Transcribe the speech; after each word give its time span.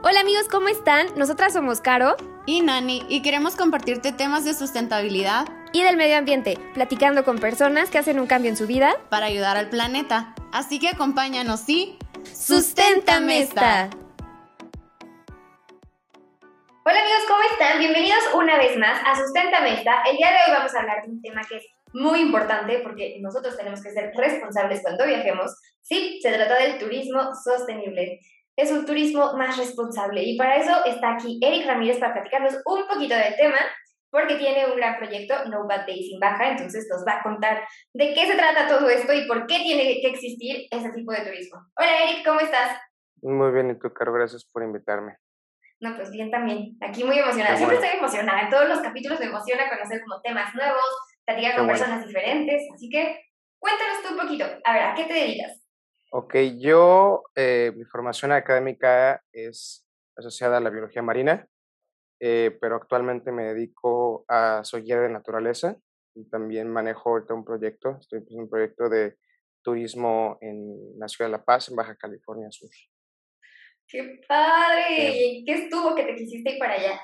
Hola 0.00 0.20
amigos, 0.20 0.46
¿cómo 0.48 0.68
están? 0.68 1.08
Nosotras 1.16 1.52
somos 1.52 1.80
Caro 1.80 2.14
y 2.46 2.60
Nani 2.62 3.04
y 3.08 3.20
queremos 3.20 3.56
compartirte 3.56 4.12
temas 4.12 4.44
de 4.44 4.54
sustentabilidad 4.54 5.48
y 5.72 5.82
del 5.82 5.96
medio 5.96 6.16
ambiente, 6.16 6.56
platicando 6.72 7.24
con 7.24 7.38
personas 7.38 7.90
que 7.90 7.98
hacen 7.98 8.20
un 8.20 8.28
cambio 8.28 8.48
en 8.48 8.56
su 8.56 8.68
vida 8.68 8.96
para 9.10 9.26
ayudar 9.26 9.56
al 9.56 9.68
planeta. 9.70 10.36
Así 10.52 10.78
que 10.78 10.90
acompáñanos 10.90 11.68
y 11.68 11.98
¡Susténtame 12.22 13.40
esta! 13.40 13.90
Hola 16.84 17.00
amigos, 17.00 17.24
¿cómo 17.26 17.42
están? 17.50 17.80
Bienvenidos 17.80 18.22
una 18.36 18.56
vez 18.56 18.76
más 18.78 19.00
a 19.04 19.16
Susténtame 19.16 19.74
esta. 19.74 20.02
El 20.08 20.16
día 20.16 20.28
de 20.28 20.36
hoy 20.46 20.58
vamos 20.58 20.72
a 20.76 20.78
hablar 20.78 21.02
de 21.02 21.10
un 21.10 21.20
tema 21.20 21.42
que 21.48 21.56
es 21.56 21.66
muy 21.92 22.20
importante 22.20 22.78
porque 22.84 23.18
nosotros 23.20 23.56
tenemos 23.56 23.82
que 23.82 23.90
ser 23.90 24.12
responsables 24.14 24.80
cuando 24.80 25.06
viajemos. 25.06 25.56
Sí, 25.82 26.20
se 26.22 26.30
trata 26.32 26.54
del 26.54 26.78
turismo 26.78 27.32
sostenible 27.44 28.20
es 28.58 28.72
un 28.72 28.84
turismo 28.84 29.34
más 29.34 29.56
responsable. 29.56 30.20
Y 30.24 30.36
para 30.36 30.56
eso 30.56 30.84
está 30.84 31.12
aquí 31.14 31.38
Eric 31.40 31.64
Ramírez 31.64 31.98
para 31.98 32.12
platicarnos 32.12 32.54
un 32.64 32.88
poquito 32.88 33.14
del 33.14 33.36
tema, 33.36 33.58
porque 34.10 34.34
tiene 34.34 34.66
un 34.66 34.76
gran 34.76 34.98
proyecto, 34.98 35.44
No 35.44 35.68
Bad 35.68 35.86
Days 35.86 36.08
sin 36.08 36.18
Baja, 36.18 36.50
entonces 36.50 36.88
nos 36.90 37.06
va 37.06 37.20
a 37.20 37.22
contar 37.22 37.62
de 37.94 38.14
qué 38.14 38.26
se 38.26 38.34
trata 38.34 38.66
todo 38.66 38.88
esto 38.90 39.12
y 39.12 39.28
por 39.28 39.46
qué 39.46 39.60
tiene 39.60 40.00
que 40.00 40.08
existir 40.08 40.66
ese 40.72 40.90
tipo 40.90 41.12
de 41.12 41.20
turismo. 41.20 41.60
Hola 41.76 42.02
Eric, 42.02 42.26
¿cómo 42.26 42.40
estás? 42.40 42.76
Muy 43.22 43.52
bien, 43.52 43.70
y 43.70 43.78
tú, 43.78 43.92
Caro, 43.92 44.12
gracias 44.12 44.44
por 44.44 44.64
invitarme. 44.64 45.16
No, 45.80 45.94
pues 45.94 46.10
bien 46.10 46.32
también. 46.32 46.76
Aquí 46.80 47.04
muy 47.04 47.16
emocionada. 47.16 47.56
Siempre 47.56 47.76
estoy 47.76 47.96
emocionada. 47.96 48.40
En 48.40 48.50
todos 48.50 48.68
los 48.68 48.80
capítulos 48.80 49.20
me 49.20 49.26
emociona 49.26 49.70
conocer 49.70 50.00
como 50.00 50.20
temas 50.20 50.52
nuevos, 50.56 51.06
platicar 51.24 51.56
con 51.56 51.68
personas 51.68 52.04
diferentes. 52.04 52.66
Así 52.74 52.88
que 52.88 53.20
cuéntanos 53.60 54.02
tú 54.02 54.14
un 54.14 54.20
poquito. 54.20 54.44
A 54.64 54.72
ver, 54.72 54.82
¿a 54.82 54.94
qué 54.96 55.04
te 55.04 55.14
dedicas? 55.14 55.67
Ok, 56.10 56.36
yo, 56.56 57.24
eh, 57.34 57.70
mi 57.76 57.84
formación 57.84 58.32
académica 58.32 59.22
es 59.30 59.86
asociada 60.16 60.56
a 60.56 60.60
la 60.60 60.70
biología 60.70 61.02
marina, 61.02 61.46
eh, 62.18 62.56
pero 62.62 62.76
actualmente 62.76 63.30
me 63.30 63.52
dedico 63.52 64.24
a, 64.26 64.64
soy 64.64 64.82
guía 64.82 65.00
de 65.00 65.10
naturaleza 65.10 65.76
y 66.14 66.24
también 66.30 66.70
manejo 66.70 67.10
ahorita 67.10 67.34
un 67.34 67.44
proyecto, 67.44 67.98
estoy 68.00 68.24
en 68.30 68.40
un 68.40 68.48
proyecto 68.48 68.88
de 68.88 69.18
turismo 69.62 70.38
en 70.40 70.98
la 70.98 71.08
ciudad 71.08 71.28
de 71.28 71.36
La 71.36 71.44
Paz, 71.44 71.68
en 71.68 71.76
Baja 71.76 71.94
California 71.94 72.50
Sur. 72.50 72.70
¡Qué 73.86 74.22
padre! 74.26 75.42
¿Qué 75.44 75.52
estuvo 75.52 75.94
que 75.94 76.04
te 76.04 76.14
quisiste 76.14 76.52
ir 76.52 76.58
para 76.58 76.72
allá? 76.72 77.00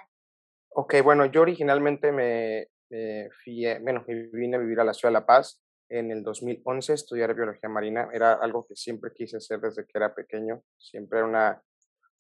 Ok, 0.71 0.95
bueno, 1.03 1.27
yo 1.27 1.43
originalmente 1.43 2.11
me, 2.11 2.69
me 2.89 3.29
fui, 3.45 3.67
bueno, 3.83 4.03
vine 4.33 4.57
a 4.57 4.61
vivir 4.61 4.81
a 4.81 4.85
la 4.85 4.95
ciudad 4.95 5.11
de 5.11 5.21
La 5.21 5.27
Paz 5.27 5.64
en 5.89 6.11
el 6.11 6.23
2011 6.23 6.93
estudiar 6.93 7.35
biología 7.35 7.69
marina. 7.69 8.09
Era 8.13 8.35
algo 8.35 8.67
que 8.67 8.77
siempre 8.77 9.13
quise 9.15 9.37
hacer 9.37 9.61
desde 9.61 9.85
que 9.85 9.93
era 9.95 10.15
pequeño. 10.15 10.63
Siempre 10.79 11.19
era 11.19 11.29
una, 11.29 11.63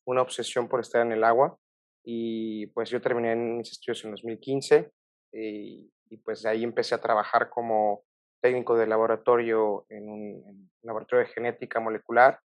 una 0.04 0.22
obsesión 0.22 0.68
por 0.68 0.80
estar 0.80 1.04
en 1.04 1.12
el 1.12 1.24
agua. 1.24 1.58
Y 2.04 2.66
pues 2.68 2.90
yo 2.90 3.00
terminé 3.00 3.34
mis 3.34 3.72
estudios 3.72 4.04
en 4.04 4.10
2015 4.10 4.90
y, 5.32 5.90
y 6.10 6.16
pues 6.18 6.44
ahí 6.44 6.62
empecé 6.62 6.94
a 6.94 7.00
trabajar 7.00 7.48
como 7.48 8.04
técnico 8.44 8.76
de 8.76 8.86
laboratorio 8.86 9.86
en 9.88 10.08
un, 10.10 10.70
laboratorio 10.82 11.24
de 11.24 11.32
genética 11.32 11.80
molecular 11.80 12.38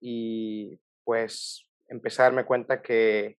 y 0.00 0.80
pues 1.04 1.70
empecé 1.88 2.22
a 2.22 2.24
darme 2.24 2.46
cuenta 2.46 2.80
que, 2.80 3.36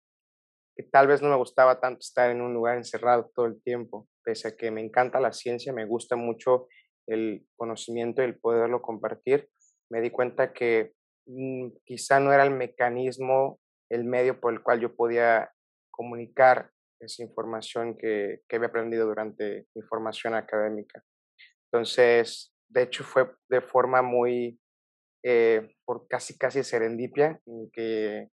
que, 0.74 0.82
tal 0.82 1.06
vez 1.06 1.22
no 1.22 1.30
me 1.30 1.36
gustaba 1.36 1.80
tanto 1.80 2.00
estar 2.00 2.30
en 2.30 2.42
un 2.42 2.52
lugar 2.52 2.76
encerrado 2.76 3.30
todo 3.34 3.46
el 3.46 3.62
tiempo, 3.62 4.06
pese 4.22 4.48
a 4.48 4.56
que 4.56 4.70
me 4.70 4.82
encanta 4.82 5.20
la 5.20 5.32
ciencia, 5.32 5.72
me 5.72 5.86
gusta 5.86 6.16
mucho 6.16 6.68
el 7.06 7.46
conocimiento 7.56 8.22
y 8.22 8.26
el 8.26 8.38
poderlo 8.38 8.82
compartir, 8.82 9.48
me 9.90 10.00
di 10.00 10.10
cuenta 10.10 10.52
que 10.52 10.92
mm, 11.26 11.68
quizá 11.84 12.20
no 12.20 12.32
era 12.32 12.44
el 12.44 12.50
mecanismo, 12.50 13.60
el 13.90 14.04
medio 14.04 14.40
por 14.40 14.52
el 14.52 14.62
cual 14.62 14.80
yo 14.80 14.94
podía 14.94 15.50
comunicar 15.90 16.70
esa 17.00 17.22
información 17.22 17.96
que, 17.96 18.40
que 18.48 18.56
había 18.56 18.68
aprendido 18.68 19.06
durante 19.06 19.66
mi 19.74 19.82
formación 19.82 20.34
académica. 20.34 21.02
Entonces, 21.70 22.52
de 22.68 22.82
hecho, 22.82 23.04
fue 23.04 23.30
de 23.48 23.60
forma 23.60 24.02
muy, 24.02 24.58
eh, 25.24 25.74
por 25.84 26.08
casi, 26.08 26.36
casi 26.36 26.62
serendipia, 26.62 27.40
en 27.46 27.70
que 27.70 28.28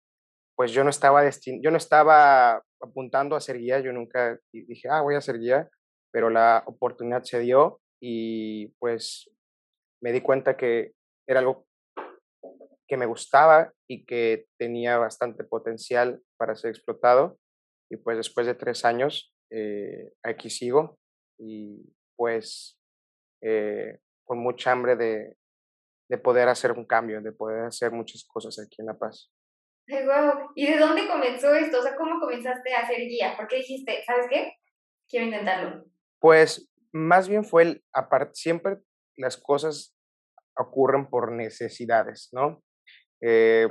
pues 0.56 0.72
yo 0.74 0.84
no 0.84 0.92
estaba 0.92 1.28
yo 1.28 1.72
no 1.72 1.78
estaba 1.78 2.62
apuntando 2.82 3.36
a 3.36 3.42
ser 3.42 3.58
guía, 3.58 3.80
yo 3.80 3.92
nunca 3.94 4.38
dije, 4.54 4.88
ah, 4.90 5.02
voy 5.02 5.16
a 5.16 5.22
ser 5.22 5.40
guía, 5.40 5.68
pero 6.12 6.30
la 6.30 6.64
oportunidad 6.68 7.24
se 7.24 7.40
dio 7.40 7.81
y 8.02 8.68
pues 8.80 9.30
me 10.02 10.12
di 10.12 10.22
cuenta 10.22 10.58
que 10.58 10.94
era 11.28 11.40
algo 11.40 11.68
que 12.88 12.98
me 12.98 13.06
gustaba 13.06 13.72
y 13.88 14.06
que 14.06 14.48
tenía 14.58 14.98
bastante 14.98 15.44
potencial 15.44 16.22
para 16.38 16.56
ser 16.56 16.72
explotado. 16.72 17.38
Y 17.90 17.98
pues 17.98 18.18
después 18.18 18.48
de 18.48 18.56
tres 18.56 18.84
años, 18.84 19.34
eh, 19.52 20.12
aquí 20.24 20.50
sigo 20.50 20.98
y 21.38 21.94
pues 22.16 22.80
eh, 23.42 24.00
con 24.26 24.40
mucha 24.40 24.72
hambre 24.72 24.96
de, 24.96 25.38
de, 26.10 26.18
poder 26.18 26.48
hacer 26.48 26.72
un 26.72 26.86
cambio, 26.86 27.22
de 27.22 27.32
poder 27.32 27.66
hacer 27.66 27.92
muchas 27.92 28.26
cosas 28.26 28.58
aquí 28.60 28.78
en 28.80 28.88
La 28.88 28.98
Paz. 28.98 29.32
¿Y 30.56 30.68
de 30.68 30.78
dónde 30.78 31.08
comenzó 31.08 31.54
esto? 31.54 31.80
O 31.80 31.84
sea, 31.84 31.96
¿cómo 31.96 32.20
comenzaste 32.20 32.74
a 32.74 32.82
hacer 32.82 33.00
guía? 33.00 33.36
¿Por 33.36 33.48
qué 33.48 33.58
dijiste, 33.58 34.04
¿sabes 34.06 34.28
qué? 34.30 34.54
Quiero 35.10 35.26
intentarlo. 35.26 35.86
Pues 36.20 36.71
más 36.94 37.28
bien 37.28 37.44
fue 37.44 37.64
el, 37.64 37.84
aparte, 37.94 38.32
siempre 38.36 38.78
las 39.18 39.38
cosas 39.38 39.96
ocurren 40.58 41.10
por 41.10 41.32
necesidades, 41.32 42.30
¿no? 42.32 42.64
Eh, 43.22 43.70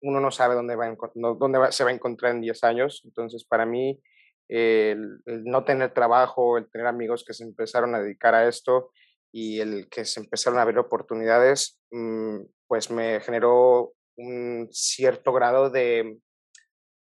uno 0.00 0.20
no 0.20 0.30
sabe 0.30 0.54
dónde, 0.54 0.76
va 0.76 0.94
dónde 1.14 1.72
se 1.72 1.84
va 1.84 1.90
a 1.90 1.94
encontrar 1.94 2.32
en 2.32 2.40
10 2.40 2.64
años, 2.64 3.02
entonces 3.04 3.44
para 3.44 3.66
mí 3.66 4.00
el, 4.48 5.20
no 5.26 5.64
tener 5.64 5.92
trabajo, 5.92 6.58
el 6.58 6.70
tener 6.70 6.86
amigos 6.86 7.24
que 7.24 7.34
se 7.34 7.44
empezaron 7.44 7.94
a 7.94 8.00
dedicar 8.00 8.34
a 8.34 8.48
esto 8.48 8.90
y 9.32 9.60
el 9.60 9.88
que 9.88 10.04
se 10.04 10.20
empezaron 10.20 10.58
a 10.58 10.64
ver 10.64 10.78
oportunidades, 10.78 11.80
mm, 11.90 12.40
pues 12.66 12.90
me 12.90 13.20
generó 13.20 13.92
un 14.16 14.68
cierto 14.70 15.32
grado 15.32 15.70
de, 15.70 16.18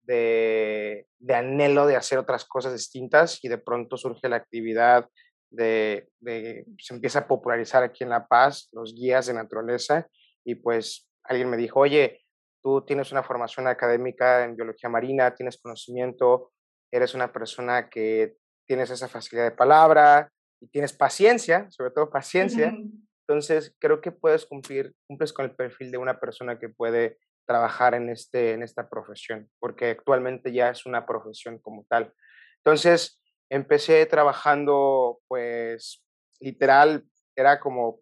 de, 0.02 1.06
anhelo 1.34 1.86
de 1.86 1.96
hacer 1.96 2.18
otras 2.18 2.44
cosas 2.44 2.72
distintas 2.72 3.42
y 3.42 3.48
de 3.48 3.58
pronto 3.58 3.96
surge 3.96 4.28
la 4.28 4.36
actividad 4.36 5.08
de, 5.52 6.08
se 6.78 6.94
empieza 6.94 7.20
a 7.20 7.28
popularizar 7.28 7.82
aquí 7.82 8.04
en 8.04 8.10
La 8.10 8.26
Paz, 8.26 8.68
los 8.72 8.94
guías 8.94 9.26
de 9.26 9.34
naturaleza, 9.34 10.08
y 10.44 10.56
pues 10.56 11.08
alguien 11.24 11.50
me 11.50 11.56
dijo, 11.56 11.80
oye, 11.80 12.24
tú 12.62 12.84
tienes 12.84 13.12
una 13.12 13.22
formación 13.22 13.66
académica 13.66 14.44
en 14.44 14.56
biología 14.56 14.88
marina, 14.88 15.34
tienes 15.34 15.60
conocimiento, 15.60 16.52
eres 16.90 17.14
una 17.14 17.32
persona 17.32 17.88
que 17.88 18.36
tienes 18.66 18.90
esa 18.90 19.08
facilidad 19.08 19.44
de 19.44 19.56
palabra 19.56 20.30
y 20.60 20.68
tienes 20.68 20.92
paciencia, 20.92 21.70
sobre 21.70 21.90
todo 21.90 22.10
paciencia. 22.10 22.74
Entonces, 23.26 23.74
creo 23.78 24.00
que 24.00 24.12
puedes 24.12 24.46
cumplir, 24.46 24.94
cumples 25.06 25.32
con 25.32 25.44
el 25.44 25.54
perfil 25.54 25.90
de 25.90 25.98
una 25.98 26.18
persona 26.20 26.58
que 26.58 26.68
puede 26.68 27.18
trabajar 27.46 27.94
en, 27.94 28.08
este, 28.10 28.52
en 28.52 28.62
esta 28.62 28.88
profesión, 28.88 29.50
porque 29.58 29.90
actualmente 29.90 30.52
ya 30.52 30.70
es 30.70 30.86
una 30.86 31.06
profesión 31.06 31.58
como 31.58 31.84
tal. 31.88 32.12
Entonces, 32.58 33.21
empecé 33.52 34.06
trabajando, 34.06 35.20
pues, 35.28 36.02
literal, 36.40 37.04
era 37.36 37.60
como, 37.60 38.00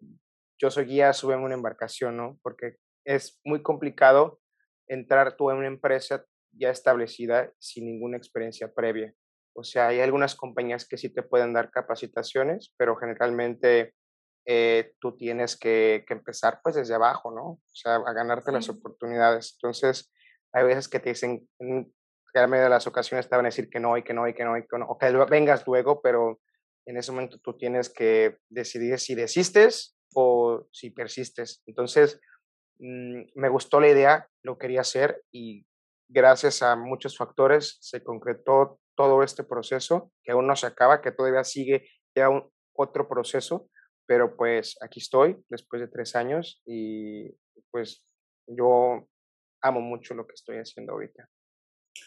yo 0.57 0.71
soy 0.71 0.85
guía, 0.85 1.11
sube 1.11 1.33
en 1.33 1.41
una 1.41 1.55
embarcación, 1.55 2.15
¿no? 2.15 2.39
Porque 2.41 2.77
es 3.05 3.37
muy 3.43 3.61
complicado 3.61 4.39
entrar 4.87 5.35
tú 5.35 5.51
en 5.51 5.57
una 5.57 5.67
empresa 5.67 6.25
ya 6.53 6.69
establecida 6.69 7.51
sin 7.59 7.85
ninguna 7.85 8.15
experiencia 8.15 8.73
previa. 8.73 9.13
O 9.53 9.65
sea, 9.65 9.87
hay 9.87 9.99
algunas 9.99 10.35
compañías 10.35 10.87
que 10.87 10.97
sí 10.97 11.09
te 11.09 11.21
pueden 11.21 11.51
dar 11.51 11.69
capacitaciones, 11.69 12.73
pero 12.77 12.95
generalmente 12.95 13.93
eh, 14.45 14.93
tú 15.01 15.17
tienes 15.17 15.57
que, 15.57 16.05
que, 16.07 16.13
empezar 16.13 16.61
pues 16.63 16.75
desde 16.75 16.95
abajo, 16.95 17.29
¿no? 17.29 17.43
O 17.43 17.61
sea, 17.73 17.95
a 17.95 18.13
ganarte 18.13 18.53
las 18.53 18.69
oportunidades. 18.69 19.57
Entonces, 19.57 20.13
hay 20.53 20.63
veces 20.63 20.87
que 20.87 21.01
te 21.01 21.09
dicen, 21.09 21.45
que 22.31 22.39
a 22.39 22.47
medio 22.47 22.65
de 22.65 22.69
las 22.69 22.87
ocasiones 22.87 23.29
te 23.29 23.35
van 23.35 23.45
a 23.45 23.49
decir 23.49 23.69
que 23.69 23.79
no 23.79 23.97
y 23.97 24.03
que 24.03 24.13
no 24.13 24.27
y 24.27 24.33
que 24.33 24.43
no 24.43 24.57
y 24.57 24.61
que 24.61 24.77
no, 24.77 24.85
o 24.85 24.97
que 24.97 25.11
vengas 25.29 25.65
luego, 25.67 26.01
pero 26.01 26.39
en 26.85 26.97
ese 26.97 27.11
momento 27.11 27.39
tú 27.39 27.57
tienes 27.57 27.89
que 27.89 28.37
decidir 28.49 28.99
si 28.99 29.15
desistes 29.15 29.95
o 30.13 30.67
si 30.71 30.89
persistes. 30.89 31.61
Entonces, 31.65 32.19
mm, 32.79 33.21
me 33.35 33.49
gustó 33.49 33.79
la 33.79 33.89
idea, 33.89 34.27
lo 34.43 34.57
quería 34.57 34.81
hacer 34.81 35.23
y 35.31 35.65
gracias 36.09 36.61
a 36.61 36.75
muchos 36.75 37.17
factores 37.17 37.77
se 37.81 38.03
concretó 38.03 38.79
todo 38.95 39.23
este 39.23 39.43
proceso, 39.43 40.11
que 40.23 40.31
aún 40.31 40.47
no 40.47 40.55
se 40.55 40.67
acaba, 40.67 41.01
que 41.01 41.11
todavía 41.11 41.43
sigue 41.43 41.87
ya 42.15 42.29
un, 42.29 42.51
otro 42.73 43.07
proceso, 43.07 43.69
pero 44.05 44.35
pues 44.35 44.77
aquí 44.81 44.99
estoy 44.99 45.37
después 45.49 45.81
de 45.81 45.87
tres 45.87 46.15
años 46.15 46.61
y 46.65 47.29
pues 47.69 48.03
yo 48.47 49.07
amo 49.61 49.81
mucho 49.81 50.13
lo 50.13 50.25
que 50.25 50.33
estoy 50.33 50.57
haciendo 50.57 50.93
ahorita. 50.93 51.29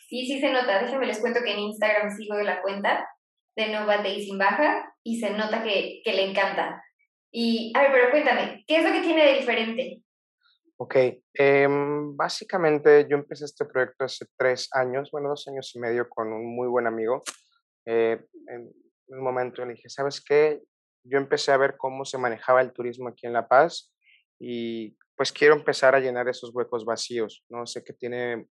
Sí, 0.09 0.27
sí 0.27 0.41
se 0.41 0.51
nota. 0.51 0.83
Déjenme 0.83 1.07
les 1.07 1.21
cuento 1.21 1.41
que 1.45 1.53
en 1.53 1.61
Instagram 1.61 2.17
sigo 2.17 2.37
la 2.41 2.63
cuenta 2.63 3.09
de 3.57 3.69
Nova 3.69 3.99
Day 3.99 4.25
sin 4.25 4.39
baja 4.39 4.95
y 5.03 5.21
se 5.21 5.31
nota 5.31 5.63
que, 5.63 6.01
que 6.05 6.13
le 6.13 6.31
encanta. 6.31 6.83
Y, 7.31 7.73
a 7.75 7.83
ver, 7.83 7.93
pero 7.93 8.11
cuéntame, 8.11 8.65
¿qué 8.67 8.77
es 8.77 8.85
lo 8.85 8.93
que 8.93 9.01
tiene 9.01 9.25
de 9.25 9.39
diferente? 9.39 10.05
Ok, 10.77 10.97
em, 11.35 12.17
básicamente 12.17 13.07
yo 13.09 13.17
empecé 13.17 13.45
este 13.45 13.65
proyecto 13.65 14.05
hace 14.05 14.27
tres 14.37 14.69
años, 14.73 15.11
bueno, 15.13 15.29
dos 15.29 15.47
años 15.49 15.71
y 15.75 15.79
medio 15.79 16.09
con 16.09 16.33
un 16.33 16.55
muy 16.55 16.69
buen 16.69 16.87
amigo. 16.87 17.23
Eh, 17.87 18.21
en 18.49 18.73
un 19.09 19.23
momento 19.23 19.65
le 19.65 19.75
dije, 19.75 19.89
¿sabes 19.89 20.23
qué? 20.23 20.61
Yo 21.05 21.19
empecé 21.19 21.53
a 21.53 21.57
ver 21.57 21.77
cómo 21.77 22.05
se 22.05 22.19
manejaba 22.19 22.61
el 22.61 22.73
turismo 22.73 23.09
aquí 23.09 23.27
en 23.27 23.33
La 23.33 23.47
Paz 23.47 23.95
y 24.41 24.97
pues 25.17 25.33
quiero 25.33 25.55
empezar 25.55 25.95
a 25.95 26.01
llenar 26.01 26.29
esos 26.29 26.53
huecos 26.53 26.85
vacíos, 26.85 27.45
¿no? 27.49 27.67
Sé 27.67 27.85
que 27.85 27.93
tiene 27.93 28.47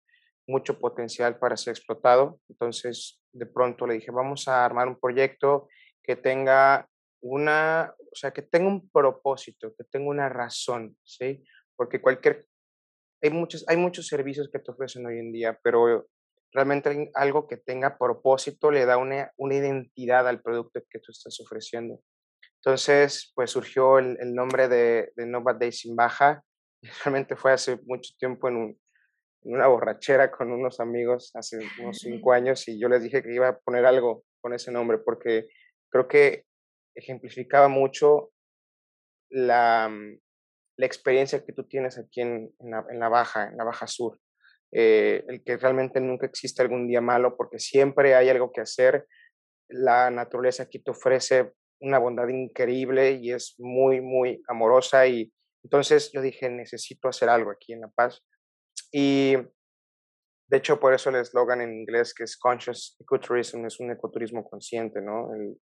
mucho 0.48 0.80
potencial 0.80 1.38
para 1.38 1.58
ser 1.58 1.72
explotado, 1.72 2.40
entonces 2.50 3.22
de 3.32 3.46
pronto 3.46 3.88
le 3.88 3.96
dije, 3.96 4.12
vamos 4.12 4.48
a 4.48 4.66
armar 4.66 4.88
un 4.88 5.00
proyecto 5.00 5.68
que 6.04 6.16
tenga 6.16 6.88
una, 7.22 7.94
o 7.98 8.16
sea, 8.16 8.32
que 8.32 8.42
tenga 8.42 8.68
un 8.68 8.90
propósito, 8.90 9.74
que 9.78 9.86
tenga 9.86 10.10
una 10.10 10.30
razón, 10.30 10.98
¿sí? 11.04 11.44
Porque 11.76 12.02
cualquier, 12.02 12.46
hay 13.22 13.30
muchos, 13.30 13.64
hay 13.68 13.78
muchos 13.78 14.08
servicios 14.08 14.50
que 14.52 14.60
te 14.60 14.72
ofrecen 14.72 15.06
hoy 15.06 15.20
en 15.20 15.32
día, 15.32 15.58
pero 15.64 16.08
realmente 16.52 17.10
algo 17.16 17.48
que 17.48 17.58
tenga 17.58 17.98
propósito 17.98 18.70
le 18.70 18.86
da 18.86 18.98
una, 18.98 19.32
una 19.38 19.56
identidad 19.56 20.28
al 20.28 20.42
producto 20.42 20.82
que 20.90 21.00
tú 21.00 21.12
estás 21.12 21.40
ofreciendo. 21.40 22.00
Entonces, 22.58 23.32
pues 23.36 23.52
surgió 23.52 24.00
el, 24.00 24.18
el 24.20 24.36
nombre 24.36 24.68
de, 24.68 25.12
de 25.16 25.26
Nova 25.26 25.54
Day 25.54 25.72
sin 25.72 25.96
baja. 25.96 26.44
Realmente 27.04 27.36
fue 27.36 27.54
hace 27.54 27.80
mucho 27.86 28.14
tiempo 28.18 28.48
en, 28.48 28.56
un, 28.58 28.80
en, 29.46 29.54
una 29.54 29.68
borrachera 29.68 30.32
con 30.32 30.52
unos 30.52 30.80
amigos, 30.80 31.32
hace 31.36 31.60
unos 31.82 32.00
cinco 32.00 32.34
años, 32.34 32.68
y 32.68 32.80
yo 32.80 32.90
les 32.90 33.04
dije 33.04 33.24
que 33.24 33.34
iba 33.34 33.50
a 33.50 33.58
poner 33.60 33.86
algo 33.86 34.24
con 34.42 34.54
ese 34.54 34.72
nombre, 34.72 34.98
porque 34.98 35.48
creo 35.90 36.08
que 36.08 36.46
ejemplificaba 36.96 37.68
mucho 37.68 38.32
la, 39.30 39.90
mm, 39.90 40.20
la 40.78 40.86
experiencia 40.86 41.44
que 41.46 41.54
tú 41.54 41.68
tienes 41.68 41.98
aquí 41.98 42.22
en, 42.22 42.54
en, 42.60 42.72
la, 42.72 42.86
en 42.90 43.00
la, 43.00 43.10
Baja, 43.10 43.50
en 43.50 43.58
la 43.58 43.64
Baja 43.64 43.88
Sur. 43.88 44.20
Eh, 44.76 45.24
el 45.28 45.44
que 45.44 45.58
realmente 45.58 46.02
nunca 46.02 46.26
existe 46.26 46.64
algún 46.64 46.88
día 46.88 47.00
malo, 47.00 47.38
porque 47.38 47.60
siempre 47.60 48.16
hay 48.16 48.30
algo 48.30 48.52
que 48.52 48.62
hacer. 48.62 49.08
La 49.70 50.10
naturaleza 50.10 50.64
aquí 50.64 50.80
te 50.80 50.92
ofrece 50.92 51.54
una 51.80 52.00
bondad 52.00 52.28
increíble 52.28 53.12
y 53.12 53.32
es 53.32 53.56
muy, 53.60 54.02
muy 54.02 54.42
amorosa. 54.48 55.06
Y 55.06 55.32
entonces 55.64 56.12
yo 56.12 56.22
dije, 56.22 56.50
necesito 56.50 57.08
hacer 57.08 57.30
algo 57.30 57.52
aquí 57.52 57.74
en 57.74 57.82
La 57.82 57.90
Paz. 57.90 58.24
Y 58.92 59.36
de 60.48 60.58
hecho, 60.58 60.80
por 60.80 60.94
eso 60.94 61.10
el 61.10 61.16
eslogan 61.16 61.62
en 61.62 61.74
inglés 61.74 62.14
que 62.14 62.24
es 62.24 62.38
Conscious 62.38 62.96
Ecotourism 63.00 63.66
es 63.66 63.80
un 63.80 63.92
ecoturismo 63.92 64.48
consciente, 64.48 65.02
¿no? 65.02 65.34
El, 65.34 65.60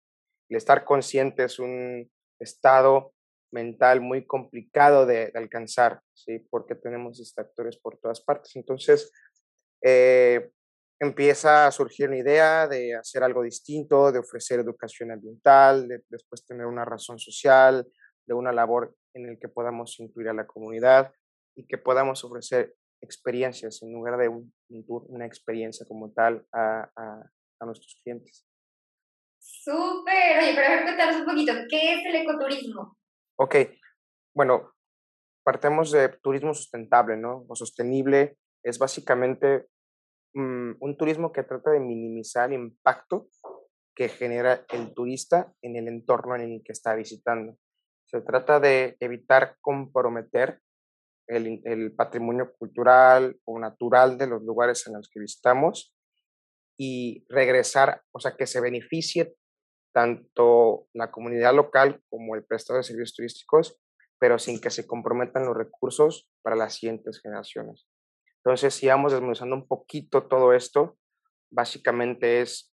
el 0.49 0.57
estar 0.57 0.85
consciente 0.85 1.45
es 1.45 1.59
un 1.59 2.09
estado 2.39 3.13
mental 3.51 4.01
muy 4.01 4.25
complicado 4.25 5.05
de, 5.05 5.31
de, 5.31 5.39
alcanzar, 5.39 6.01
¿sí? 6.13 6.39
Porque 6.49 6.75
tenemos 6.75 7.17
distractores 7.17 7.77
por 7.77 7.97
todas 7.97 8.21
partes. 8.21 8.55
Entonces, 8.55 9.11
eh, 9.81 10.51
empieza 10.99 11.67
a 11.67 11.71
surgir 11.71 12.07
una 12.07 12.17
idea 12.17 12.67
de 12.67 12.95
hacer 12.95 13.23
algo 13.23 13.43
distinto, 13.43 14.11
de 14.11 14.19
ofrecer 14.19 14.59
educación 14.59 15.11
ambiental, 15.11 15.87
de 15.87 16.03
después 16.09 16.45
tener 16.45 16.65
una 16.65 16.85
razón 16.85 17.19
social, 17.19 17.87
de 18.25 18.33
una 18.33 18.51
labor 18.51 18.95
en 19.13 19.29
el 19.29 19.39
que 19.39 19.49
podamos 19.49 19.99
incluir 19.99 20.29
a 20.29 20.33
la 20.33 20.47
comunidad 20.47 21.13
y 21.55 21.65
que 21.65 21.77
podamos 21.77 22.23
ofrecer 22.23 22.75
experiencias 23.01 23.81
en 23.83 23.93
lugar 23.93 24.17
de 24.17 24.27
un, 24.29 24.53
un 24.69 24.85
tour, 24.85 25.05
una 25.09 25.25
experiencia 25.25 25.85
como 25.87 26.11
tal 26.11 26.45
a, 26.51 26.89
a, 26.95 27.31
a 27.59 27.65
nuestros 27.65 27.99
clientes. 28.03 28.47
Súper, 29.39 30.39
oye, 30.39 30.53
pero 30.55 30.67
a 30.67 30.69
ver, 30.69 30.83
cuéntanos 30.83 31.15
un 31.17 31.25
poquito, 31.25 31.53
¿qué 31.69 31.93
es 31.93 32.05
el 32.05 32.15
ecoturismo? 32.15 32.97
Ok, 33.37 33.55
bueno, 34.35 34.73
partemos 35.43 35.91
de 35.91 36.09
turismo 36.09 36.53
sustentable, 36.53 37.15
¿no? 37.17 37.45
O 37.47 37.55
sostenible 37.55 38.37
es 38.63 38.79
básicamente 38.79 39.67
um, 40.33 40.75
un 40.79 40.97
turismo 40.97 41.31
que 41.31 41.43
trata 41.43 41.71
de 41.71 41.79
minimizar 41.79 42.51
el 42.51 42.59
impacto 42.59 43.27
que 43.95 44.09
genera 44.09 44.65
el 44.69 44.93
turista 44.93 45.53
en 45.61 45.75
el 45.75 45.87
entorno 45.87 46.35
en 46.35 46.41
el 46.41 46.63
que 46.63 46.71
está 46.71 46.95
visitando. 46.95 47.57
Se 48.07 48.21
trata 48.21 48.59
de 48.59 48.97
evitar 48.99 49.57
comprometer 49.61 50.59
el, 51.27 51.61
el 51.63 51.93
patrimonio 51.93 52.53
cultural 52.57 53.39
o 53.45 53.59
natural 53.59 54.17
de 54.17 54.27
los 54.27 54.43
lugares 54.43 54.85
en 54.87 54.93
los 54.93 55.09
que 55.09 55.19
visitamos 55.19 55.95
y 56.77 57.25
regresar, 57.29 58.01
o 58.11 58.19
sea, 58.19 58.35
que 58.35 58.47
se 58.47 58.61
beneficie 58.61 59.35
tanto 59.93 60.87
la 60.93 61.09
comunidad 61.09 61.53
local 61.53 62.01
como 62.09 62.35
el 62.35 62.43
prestador 62.43 62.81
de 62.81 62.87
servicios 62.87 63.15
turísticos, 63.15 63.79
pero 64.19 64.37
sin 64.39 64.59
que 64.59 64.69
se 64.69 64.85
comprometan 64.85 65.45
los 65.45 65.55
recursos 65.55 66.29
para 66.41 66.55
las 66.55 66.75
siguientes 66.75 67.21
generaciones. 67.21 67.87
Entonces, 68.43 68.73
si 68.73 68.87
vamos 68.87 69.13
desmenuzando 69.13 69.55
un 69.55 69.67
poquito 69.67 70.27
todo 70.27 70.53
esto, 70.53 70.97
básicamente 71.49 72.41
es, 72.41 72.73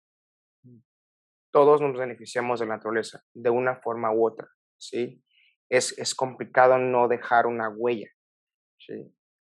todos 1.51 1.81
nos 1.81 1.97
beneficiamos 1.97 2.59
de 2.59 2.67
la 2.67 2.75
naturaleza, 2.75 3.23
de 3.33 3.49
una 3.49 3.77
forma 3.81 4.13
u 4.13 4.27
otra, 4.27 4.47
¿sí? 4.77 5.23
Es, 5.69 5.97
es 5.97 6.15
complicado 6.15 6.77
no 6.77 7.07
dejar 7.07 7.47
una 7.47 7.69
huella, 7.69 8.07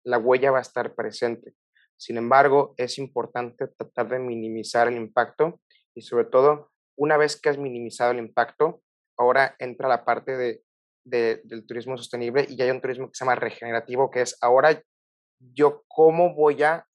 La 0.03 0.17
huella 0.17 0.51
va 0.51 0.59
a 0.59 0.61
estar 0.61 0.93
presente. 0.93 1.53
Sin 1.97 2.17
embargo, 2.17 2.73
es 2.77 2.97
importante 2.97 3.67
tratar 3.67 4.09
de 4.09 4.19
minimizar 4.19 4.87
el 4.87 4.97
impacto 4.97 5.61
y 5.93 6.01
sobre 6.01 6.25
todo 6.25 6.71
una 6.97 7.17
vez 7.17 7.39
que 7.39 7.49
has 7.49 7.57
minimizado 7.57 8.11
el 8.11 8.19
impacto, 8.19 8.81
ahora 9.17 9.55
entra 9.59 9.87
la 9.87 10.05
parte 10.05 10.37
de, 10.37 10.63
de, 11.05 11.41
del 11.43 11.65
turismo 11.65 11.97
sostenible 11.97 12.45
y 12.49 12.61
hay 12.61 12.69
un 12.69 12.81
turismo 12.81 13.07
que 13.07 13.15
se 13.15 13.23
llama 13.23 13.35
regenerativo, 13.35 14.11
que 14.11 14.21
es 14.21 14.37
ahora 14.41 14.81
yo 15.39 15.83
cómo 15.87 16.33
voy 16.33 16.63
a, 16.63 16.87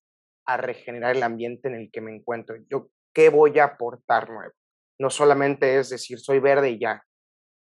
a 0.46 0.56
regenerar 0.56 1.16
el 1.16 1.22
ambiente 1.22 1.68
en 1.68 1.74
el 1.74 1.90
que 1.90 2.00
me 2.00 2.14
encuentro, 2.14 2.56
yo 2.68 2.90
qué 3.14 3.28
voy 3.28 3.58
a 3.58 3.64
aportar 3.64 4.30
nuevo. 4.30 4.52
No 4.98 5.10
solamente 5.10 5.78
es 5.78 5.90
decir, 5.90 6.18
soy 6.18 6.40
verde 6.40 6.70
y 6.70 6.78
ya, 6.78 7.02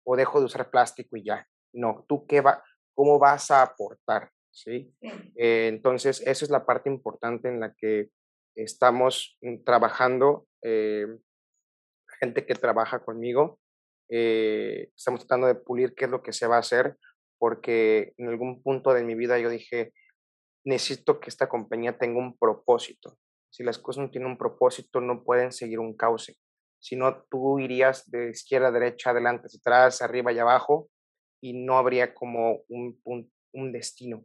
o 0.04 0.16
dejo 0.16 0.40
de 0.40 0.46
usar 0.46 0.70
plástico 0.70 1.16
y 1.16 1.24
ya. 1.24 1.46
No, 1.72 2.04
tú 2.08 2.26
qué 2.26 2.40
va, 2.40 2.62
cómo 2.94 3.18
vas 3.18 3.50
a 3.50 3.62
aportar, 3.62 4.30
¿sí? 4.52 4.94
Eh, 5.36 5.68
entonces, 5.68 6.20
esa 6.26 6.44
es 6.44 6.50
la 6.50 6.64
parte 6.64 6.88
importante 6.88 7.48
en 7.48 7.60
la 7.60 7.74
que 7.74 8.10
estamos 8.54 9.36
mm, 9.40 9.64
trabajando 9.64 10.46
eh, 10.62 11.06
gente 12.20 12.46
que 12.46 12.54
trabaja 12.54 13.04
conmigo. 13.04 13.58
Eh, 14.08 14.90
estamos 14.94 15.20
tratando 15.20 15.46
de 15.46 15.54
pulir 15.54 15.94
qué 15.94 16.04
es 16.04 16.10
lo 16.10 16.22
que 16.22 16.32
se 16.32 16.46
va 16.46 16.56
a 16.56 16.60
hacer, 16.60 16.96
porque 17.38 18.12
en 18.18 18.28
algún 18.28 18.62
punto 18.62 18.92
de 18.92 19.02
mi 19.02 19.14
vida 19.14 19.38
yo 19.38 19.48
dije, 19.48 19.92
necesito 20.64 21.18
que 21.18 21.30
esta 21.30 21.48
compañía 21.48 21.98
tenga 21.98 22.20
un 22.20 22.36
propósito. 22.38 23.18
Si 23.50 23.64
las 23.64 23.78
cosas 23.78 24.04
no 24.04 24.10
tienen 24.10 24.30
un 24.30 24.38
propósito, 24.38 25.00
no 25.00 25.24
pueden 25.24 25.52
seguir 25.52 25.78
un 25.80 25.96
cauce. 25.96 26.36
Si 26.78 26.96
no, 26.96 27.24
tú 27.30 27.58
irías 27.58 28.10
de 28.10 28.30
izquierda 28.30 28.68
a 28.68 28.72
derecha, 28.72 29.10
adelante, 29.10 29.48
atrás, 29.56 30.02
arriba 30.02 30.32
y 30.32 30.38
abajo, 30.38 30.88
y 31.40 31.64
no 31.64 31.78
habría 31.78 32.14
como 32.14 32.62
un, 32.68 33.00
un, 33.04 33.32
un 33.52 33.72
destino. 33.72 34.24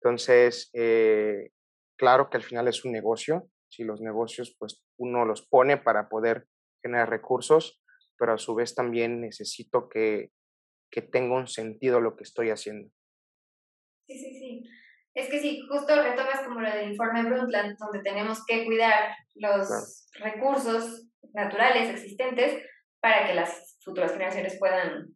Entonces, 0.00 0.70
eh, 0.74 1.50
claro 1.96 2.30
que 2.30 2.36
al 2.36 2.42
final 2.42 2.68
es 2.68 2.84
un 2.84 2.92
negocio. 2.92 3.50
Si 3.68 3.84
los 3.84 4.00
negocios, 4.00 4.56
pues 4.58 4.82
uno 4.98 5.24
los 5.24 5.46
pone 5.46 5.76
para 5.76 6.08
poder 6.08 6.46
generar 6.82 7.10
recursos, 7.10 7.82
pero 8.18 8.32
a 8.32 8.38
su 8.38 8.54
vez 8.54 8.74
también 8.74 9.20
necesito 9.20 9.88
que, 9.88 10.30
que 10.90 11.02
tenga 11.02 11.36
un 11.36 11.48
sentido 11.48 12.00
lo 12.00 12.16
que 12.16 12.24
estoy 12.24 12.50
haciendo. 12.50 12.90
Sí, 14.06 14.18
sí, 14.18 14.38
sí. 14.38 14.62
Es 15.14 15.28
que 15.28 15.40
sí, 15.40 15.60
justo 15.68 16.00
retomas 16.00 16.40
como 16.46 16.60
lo 16.60 16.70
del 16.70 16.92
informe 16.92 17.24
Brundtland, 17.24 17.76
donde 17.78 18.02
tenemos 18.02 18.44
que 18.46 18.64
cuidar 18.64 19.16
los 19.34 19.66
claro. 19.66 20.32
recursos 20.32 21.08
naturales 21.34 21.90
existentes 21.90 22.62
para 23.00 23.26
que 23.26 23.34
las 23.34 23.76
futuras 23.82 24.12
generaciones 24.12 24.56
puedan 24.58 25.08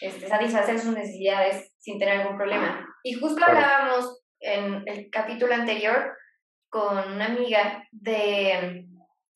este, 0.00 0.28
satisfacer 0.28 0.78
sus 0.78 0.94
necesidades 0.94 1.72
sin 1.78 1.98
tener 1.98 2.20
algún 2.20 2.36
problema. 2.36 2.87
Y 3.02 3.14
justo 3.14 3.44
hablábamos 3.44 4.20
en 4.40 4.82
el 4.86 5.08
capítulo 5.10 5.54
anterior 5.54 6.16
con 6.70 6.96
una 6.96 7.26
amiga 7.26 7.84
de 7.90 8.88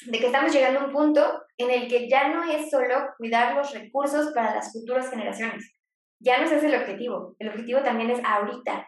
de 0.07 0.19
que 0.19 0.27
estamos 0.27 0.53
llegando 0.53 0.81
a 0.81 0.85
un 0.85 0.93
punto 0.93 1.43
en 1.57 1.71
el 1.71 1.89
que 1.89 2.09
ya 2.09 2.29
no 2.29 2.51
es 2.51 2.71
solo 2.71 3.09
cuidar 3.19 3.55
los 3.55 3.73
recursos 3.73 4.33
para 4.35 4.55
las 4.55 4.73
futuras 4.73 5.11
generaciones. 5.11 5.75
Ya 6.21 6.39
no 6.39 6.45
es 6.45 6.53
ese 6.53 6.67
el 6.67 6.81
objetivo. 6.81 7.37
El 7.39 7.49
objetivo 7.49 7.81
también 7.83 8.11
es 8.11 8.21
ahorita. 8.25 8.87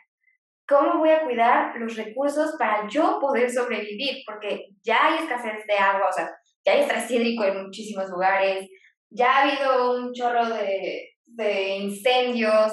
¿Cómo 0.66 0.98
voy 0.98 1.10
a 1.10 1.22
cuidar 1.24 1.76
los 1.76 1.96
recursos 1.96 2.54
para 2.58 2.88
yo 2.88 3.18
poder 3.20 3.50
sobrevivir? 3.50 4.22
Porque 4.26 4.68
ya 4.82 5.06
hay 5.06 5.18
escasez 5.18 5.66
de 5.66 5.74
agua, 5.74 6.08
o 6.08 6.12
sea, 6.12 6.30
ya 6.64 6.72
hay 6.72 6.80
estrés 6.80 7.10
hídrico 7.10 7.44
en 7.44 7.64
muchísimos 7.64 8.08
lugares, 8.08 8.66
ya 9.10 9.30
ha 9.30 9.42
habido 9.42 9.96
un 9.96 10.12
chorro 10.14 10.48
de, 10.48 11.10
de 11.26 11.76
incendios, 11.76 12.72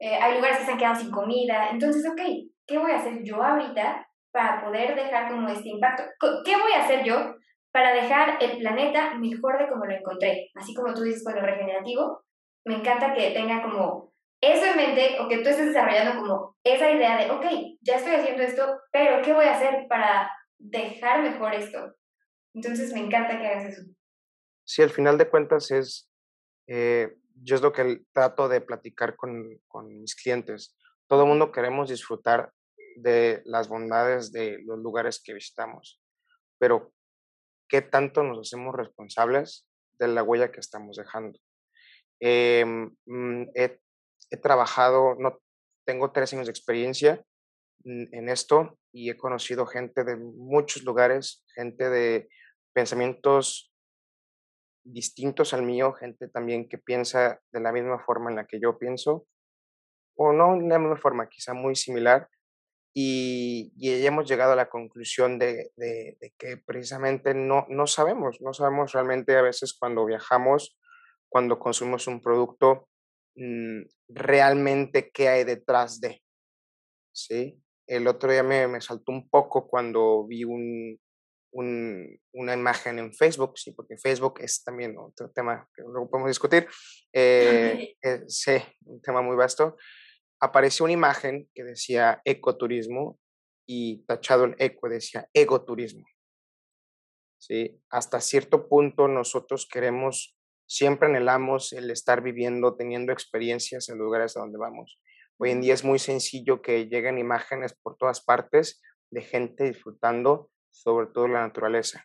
eh, 0.00 0.16
hay 0.16 0.34
lugares 0.34 0.58
que 0.58 0.64
se 0.64 0.72
han 0.72 0.78
quedado 0.78 0.96
sin 0.96 1.10
comida. 1.10 1.70
Entonces, 1.70 2.04
ok, 2.10 2.20
¿qué 2.66 2.78
voy 2.78 2.90
a 2.90 2.96
hacer 2.96 3.22
yo 3.22 3.42
ahorita 3.42 4.06
para 4.32 4.64
poder 4.64 4.96
dejar 4.96 5.30
como 5.30 5.48
este 5.48 5.68
impacto? 5.68 6.02
¿Qué 6.44 6.56
voy 6.56 6.72
a 6.72 6.82
hacer 6.82 7.04
yo 7.04 7.34
para 7.72 7.94
dejar 7.94 8.38
el 8.40 8.58
planeta 8.58 9.14
mejor 9.14 9.58
de 9.58 9.68
como 9.68 9.86
lo 9.86 9.94
encontré. 9.94 10.50
Así 10.54 10.74
como 10.74 10.92
tú 10.92 11.02
dices 11.02 11.24
con 11.24 11.34
lo 11.34 11.42
regenerativo, 11.42 12.24
me 12.64 12.76
encanta 12.76 13.14
que 13.14 13.30
tenga 13.30 13.62
como 13.62 14.12
eso 14.40 14.64
en 14.66 14.76
mente 14.76 15.18
o 15.20 15.28
que 15.28 15.38
tú 15.38 15.48
estés 15.48 15.66
desarrollando 15.66 16.20
como 16.20 16.56
esa 16.64 16.90
idea 16.90 17.16
de, 17.16 17.30
ok, 17.30 17.44
ya 17.82 17.96
estoy 17.96 18.14
haciendo 18.14 18.42
esto, 18.42 18.80
pero 18.90 19.22
¿qué 19.22 19.32
voy 19.32 19.44
a 19.44 19.54
hacer 19.54 19.86
para 19.88 20.30
dejar 20.58 21.22
mejor 21.22 21.54
esto? 21.54 21.94
Entonces 22.54 22.92
me 22.92 23.00
encanta 23.00 23.38
que 23.38 23.46
hagas 23.46 23.64
eso. 23.66 23.82
Sí, 24.64 24.82
al 24.82 24.90
final 24.90 25.18
de 25.18 25.28
cuentas 25.28 25.70
es, 25.70 26.08
eh, 26.66 27.16
yo 27.42 27.56
es 27.56 27.62
lo 27.62 27.72
que 27.72 28.02
trato 28.12 28.48
de 28.48 28.60
platicar 28.60 29.16
con, 29.16 29.58
con 29.66 30.00
mis 30.00 30.14
clientes. 30.14 30.76
Todo 31.06 31.22
el 31.22 31.28
mundo 31.28 31.52
queremos 31.52 31.88
disfrutar 31.88 32.52
de 32.96 33.42
las 33.44 33.68
bondades 33.68 34.32
de 34.32 34.58
los 34.64 34.78
lugares 34.78 35.20
que 35.22 35.34
visitamos, 35.34 36.00
pero 36.58 36.92
¿qué 37.68 37.82
tanto 37.82 38.22
nos 38.22 38.38
hacemos 38.38 38.74
responsables 38.74 39.66
de 39.98 40.08
la 40.08 40.22
huella 40.22 40.50
que 40.50 40.60
estamos 40.60 40.96
dejando? 40.96 41.38
Em, 42.20 42.94
mm, 43.06 43.42
he, 43.54 43.80
he, 44.30 44.36
trabajado, 44.36 45.14
no 45.18 45.40
tengo 45.86 46.12
tres 46.12 46.32
años 46.32 46.46
de 46.46 46.52
experiencia 46.52 47.24
en 47.84 48.28
esto 48.28 48.78
y 48.92 49.08
he 49.08 49.16
conocido 49.16 49.64
gente 49.66 50.04
de 50.04 50.16
muchos 50.16 50.82
lugares, 50.82 51.44
gente 51.54 51.88
de 51.88 52.28
pensamientos 52.74 53.69
distintos 54.84 55.52
al 55.54 55.62
mío, 55.62 55.92
gente 55.92 56.28
también 56.28 56.68
que 56.68 56.78
piensa 56.78 57.40
de 57.52 57.60
la 57.60 57.72
misma 57.72 57.98
forma 57.98 58.30
en 58.30 58.36
la 58.36 58.46
que 58.46 58.60
yo 58.60 58.78
pienso, 58.78 59.26
o 60.16 60.32
no 60.32 60.56
de 60.56 60.68
la 60.68 60.78
misma 60.78 60.96
forma, 60.96 61.28
quizá 61.28 61.54
muy 61.54 61.76
similar, 61.76 62.28
y, 62.92 63.72
y 63.76 64.04
hemos 64.04 64.28
llegado 64.28 64.52
a 64.52 64.56
la 64.56 64.68
conclusión 64.68 65.38
de, 65.38 65.70
de, 65.76 66.16
que 66.36 66.56
precisamente 66.56 67.34
no, 67.34 67.66
no 67.68 67.86
sabemos, 67.86 68.38
no 68.40 68.52
sabemos 68.52 68.92
realmente 68.92 69.36
a 69.36 69.42
veces 69.42 69.76
cuando 69.78 70.04
viajamos, 70.04 70.76
cuando 71.28 71.58
consumimos 71.58 72.08
un 72.08 72.20
producto, 72.20 72.88
mmm, 73.36 73.82
realmente 74.08 75.10
qué 75.12 75.28
hay 75.28 75.44
detrás 75.44 76.00
de. 76.00 76.20
¿sí? 77.12 77.62
El 77.86 78.08
otro 78.08 78.32
día 78.32 78.42
me, 78.42 78.66
me 78.66 78.80
saltó 78.80 79.12
un 79.12 79.28
poco 79.28 79.68
cuando 79.68 80.26
vi 80.26 80.44
un, 80.44 80.98
una 81.52 82.54
imagen 82.54 82.98
en 82.98 83.12
Facebook, 83.12 83.58
sí, 83.58 83.72
porque 83.72 83.98
Facebook 83.98 84.40
es 84.40 84.62
también 84.62 84.96
otro 84.96 85.30
tema 85.30 85.68
que 85.74 85.82
luego 85.82 86.08
podemos 86.08 86.30
discutir. 86.30 86.68
Eh, 87.12 87.96
eh, 88.02 88.22
sí, 88.28 88.52
un 88.84 89.00
tema 89.02 89.22
muy 89.22 89.36
vasto. 89.36 89.76
Apareció 90.40 90.84
una 90.84 90.94
imagen 90.94 91.48
que 91.54 91.64
decía 91.64 92.20
ecoturismo 92.24 93.18
y 93.66 94.04
tachado 94.04 94.44
el 94.44 94.56
eco 94.58 94.88
decía 94.88 95.28
egoturismo. 95.32 96.06
¿sí? 97.38 97.80
Hasta 97.90 98.20
cierto 98.20 98.68
punto 98.68 99.08
nosotros 99.08 99.66
queremos, 99.70 100.36
siempre 100.66 101.08
anhelamos 101.08 101.72
el 101.72 101.90
estar 101.90 102.22
viviendo, 102.22 102.76
teniendo 102.76 103.12
experiencias 103.12 103.88
en 103.88 103.98
lugares 103.98 104.36
a 104.36 104.40
donde 104.40 104.58
vamos. 104.58 105.00
Hoy 105.38 105.50
en 105.50 105.60
día 105.60 105.74
es 105.74 105.84
muy 105.84 105.98
sencillo 105.98 106.62
que 106.62 106.86
lleguen 106.86 107.18
imágenes 107.18 107.74
por 107.74 107.96
todas 107.96 108.20
partes 108.22 108.82
de 109.10 109.22
gente 109.22 109.64
disfrutando 109.64 110.50
sobre 110.70 111.08
todo 111.08 111.28
la 111.28 111.40
naturaleza. 111.40 112.04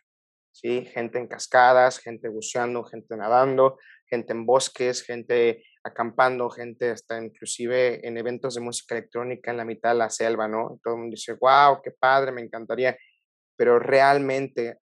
¿sí? 0.52 0.86
Gente 0.86 1.18
en 1.18 1.28
cascadas, 1.28 1.98
gente 1.98 2.28
buceando, 2.28 2.84
gente 2.84 3.16
nadando, 3.16 3.78
gente 4.06 4.32
en 4.32 4.46
bosques, 4.46 5.02
gente 5.02 5.64
acampando, 5.84 6.48
gente 6.50 6.90
hasta 6.90 7.22
inclusive 7.22 8.06
en 8.06 8.16
eventos 8.16 8.54
de 8.54 8.60
música 8.60 8.96
electrónica 8.96 9.50
en 9.50 9.58
la 9.58 9.64
mitad 9.64 9.90
de 9.90 9.98
la 9.98 10.10
selva, 10.10 10.48
¿no? 10.48 10.80
Todo 10.82 10.94
el 10.94 11.00
mundo 11.00 11.14
dice, 11.14 11.34
wow, 11.34 11.80
qué 11.82 11.90
padre, 11.92 12.32
me 12.32 12.40
encantaría, 12.40 12.96
pero 13.56 13.78
realmente, 13.78 14.78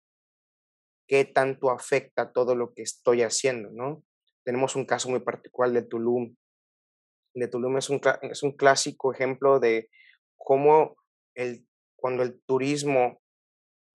¿qué 1.07 1.25
tanto 1.25 1.71
afecta 1.71 2.31
todo 2.31 2.55
lo 2.55 2.73
que 2.73 2.83
estoy 2.83 3.21
haciendo, 3.21 3.69
¿no? 3.71 4.03
Tenemos 4.43 4.75
un 4.75 4.85
caso 4.85 5.09
muy 5.09 5.21
particular 5.21 5.71
de 5.71 5.83
Tulum. 5.83 6.35
De 7.33 7.47
Tulum 7.47 7.77
es 7.77 7.89
un, 7.89 8.01
es 8.23 8.43
un 8.43 8.51
clásico 8.57 9.13
ejemplo 9.13 9.59
de 9.59 9.89
cómo 10.35 10.97
el, 11.35 11.65
cuando 11.95 12.23
el 12.23 12.41
turismo 12.43 13.20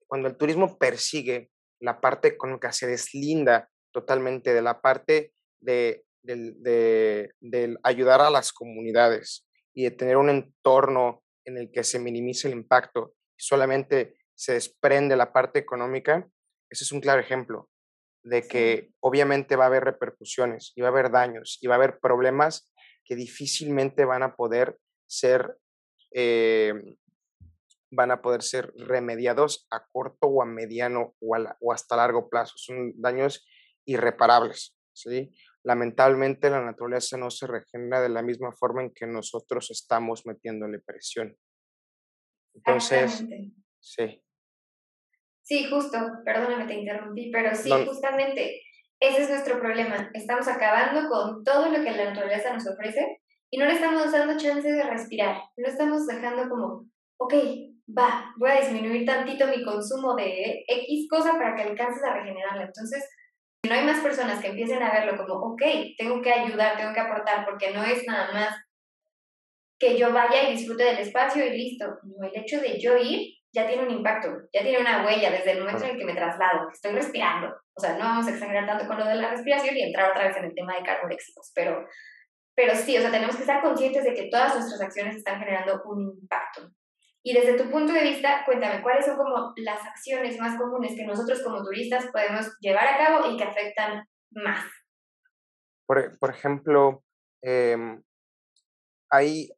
cuando 0.07 0.27
el 0.27 0.37
turismo 0.37 0.77
persigue 0.77 1.51
la 1.79 2.01
parte 2.01 2.29
económica, 2.29 2.71
se 2.71 2.87
deslinda 2.87 3.69
totalmente 3.91 4.53
de 4.53 4.61
la 4.61 4.81
parte 4.81 5.33
de, 5.59 6.03
ayudar 7.83 8.21
a 8.21 8.29
las 8.29 8.51
comunidades 8.51 9.47
y 9.73 9.83
de 9.83 9.91
tener 9.91 10.17
un 10.17 10.29
entorno 10.29 11.23
en 11.45 11.57
el 11.57 11.71
que 11.71 11.83
se 11.83 11.99
minimice 11.99 12.47
el 12.47 12.55
impacto 12.55 13.13
solamente 13.37 14.17
se 14.35 14.53
desprende 14.53 15.15
la 15.15 15.31
parte 15.31 15.59
económica, 15.59 16.27
ese 16.69 16.83
es 16.83 16.91
un 16.91 17.01
claro 17.01 17.21
ejemplo 17.21 17.69
de 18.23 18.43
que 18.43 18.91
obviamente 18.99 19.55
va 19.55 19.65
a 19.65 19.67
haber 19.67 19.85
repercusiones 19.85 20.73
y 20.75 20.81
va 20.81 20.87
a 20.87 20.91
haber 20.91 21.11
daños 21.11 21.59
y 21.61 21.67
va 21.67 21.75
a 21.75 21.77
haber 21.77 21.99
problemas 21.99 22.71
que 23.05 23.15
difícilmente 23.15 24.03
van 24.03 24.23
a 24.23 24.35
poder 24.35 24.77
ser 25.07 25.57
eh, 26.11 26.73
van 27.91 28.11
a 28.11 28.21
poder 28.21 28.41
ser 28.41 28.73
remediados 28.75 29.67
a 29.71 29.85
corto 29.91 30.27
o 30.27 30.41
a 30.41 30.45
mediano 30.45 31.15
o, 31.19 31.37
o 31.61 31.73
hasta 31.73 31.95
largo 31.95 32.29
plazo. 32.29 32.53
Son 32.57 32.93
daños 32.95 33.47
irreparables. 33.85 34.77
¿sí? 34.93 35.33
Lamentablemente 35.63 36.49
la 36.49 36.63
naturaleza 36.63 37.17
no 37.17 37.29
se 37.29 37.47
regenera 37.47 38.01
de 38.01 38.09
la 38.09 38.21
misma 38.21 38.51
forma 38.51 38.83
en 38.83 38.93
que 38.93 39.05
nosotros 39.05 39.69
estamos 39.71 40.25
metiéndole 40.25 40.79
presión. 40.79 41.35
Entonces, 42.55 43.23
sí. 43.79 44.23
Sí, 45.43 45.69
justo, 45.69 45.97
perdóname, 46.25 46.65
te 46.65 46.73
interrumpí, 46.73 47.31
pero 47.31 47.55
sí, 47.55 47.69
justamente 47.85 48.61
ese 48.99 49.23
es 49.23 49.29
nuestro 49.29 49.59
problema. 49.59 50.09
Estamos 50.13 50.47
acabando 50.47 51.07
con 51.07 51.43
todo 51.43 51.69
lo 51.69 51.83
que 51.83 51.91
la 51.91 52.05
naturaleza 52.05 52.53
nos 52.53 52.67
ofrece 52.67 53.21
y 53.49 53.57
no 53.57 53.65
le 53.65 53.73
estamos 53.73 54.11
dando 54.11 54.37
chance 54.37 54.69
de 54.69 54.83
respirar. 54.83 55.41
No 55.55 55.67
estamos 55.67 56.05
dejando 56.07 56.49
como, 56.49 56.89
ok, 57.17 57.33
va, 57.87 58.33
voy 58.37 58.49
a 58.51 58.59
disminuir 58.59 59.05
tantito 59.05 59.47
mi 59.47 59.63
consumo 59.63 60.15
de 60.15 60.63
X 60.67 61.07
cosa 61.09 61.33
para 61.33 61.55
que 61.55 61.63
alcances 61.63 62.03
a 62.03 62.13
regenerarla. 62.13 62.63
Entonces, 62.63 63.07
si 63.63 63.69
no 63.69 63.75
hay 63.75 63.85
más 63.85 64.01
personas 64.01 64.41
que 64.41 64.47
empiecen 64.47 64.81
a 64.83 64.91
verlo 64.91 65.17
como, 65.17 65.53
ok, 65.53 65.61
tengo 65.97 66.21
que 66.21 66.31
ayudar, 66.31 66.77
tengo 66.77 66.93
que 66.93 66.99
aportar, 66.99 67.45
porque 67.45 67.71
no 67.71 67.83
es 67.83 68.05
nada 68.05 68.31
más 68.33 68.55
que 69.79 69.97
yo 69.97 70.11
vaya 70.11 70.43
y 70.43 70.55
disfrute 70.55 70.83
del 70.83 70.99
espacio 70.99 71.45
y 71.45 71.57
listo. 71.57 71.85
No, 72.03 72.27
el 72.27 72.41
hecho 72.41 72.59
de 72.59 72.79
yo 72.79 72.97
ir 72.97 73.35
ya 73.53 73.67
tiene 73.67 73.83
un 73.83 73.91
impacto, 73.91 74.29
ya 74.53 74.61
tiene 74.61 74.79
una 74.79 75.05
huella 75.05 75.31
desde 75.31 75.51
el 75.51 75.59
momento 75.59 75.85
en 75.85 75.91
el 75.91 75.97
que 75.97 76.05
me 76.05 76.13
traslado, 76.13 76.67
que 76.67 76.73
estoy 76.73 76.91
respirando. 76.91 77.55
O 77.73 77.79
sea, 77.79 77.93
no 77.93 78.05
vamos 78.05 78.27
a 78.27 78.31
exagerar 78.31 78.65
tanto 78.65 78.87
con 78.87 78.97
lo 78.97 79.05
de 79.05 79.15
la 79.15 79.29
respiración 79.29 79.75
y 79.75 79.83
entrar 79.83 80.11
otra 80.11 80.27
vez 80.27 80.37
en 80.37 80.45
el 80.45 80.55
tema 80.55 80.75
de 80.75 80.83
carboléxicos, 80.83 81.51
pero, 81.55 81.87
pero 82.55 82.75
sí, 82.75 82.97
o 82.97 83.01
sea, 83.01 83.11
tenemos 83.11 83.35
que 83.35 83.43
estar 83.43 83.61
conscientes 83.61 84.03
de 84.03 84.13
que 84.13 84.29
todas 84.29 84.55
nuestras 84.55 84.81
acciones 84.81 85.15
están 85.15 85.39
generando 85.39 85.81
un 85.85 86.17
impacto. 86.21 86.69
Y 87.23 87.33
desde 87.33 87.57
tu 87.57 87.69
punto 87.69 87.93
de 87.93 88.03
vista, 88.03 88.43
cuéntame, 88.45 88.81
¿cuáles 88.81 89.05
son 89.05 89.17
como 89.17 89.53
las 89.57 89.85
acciones 89.85 90.39
más 90.39 90.57
comunes 90.57 90.93
que 90.95 91.05
nosotros 91.05 91.41
como 91.43 91.63
turistas 91.63 92.05
podemos 92.11 92.57
llevar 92.59 92.87
a 92.87 92.97
cabo 92.97 93.31
y 93.31 93.37
que 93.37 93.43
afectan 93.43 94.05
más? 94.31 94.65
Por, 95.85 96.17
por 96.19 96.29
ejemplo, 96.29 97.03
eh, 97.43 97.75
hay, 99.09 99.49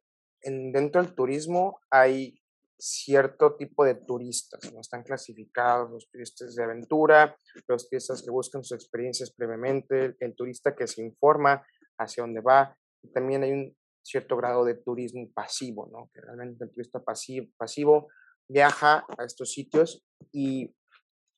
en, 0.42 0.72
dentro 0.72 1.02
del 1.02 1.14
turismo 1.14 1.80
hay 1.90 2.40
cierto 2.78 3.56
tipo 3.56 3.84
de 3.84 3.94
turistas, 3.94 4.72
¿no? 4.72 4.80
Están 4.80 5.02
clasificados 5.02 5.90
los 5.90 6.10
turistas 6.10 6.54
de 6.54 6.64
aventura, 6.64 7.36
los 7.68 7.88
turistas 7.88 8.22
que 8.22 8.30
buscan 8.30 8.64
sus 8.64 8.76
experiencias 8.76 9.32
previamente, 9.32 10.16
el 10.18 10.34
turista 10.34 10.74
que 10.74 10.86
se 10.86 11.02
informa 11.02 11.62
hacia 11.98 12.22
dónde 12.22 12.40
va, 12.40 12.74
también 13.12 13.42
hay 13.42 13.52
un 13.52 13.76
cierto 14.02 14.36
grado 14.36 14.64
de 14.64 14.74
turismo 14.74 15.28
pasivo, 15.32 15.88
¿no? 15.92 16.10
Que 16.12 16.20
realmente 16.20 16.64
el 16.64 16.70
turista 16.70 17.02
pasivo, 17.02 17.46
pasivo 17.56 18.08
viaja 18.48 19.04
a 19.16 19.24
estos 19.24 19.52
sitios 19.52 20.04
y 20.32 20.74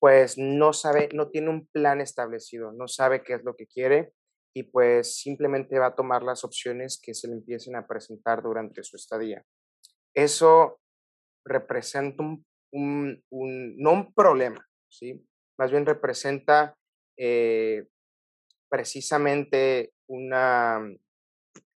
pues 0.01 0.37
no 0.37 0.73
sabe, 0.73 1.09
no 1.13 1.31
tiene 1.31 1.51
un 1.51 1.67
plan 1.67 2.01
establecido, 2.01 2.73
no 2.73 2.89
sabe 2.89 3.23
qué 3.23 3.35
es 3.35 3.45
lo 3.45 3.55
que 3.55 3.67
quiere 3.67 4.13
y 4.55 4.65
pues 4.65 5.17
simplemente 5.17 5.79
va 5.79 5.89
a 5.89 5.95
tomar 5.95 6.23
las 6.23 6.45
opciones 6.45 7.01
que 7.01 7.15
se 7.15 7.29
le 7.29 7.35
empiecen 7.35 7.77
a 7.77 7.87
presentar 7.87 8.43
durante 8.43 8.83
su 8.83 8.97
estadía. 8.97 9.45
Eso 10.15 10.81
representa 11.45 12.23
un, 12.23 12.45
un, 13.31 13.77
no 13.79 13.93
un 13.93 14.13
problema, 14.13 14.67
¿sí? 14.91 15.25
Más 15.59 15.71
bien 15.71 15.87
representa 15.87 16.77
eh, 17.17 17.87
precisamente 18.69 19.93
una, 20.09 20.81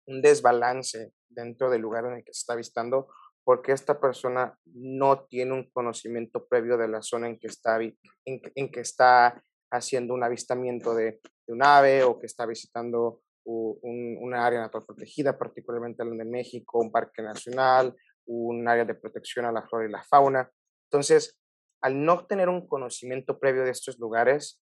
un 0.07 0.21
desbalance 0.21 1.13
dentro 1.29 1.69
del 1.69 1.81
lugar 1.81 2.05
en 2.05 2.13
el 2.13 2.23
que 2.23 2.33
se 2.33 2.39
está 2.39 2.53
avistando 2.53 3.07
porque 3.45 3.71
esta 3.71 3.99
persona 4.01 4.57
no 4.65 5.25
tiene 5.25 5.53
un 5.53 5.69
conocimiento 5.69 6.47
previo 6.47 6.77
de 6.77 6.87
la 6.87 7.03
zona 7.03 7.27
en 7.27 7.39
que 7.39 7.47
está, 7.47 7.79
en, 7.79 8.71
que 8.71 8.79
está 8.79 9.41
haciendo 9.71 10.15
un 10.15 10.23
avistamiento 10.23 10.95
de, 10.95 11.21
un 11.47 11.63
ave 11.63 12.03
o 12.03 12.19
que 12.19 12.25
está 12.25 12.47
visitando 12.47 13.21
un, 13.45 14.17
una 14.19 14.45
área 14.47 14.59
natural 14.59 14.87
protegida, 14.87 15.37
particularmente 15.37 16.03
la 16.03 16.15
de 16.15 16.25
México, 16.25 16.79
un 16.79 16.91
parque 16.91 17.21
nacional, 17.21 17.95
un 18.25 18.67
área 18.67 18.83
de 18.83 18.95
protección 18.95 19.45
a 19.45 19.51
la 19.51 19.61
flora 19.67 19.87
y 19.87 19.91
la 19.91 20.03
fauna. 20.03 20.49
Entonces, 20.89 21.39
al 21.81 22.03
no 22.03 22.25
tener 22.25 22.49
un 22.49 22.67
conocimiento 22.67 23.39
previo 23.39 23.63
de 23.63 23.69
estos 23.69 23.99
lugares, 23.99 24.59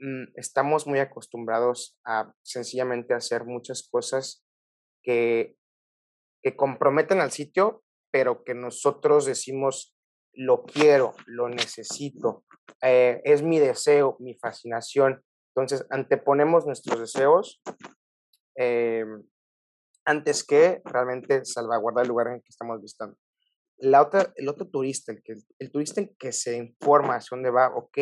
mm, 0.00 0.32
estamos 0.36 0.86
muy 0.86 1.00
acostumbrados 1.00 1.98
a 2.06 2.32
sencillamente 2.42 3.12
hacer 3.12 3.44
muchas 3.44 3.86
cosas 3.86 4.42
que 5.02 5.56
que 6.42 6.56
comprometen 6.56 7.20
al 7.20 7.30
sitio, 7.30 7.82
pero 8.10 8.44
que 8.44 8.54
nosotros 8.54 9.24
decimos, 9.24 9.96
lo 10.34 10.64
quiero, 10.64 11.14
lo 11.26 11.48
necesito, 11.48 12.44
eh, 12.82 13.20
es 13.24 13.42
mi 13.42 13.58
deseo, 13.58 14.16
mi 14.18 14.34
fascinación. 14.34 15.22
Entonces, 15.54 15.86
anteponemos 15.90 16.66
nuestros 16.66 16.98
deseos 16.98 17.62
eh, 18.56 19.04
antes 20.04 20.44
que 20.44 20.80
realmente 20.84 21.44
salvaguardar 21.44 22.04
el 22.04 22.08
lugar 22.08 22.26
en 22.28 22.34
el 22.34 22.40
que 22.40 22.48
estamos 22.48 22.80
visitando. 22.80 23.16
La 23.78 24.02
otra, 24.02 24.32
el 24.36 24.48
otro 24.48 24.68
turista, 24.68 25.12
el, 25.12 25.22
que, 25.22 25.34
el 25.58 25.70
turista 25.70 26.02
que 26.18 26.32
se 26.32 26.56
informa 26.56 27.16
hacia 27.16 27.36
dónde 27.36 27.50
va, 27.50 27.74
ok, 27.74 27.98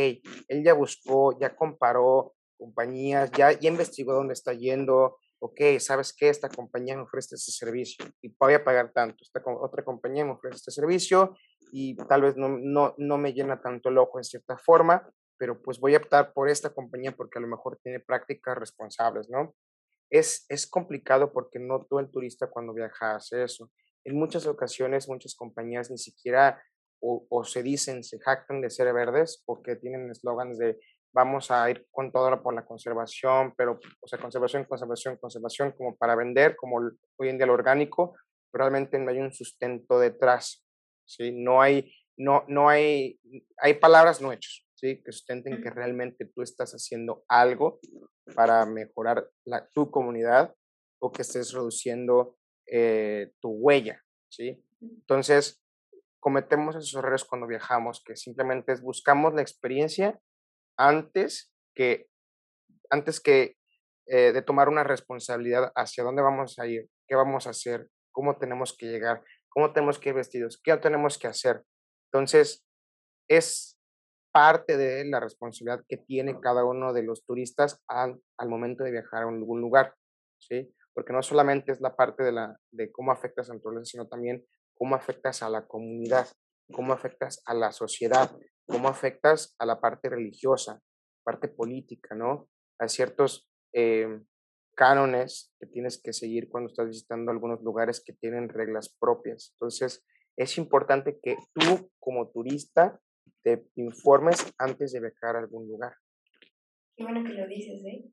él 0.49 0.65
ya 0.65 0.75
buscó, 0.75 1.39
ya 1.39 1.57
comparó 1.57 2.35
compañías, 2.59 3.31
ya 3.33 3.53
investigó 3.61 4.13
dónde 4.13 4.35
está 4.35 4.53
yendo, 4.53 5.17
ok, 5.41 5.61
¿sabes 5.79 6.13
qué? 6.13 6.29
Esta 6.29 6.49
compañía 6.49 6.97
me 6.97 7.03
ofrece 7.03 7.35
este 7.35 7.51
servicio 7.51 8.05
y 8.21 8.29
voy 8.39 8.55
a 8.55 8.63
pagar 8.63 8.93
tanto. 8.93 9.17
Esta 9.23 9.43
otra 9.47 9.85
compañía 9.85 10.25
me 10.25 10.33
ofrece 10.33 10.57
este 10.57 10.71
servicio 10.71 11.37
y 11.73 11.97
tal 11.97 12.23
vez 12.23 12.37
no, 12.37 12.49
no, 12.49 12.95
no 12.99 13.19
me 13.19 13.33
llena 13.33 13.61
tanto 13.61 13.89
el 13.89 13.99
ojo 13.99 14.19
en 14.19 14.25
cierta 14.25 14.59
forma, 14.59 15.11
pero 15.39 15.61
pues 15.63 15.81
voy 15.81 15.95
a 15.95 15.99
optar 15.99 16.33
por 16.35 16.49
esta 16.49 16.71
compañía 16.71 17.13
porque 17.13 17.39
a 17.39 17.43
lo 17.43 17.49
mejor 17.49 17.79
tiene 17.83 18.01
prácticas 18.01 18.57
responsables, 18.59 19.31
¿no? 19.31 19.55
Es, 20.11 20.45
es 20.49 20.67
complicado 20.67 21.33
porque 21.33 21.59
no 21.59 21.87
todo 21.87 22.01
el 22.01 22.11
turista 22.11 22.51
cuando 22.51 22.75
viaja 22.75 23.17
hace 23.17 23.43
eso. 23.43 23.71
En 24.05 24.17
muchas 24.17 24.47
ocasiones, 24.47 25.09
muchas 25.09 25.35
compañías 25.35 25.91
ni 25.91 25.99
siquiera 25.99 26.63
o, 27.01 27.27
o 27.31 27.45
se 27.45 27.63
dicen, 27.63 28.05
se 28.05 28.19
jactan 28.19 28.61
de 28.61 28.69
ser 28.69 28.93
verdes 28.93 29.43
porque 29.47 29.77
tienen 29.77 30.11
eslogans 30.11 30.59
de 30.59 30.79
vamos 31.13 31.51
a 31.51 31.71
ir 31.71 31.87
con 31.91 32.13
todo 32.13 32.43
por 32.43 32.55
la 32.55 32.65
conservación, 32.65 33.55
pero, 33.57 33.81
o 34.01 34.07
sea, 34.07 34.19
conservación, 34.19 34.65
conservación, 34.65 35.17
conservación, 35.17 35.73
como 35.73 35.97
para 35.97 36.15
vender, 36.15 36.57
como 36.57 36.77
hoy 37.17 37.29
en 37.29 37.37
día 37.37 37.47
lo 37.47 37.55
orgánico, 37.55 38.17
realmente 38.53 38.99
no 38.99 39.11
hay 39.11 39.19
un 39.19 39.33
sustento 39.33 39.99
detrás, 39.99 40.65
¿sí? 41.05 41.33
No 41.33 41.61
hay, 41.61 41.93
no, 42.17 42.45
no 42.49 42.69
hay, 42.69 43.21
hay 43.59 43.75
palabras 43.75 44.21
no 44.21 44.33
hechos, 44.33 44.67
¿sí? 44.75 45.03
Que 45.03 45.13
sustenten 45.13 45.63
que 45.63 45.71
realmente 45.71 46.27
tú 46.27 46.43
estás 46.43 46.73
haciendo 46.73 47.25
algo 47.29 47.81
para 48.35 48.65
mejorar 48.67 49.29
la, 49.45 49.67
tu 49.69 49.91
comunidad 49.91 50.55
o 51.01 51.11
que 51.11 51.23
estés 51.23 51.53
reduciendo 51.53 52.37
eh, 52.67 53.33
tu 53.41 53.51
huella, 53.51 54.03
¿sí? 54.29 54.63
Entonces, 54.81 55.63
cometemos 56.21 56.77
esos 56.77 56.95
errores 56.95 57.25
cuando 57.25 57.47
viajamos, 57.47 58.03
que 58.05 58.17
simplemente 58.17 58.73
es 58.73 58.83
buscamos 58.83 59.35
la 59.35 59.43
experiencia 59.43 60.21
antes 60.81 61.53
que, 61.75 62.09
antes 62.89 63.21
que 63.21 63.57
eh, 64.07 64.33
de 64.33 64.43
tomar 64.43 64.71
una 64.71 64.83
responsabilidad 64.83 65.71
hacia 65.77 66.03
dónde 66.03 66.23
vamos 66.23 66.59
a 66.59 66.67
ir, 66.67 66.89
qué 67.07 67.15
vamos 67.15 67.47
a 67.47 67.51
hacer, 67.51 67.89
cómo 68.13 68.39
tenemos 68.39 68.75
que 68.77 68.87
llegar, 68.87 69.23
cómo 69.51 69.73
tenemos 69.75 69.99
que 69.99 70.09
ir 70.09 70.15
vestidos, 70.15 70.59
qué 70.65 70.75
tenemos 70.79 71.19
que 71.19 71.27
hacer. 71.27 71.63
Entonces, 72.07 72.65
es 73.29 73.79
parte 74.33 74.79
de 74.79 75.05
la 75.05 75.21
responsabilidad 75.21 75.85
que 75.87 75.99
tiene 75.99 76.41
cada 76.41 76.65
uno 76.65 76.95
de 76.95 77.03
los 77.03 77.27
turistas 77.27 77.83
al, 77.87 78.19
al 78.39 78.49
momento 78.49 78.83
de 78.83 78.93
viajar 78.93 79.25
a 79.25 79.29
algún 79.29 79.61
lugar, 79.61 79.95
¿sí? 80.39 80.75
Porque 80.95 81.13
no 81.13 81.23
solamente 81.23 81.73
es 81.73 81.81
la 81.81 81.95
parte 81.95 82.23
de, 82.23 82.33
la, 82.33 82.57
de 82.73 82.91
cómo 82.91 83.13
afectas 83.13 83.49
a 83.49 83.53
la 83.53 83.59
naturaleza, 83.59 83.91
sino 83.91 84.09
también 84.09 84.47
cómo 84.75 84.95
afectas 84.95 85.43
a 85.43 85.51
la 85.51 85.67
comunidad, 85.67 86.27
cómo 86.73 86.95
afectas 86.95 87.43
a 87.45 87.53
la 87.53 87.71
sociedad, 87.71 88.31
cómo 88.71 88.89
afectas 88.89 89.55
a 89.59 89.67
la 89.67 89.81
parte 89.81 90.09
religiosa, 90.09 90.81
parte 91.25 91.49
política, 91.49 92.15
¿no? 92.15 92.49
Hay 92.79 92.89
ciertos 92.89 93.49
eh, 93.73 94.21
cánones 94.75 95.53
que 95.59 95.67
tienes 95.67 96.01
que 96.01 96.13
seguir 96.13 96.49
cuando 96.49 96.71
estás 96.71 96.89
visitando 96.89 97.31
algunos 97.31 97.63
lugares 97.63 98.03
que 98.05 98.15
tienen 98.15 98.49
reglas 98.49 98.97
propias. 98.99 99.53
Entonces, 99.55 100.07
es 100.37 100.57
importante 100.57 101.19
que 101.23 101.37
tú 101.53 101.91
como 101.99 102.31
turista 102.31 102.99
te 103.43 103.67
informes 103.77 104.53
antes 104.59 104.93
de 104.93 105.01
viajar 105.01 105.37
a 105.37 105.41
algún 105.41 105.67
lugar. 105.67 105.95
Qué 106.97 107.05
bueno 107.05 107.25
que 107.25 107.33
lo 107.33 107.47
dices, 107.47 107.85
¿eh? 107.85 108.05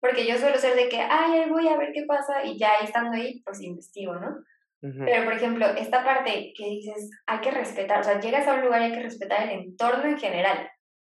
Porque 0.00 0.26
yo 0.26 0.36
suelo 0.36 0.58
ser 0.58 0.74
de 0.76 0.88
que, 0.88 0.98
ay, 0.98 1.48
voy 1.48 1.68
a 1.68 1.76
ver 1.76 1.92
qué 1.92 2.04
pasa 2.06 2.44
y 2.44 2.58
ya 2.58 2.80
estando 2.82 3.16
ahí, 3.16 3.40
pues 3.44 3.60
investigo, 3.60 4.14
¿no? 4.16 4.42
Pero, 4.82 5.24
por 5.24 5.34
ejemplo, 5.34 5.66
esta 5.76 6.04
parte 6.04 6.52
que 6.56 6.66
dices, 6.66 7.08
hay 7.26 7.40
que 7.40 7.52
respetar, 7.52 8.00
o 8.00 8.02
sea, 8.02 8.18
llegas 8.18 8.48
a 8.48 8.54
un 8.54 8.62
lugar 8.62 8.82
y 8.82 8.86
hay 8.86 8.92
que 8.92 9.02
respetar 9.02 9.44
el 9.44 9.60
entorno 9.60 10.06
en 10.06 10.18
general. 10.18 10.68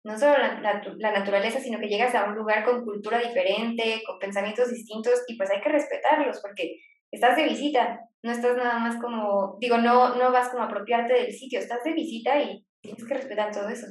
No 0.05 0.16
solo 0.16 0.38
la, 0.38 0.61
la, 0.98 1.11
naturaleza, 1.11 1.59
sino 1.59 1.81
que 1.81 1.88
llegas 1.88 2.14
a 2.14 2.26
un 2.26 2.37
lugar 2.37 2.64
con 2.64 2.85
cultura 2.85 3.18
diferente, 3.18 4.02
con 4.07 4.20
pensamientos 4.20 4.70
distintos, 4.70 5.24
y 5.26 5.37
pues 5.37 5.50
hay 5.50 5.61
que 5.61 5.68
respetarlos, 5.68 6.40
porque 6.40 6.81
estás 7.11 7.37
de 7.37 7.42
visita, 7.42 8.00
no 8.22 8.31
estás 8.31 8.57
nada 8.57 8.79
más 8.79 9.02
como, 9.02 9.57
digo, 9.61 9.79
no, 9.79 10.14
no 10.14 10.31
vas 10.31 10.48
como 10.50 10.62
a 10.62 10.66
apropiarte 10.66 11.14
del 11.14 11.33
sitio, 11.33 11.59
estás 11.59 11.83
de 11.83 11.92
visita 11.92 12.40
y 12.40 12.64
tienes 12.81 13.05
que 13.05 13.14
respetar 13.14 13.50
todo 13.50 13.68
eso. 13.68 13.88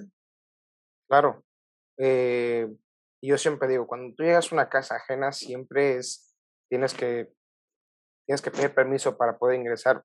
Claro. 1.09 1.43
Eh, 1.97 2.65
yo 3.21 3.37
siempre 3.37 3.67
digo, 3.67 3.87
cuando 3.87 4.15
tú 4.15 4.23
llegas 4.23 4.49
a 4.49 4.55
una 4.55 4.69
casa 4.69 4.95
ajena, 4.95 5.33
siempre 5.33 5.97
es, 5.97 6.33
tienes 6.69 6.93
que 6.93 7.34
tienes 8.25 8.41
que 8.41 8.51
pedir 8.51 8.73
permiso 8.73 9.17
para 9.17 9.37
poder 9.37 9.59
ingresar 9.59 10.03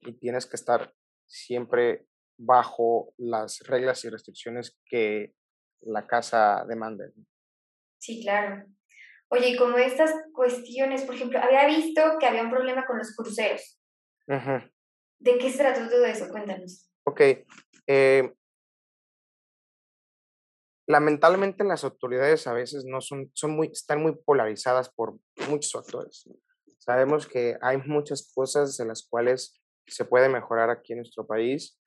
y 0.00 0.12
tienes 0.12 0.46
que 0.46 0.56
estar 0.56 0.92
siempre 1.26 2.06
bajo 2.38 3.12
las 3.18 3.60
reglas 3.60 4.04
y 4.04 4.10
restricciones 4.10 4.78
que 4.84 5.34
la 5.80 6.06
casa 6.06 6.64
demanda. 6.68 7.04
Sí, 7.98 8.22
claro. 8.22 8.64
Oye, 9.30 9.50
y 9.50 9.56
como 9.56 9.76
estas 9.76 10.12
cuestiones, 10.32 11.02
por 11.02 11.14
ejemplo, 11.14 11.38
había 11.38 11.66
visto 11.66 12.00
que 12.18 12.26
había 12.26 12.42
un 12.42 12.50
problema 12.50 12.86
con 12.86 12.98
los 12.98 13.14
cruceros. 13.14 13.78
¿De 14.26 15.38
qué 15.38 15.50
se 15.50 15.58
trató 15.58 15.88
todo 15.88 16.04
eso? 16.06 16.28
Cuéntanos. 16.28 16.90
Ok. 17.04 17.20
Eh, 17.86 18.32
lamentablemente 20.86 21.64
las 21.64 21.84
autoridades 21.84 22.46
a 22.46 22.54
veces 22.54 22.84
no 22.86 23.00
son, 23.00 23.30
son 23.34 23.50
muy, 23.52 23.68
están 23.68 24.02
muy 24.02 24.16
polarizadas 24.16 24.88
por 24.88 25.18
muchos 25.48 25.72
factores. 25.72 26.28
Sabemos 26.88 27.26
que 27.26 27.58
hay 27.60 27.76
muchas 27.76 28.32
cosas 28.34 28.80
en 28.80 28.88
las 28.88 29.06
cuales 29.06 29.60
se 29.86 30.06
puede 30.06 30.30
mejorar 30.30 30.70
aquí 30.70 30.94
en 30.94 31.00
nuestro 31.00 31.26
país, 31.26 31.78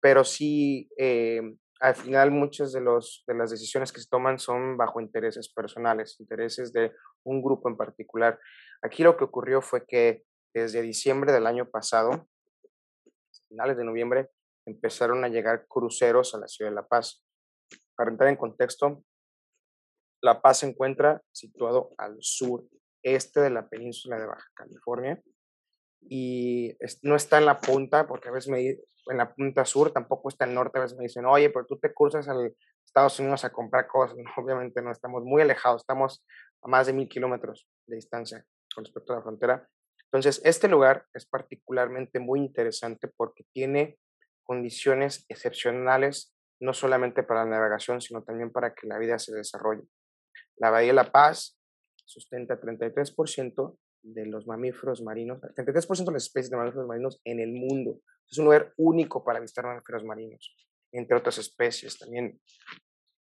pero 0.00 0.22
sí, 0.22 0.88
eh, 0.96 1.42
al 1.80 1.96
final 1.96 2.30
muchas 2.30 2.70
de, 2.70 2.80
los, 2.80 3.24
de 3.26 3.34
las 3.34 3.50
decisiones 3.50 3.90
que 3.90 4.00
se 4.00 4.08
toman 4.08 4.38
son 4.38 4.76
bajo 4.76 5.00
intereses 5.00 5.52
personales, 5.52 6.20
intereses 6.20 6.72
de 6.72 6.92
un 7.24 7.42
grupo 7.42 7.68
en 7.68 7.76
particular. 7.76 8.38
Aquí 8.80 9.02
lo 9.02 9.16
que 9.16 9.24
ocurrió 9.24 9.60
fue 9.60 9.84
que 9.84 10.22
desde 10.54 10.82
diciembre 10.82 11.32
del 11.32 11.48
año 11.48 11.68
pasado, 11.68 12.28
finales 13.48 13.76
de 13.76 13.82
noviembre, 13.82 14.30
empezaron 14.66 15.24
a 15.24 15.28
llegar 15.28 15.66
cruceros 15.66 16.32
a 16.32 16.38
la 16.38 16.46
ciudad 16.46 16.70
de 16.70 16.76
La 16.76 16.86
Paz. 16.86 17.24
Para 17.96 18.12
entrar 18.12 18.30
en 18.30 18.36
contexto, 18.36 19.02
La 20.22 20.40
Paz 20.40 20.58
se 20.58 20.68
encuentra 20.68 21.20
situado 21.32 21.92
al 21.98 22.18
sur 22.20 22.62
este 23.14 23.40
de 23.40 23.50
la 23.50 23.68
península 23.68 24.18
de 24.18 24.26
Baja 24.26 24.48
California 24.54 25.20
y 26.00 26.76
no 27.02 27.16
está 27.16 27.38
en 27.38 27.46
la 27.46 27.60
punta, 27.60 28.06
porque 28.06 28.28
a 28.28 28.32
veces 28.32 28.50
me 28.50 28.60
en 29.08 29.18
la 29.18 29.32
punta 29.34 29.64
sur, 29.64 29.92
tampoco 29.92 30.28
está 30.28 30.44
en 30.44 30.50
el 30.50 30.56
norte, 30.56 30.78
a 30.78 30.82
veces 30.82 30.98
me 30.98 31.04
dicen, 31.04 31.24
oye, 31.26 31.50
pero 31.50 31.64
tú 31.64 31.78
te 31.78 31.94
cruzas 31.94 32.28
al 32.28 32.54
Estados 32.84 33.20
Unidos 33.20 33.44
a 33.44 33.50
comprar 33.50 33.86
cosas. 33.86 34.16
obviamente 34.36 34.80
no, 34.82 34.90
estamos 34.90 35.22
muy 35.22 35.42
alejados, 35.42 35.82
estamos 35.82 36.24
a 36.62 36.68
más 36.68 36.86
de 36.86 36.92
mil 36.92 37.08
kilómetros 37.08 37.68
de 37.86 37.96
distancia 37.96 38.44
con 38.74 38.84
respecto 38.84 39.12
a 39.12 39.16
la 39.16 39.22
frontera. 39.22 39.68
Entonces, 40.04 40.40
este 40.44 40.68
lugar 40.68 41.04
es 41.12 41.26
particularmente 41.26 42.20
muy 42.20 42.40
interesante 42.40 43.08
porque 43.08 43.44
tiene 43.52 43.98
condiciones 44.44 45.26
excepcionales, 45.28 46.34
no 46.60 46.72
solamente 46.72 47.22
para 47.22 47.44
la 47.44 47.50
navegación, 47.50 48.00
sino 48.00 48.22
también 48.22 48.50
para 48.50 48.72
que 48.74 48.86
la 48.86 48.98
vida 48.98 49.18
se 49.18 49.34
desarrolle. 49.34 49.82
La 50.56 50.70
Bahía 50.70 50.88
de 50.88 50.94
La 50.94 51.12
Paz 51.12 51.58
sustenta 52.06 52.60
33% 52.60 53.78
de 54.02 54.26
los 54.26 54.46
mamíferos 54.46 55.02
marinos, 55.02 55.40
33% 55.40 56.06
de 56.06 56.12
las 56.12 56.24
especies 56.24 56.50
de 56.50 56.56
mamíferos 56.56 56.86
marinos 56.86 57.20
en 57.24 57.40
el 57.40 57.52
mundo. 57.52 58.00
Es 58.28 58.38
un 58.38 58.46
lugar 58.46 58.72
único 58.76 59.24
para 59.24 59.40
visitar 59.40 59.66
mamíferos 59.66 60.04
marinos, 60.04 60.56
entre 60.92 61.16
otras 61.16 61.38
especies. 61.38 61.98
También 61.98 62.40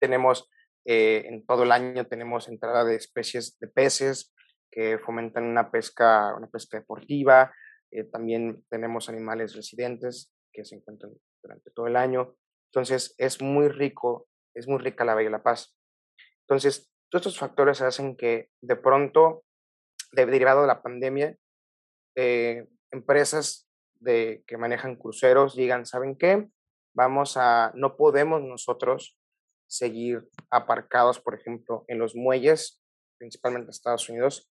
tenemos, 0.01 0.51
eh, 0.85 1.25
en 1.27 1.47
todo 1.47 1.62
el 1.62 1.73
año 1.73 2.07
tenemos 2.07 2.49
entrada 2.49 2.85
de 2.85 2.97
especies 2.97 3.59
de 3.59 3.68
peces 3.68 4.35
que 4.71 4.99
fomentan 4.99 5.45
una 5.45 5.71
pesca, 5.71 6.35
una 6.35 6.49
pesca 6.49 6.79
deportiva. 6.79 7.55
Eh, 7.90 8.05
también 8.05 8.64
tenemos 8.68 9.09
animales 9.09 9.55
residentes 9.55 10.33
que 10.53 10.64
se 10.64 10.77
encuentran 10.77 11.12
durante 11.42 11.71
todo 11.71 11.87
el 11.87 11.97
año. 11.97 12.35
Entonces, 12.73 13.14
es 13.18 13.40
muy 13.42 13.68
rico, 13.68 14.29
es 14.55 14.66
muy 14.66 14.79
rica 14.79 15.05
la 15.05 15.14
Bahía 15.14 15.29
de 15.29 15.33
la 15.33 15.42
Paz. 15.42 15.77
Entonces, 16.49 16.91
todos 17.12 17.27
estos 17.27 17.38
factores 17.38 17.83
hacen 17.83 18.16
que 18.16 18.48
de 18.62 18.75
pronto, 18.75 19.44
derivado 20.12 20.62
de 20.62 20.66
la 20.66 20.83
pandemia, 20.83 21.37
eh, 22.16 22.66
empresas 22.90 23.68
que 24.03 24.57
manejan 24.59 24.96
cruceros 24.96 25.55
digan, 25.55 25.85
¿saben 25.85 26.16
qué? 26.16 26.48
Vamos 26.94 27.37
a, 27.37 27.70
no 27.75 27.96
podemos 27.98 28.42
nosotros 28.42 29.18
seguir 29.66 30.27
aparcados, 30.51 31.20
por 31.20 31.35
ejemplo, 31.35 31.85
en 31.87 31.98
los 31.98 32.16
muelles, 32.16 32.83
principalmente 33.18 33.66
en 33.66 33.70
Estados 33.70 34.09
Unidos, 34.09 34.51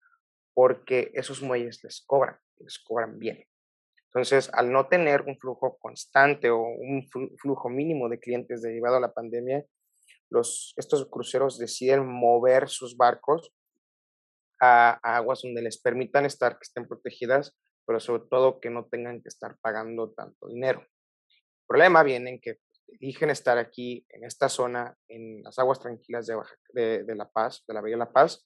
porque 0.53 1.11
esos 1.15 1.43
muelles 1.43 1.83
les 1.83 2.05
cobran, 2.07 2.37
les 2.59 2.79
cobran 2.79 3.19
bien. 3.19 3.43
Entonces, 4.09 4.51
al 4.53 4.71
no 4.71 4.87
tener 4.87 5.23
un 5.23 5.39
flujo 5.39 5.79
constante 5.79 6.51
o 6.51 6.61
un 6.61 7.09
flujo 7.39 7.71
mínimo 7.71 8.11
de 8.11 8.21
clientes 8.21 8.61
derivado 8.61 8.97
a 8.97 9.01
la 9.01 9.15
pandemia, 9.15 9.65
los, 10.31 10.75
estos 10.77 11.09
cruceros 11.11 11.59
deciden 11.59 12.07
mover 12.07 12.69
sus 12.69 12.97
barcos 12.97 13.53
a, 14.61 14.99
aguas 15.17 15.43
donde 15.43 15.63
les 15.63 15.81
permitan 15.81 16.27
estar, 16.27 16.55
que 16.55 16.63
estén 16.63 16.87
protegidas, 16.87 17.57
pero 17.87 18.01
sobre 18.01 18.25
todo 18.31 18.61
que 18.61 18.71
no 18.71 18.87
tengan 18.87 19.23
que 19.23 19.29
estar 19.29 19.57
pagando 19.61 20.13
tanto 20.13 20.49
dinero. 20.49 20.81
El 20.81 21.67
problema 21.67 22.03
viene 22.03 22.31
en 22.31 22.41
que 22.41 22.59
eligen 23.01 23.31
estar 23.31 23.59
aquí, 23.59 24.05
en 24.09 24.25
esta 24.25 24.49
zona, 24.49 24.97
en 25.09 25.43
las 25.43 25.59
aguas 25.59 25.81
tranquilas 25.81 26.27
de, 26.27 26.37
de, 26.73 27.05
de 27.05 27.15
La 27.15 27.29
Paz, 27.29 27.65
de 27.67 27.75
la 27.75 27.81
Bahía 27.81 27.95
de 27.95 28.01
La 28.01 28.13
Paz, 28.13 28.45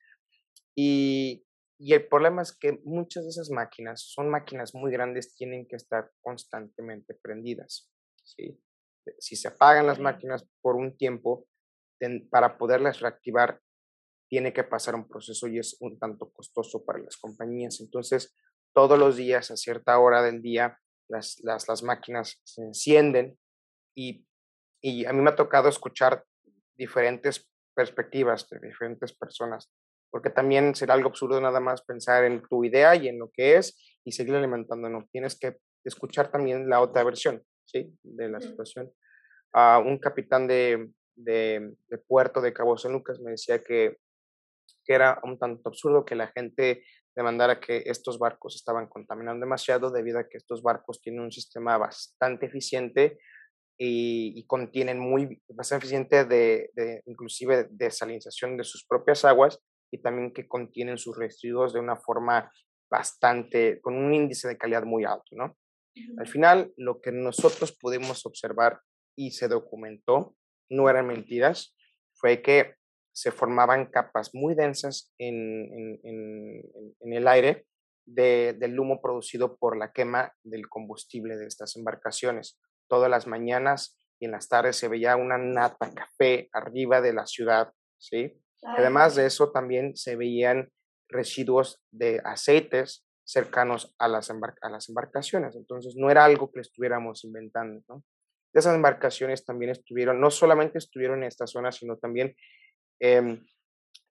y 0.76 1.44
y 1.78 1.92
el 1.92 2.06
problema 2.06 2.42
es 2.42 2.56
que 2.56 2.80
muchas 2.84 3.24
de 3.24 3.30
esas 3.30 3.50
máquinas 3.50 4.02
son 4.02 4.30
máquinas 4.30 4.74
muy 4.74 4.92
grandes, 4.92 5.34
tienen 5.34 5.66
que 5.66 5.76
estar 5.76 6.10
constantemente 6.20 7.14
prendidas. 7.14 7.90
¿sí? 8.22 8.60
Si 9.18 9.36
se 9.36 9.48
apagan 9.48 9.86
las 9.86 9.98
máquinas 9.98 10.48
por 10.60 10.76
un 10.76 10.96
tiempo, 10.96 11.46
para 12.30 12.58
poderlas 12.58 13.00
reactivar, 13.00 13.60
tiene 14.28 14.52
que 14.52 14.64
pasar 14.64 14.94
un 14.94 15.08
proceso 15.08 15.46
y 15.46 15.58
es 15.58 15.76
un 15.80 15.98
tanto 15.98 16.30
costoso 16.30 16.84
para 16.84 16.98
las 16.98 17.16
compañías. 17.16 17.80
Entonces, 17.80 18.34
todos 18.72 18.98
los 18.98 19.16
días, 19.16 19.50
a 19.50 19.56
cierta 19.56 19.98
hora 19.98 20.22
del 20.22 20.42
día, 20.42 20.78
las, 21.08 21.38
las, 21.42 21.68
las 21.68 21.82
máquinas 21.82 22.40
se 22.44 22.62
encienden 22.62 23.38
y, 23.94 24.26
y 24.80 25.04
a 25.04 25.12
mí 25.12 25.20
me 25.20 25.30
ha 25.30 25.36
tocado 25.36 25.68
escuchar 25.68 26.24
diferentes 26.76 27.48
perspectivas 27.74 28.48
de 28.48 28.58
diferentes 28.60 29.12
personas 29.12 29.70
porque 30.14 30.30
también 30.30 30.76
será 30.76 30.94
algo 30.94 31.08
absurdo 31.08 31.40
nada 31.40 31.58
más 31.58 31.82
pensar 31.82 32.24
en 32.24 32.40
tu 32.46 32.64
idea 32.64 32.94
y 32.94 33.08
en 33.08 33.18
lo 33.18 33.32
que 33.32 33.56
es 33.56 33.76
y 34.04 34.12
seguir 34.12 34.36
alimentándonos. 34.36 35.10
Tienes 35.10 35.36
que 35.36 35.56
escuchar 35.82 36.30
también 36.30 36.68
la 36.68 36.80
otra 36.80 37.02
versión, 37.02 37.42
¿sí? 37.64 37.92
De 38.00 38.28
la 38.28 38.40
situación. 38.40 38.92
Uh, 39.52 39.80
un 39.80 39.98
capitán 39.98 40.46
de, 40.46 40.88
de, 41.16 41.74
de, 41.88 41.98
puerto 41.98 42.40
de 42.40 42.52
Cabo 42.52 42.76
San 42.76 42.92
Lucas 42.92 43.20
me 43.20 43.32
decía 43.32 43.62
que, 43.62 43.98
que 44.84 44.94
era 44.94 45.20
un 45.22 45.38
tanto 45.38 45.68
absurdo 45.68 46.04
que 46.04 46.14
la 46.14 46.28
gente 46.28 46.84
demandara 47.14 47.60
que 47.60 47.82
estos 47.86 48.18
barcos 48.18 48.56
estaban 48.56 48.88
contaminando 48.88 49.44
demasiado 49.44 49.90
debido 49.90 50.18
a 50.18 50.28
que 50.28 50.36
estos 50.36 50.62
barcos 50.62 51.00
tienen 51.00 51.22
un 51.22 51.32
sistema 51.32 51.78
bastante 51.78 52.46
eficiente 52.46 53.18
y, 53.78 54.32
y 54.36 54.46
contienen 54.46 54.98
muy 54.98 55.42
bastante 55.48 55.86
eficiente 55.86 56.24
de, 56.24 56.70
de 56.74 57.02
inclusive 57.06 57.68
desalinización 57.70 58.56
de 58.56 58.64
sus 58.64 58.84
propias 58.86 59.24
aguas 59.24 59.60
y 59.92 59.98
también 59.98 60.32
que 60.32 60.48
contienen 60.48 60.98
sus 60.98 61.16
residuos 61.16 61.72
de 61.72 61.80
una 61.80 61.96
forma 61.96 62.50
bastante, 62.90 63.80
con 63.80 63.94
un 63.94 64.12
índice 64.12 64.48
de 64.48 64.58
calidad 64.58 64.84
muy 64.84 65.04
alto, 65.04 65.30
¿no? 65.32 65.56
Al 66.18 66.26
final, 66.26 66.72
lo 66.76 67.00
que 67.00 67.12
nosotros 67.12 67.76
pudimos 67.76 68.26
observar 68.26 68.80
y 69.16 69.30
se 69.30 69.46
documentó, 69.46 70.34
no 70.68 70.88
eran 70.88 71.06
mentiras, 71.06 71.76
fue 72.14 72.42
que 72.42 72.74
se 73.12 73.30
formaban 73.30 73.86
capas 73.86 74.34
muy 74.34 74.54
densas 74.54 75.12
en, 75.18 75.34
en, 75.72 76.00
en, 76.02 76.62
en 77.00 77.12
el 77.12 77.28
aire 77.28 77.66
de, 78.06 78.54
del 78.58 78.78
humo 78.78 79.00
producido 79.00 79.56
por 79.56 79.76
la 79.76 79.92
quema 79.92 80.32
del 80.42 80.68
combustible 80.68 81.36
de 81.36 81.46
estas 81.46 81.76
embarcaciones. 81.76 82.58
Todas 82.88 83.10
las 83.10 83.26
mañanas 83.26 83.98
y 84.18 84.26
en 84.26 84.32
las 84.32 84.48
tardes 84.48 84.76
se 84.76 84.88
veía 84.88 85.16
una 85.16 85.38
nata 85.38 85.92
café 85.94 86.48
arriba 86.52 87.00
de 87.00 87.12
la 87.12 87.26
ciudad, 87.26 87.72
¿sí? 87.98 88.40
Además 88.62 89.14
de 89.14 89.26
eso, 89.26 89.52
también 89.52 89.94
se 89.94 90.16
veían 90.16 90.70
residuos 91.08 91.82
de 91.90 92.20
aceites 92.24 93.06
cercanos 93.22 93.94
a 93.98 94.08
las, 94.08 94.30
a 94.30 94.70
las 94.70 94.88
embarcaciones. 94.88 95.54
Entonces, 95.54 95.94
no 95.96 96.10
era 96.10 96.24
algo 96.24 96.50
que 96.50 96.60
estuviéramos 96.60 97.24
inventando. 97.24 97.82
¿no? 97.88 98.02
Esas 98.54 98.74
embarcaciones 98.74 99.44
también 99.44 99.72
estuvieron, 99.72 100.20
no 100.20 100.30
solamente 100.30 100.78
estuvieron 100.78 101.18
en 101.18 101.28
esta 101.28 101.46
zona, 101.46 101.72
sino 101.72 101.98
también 101.98 102.34
eh, 103.00 103.40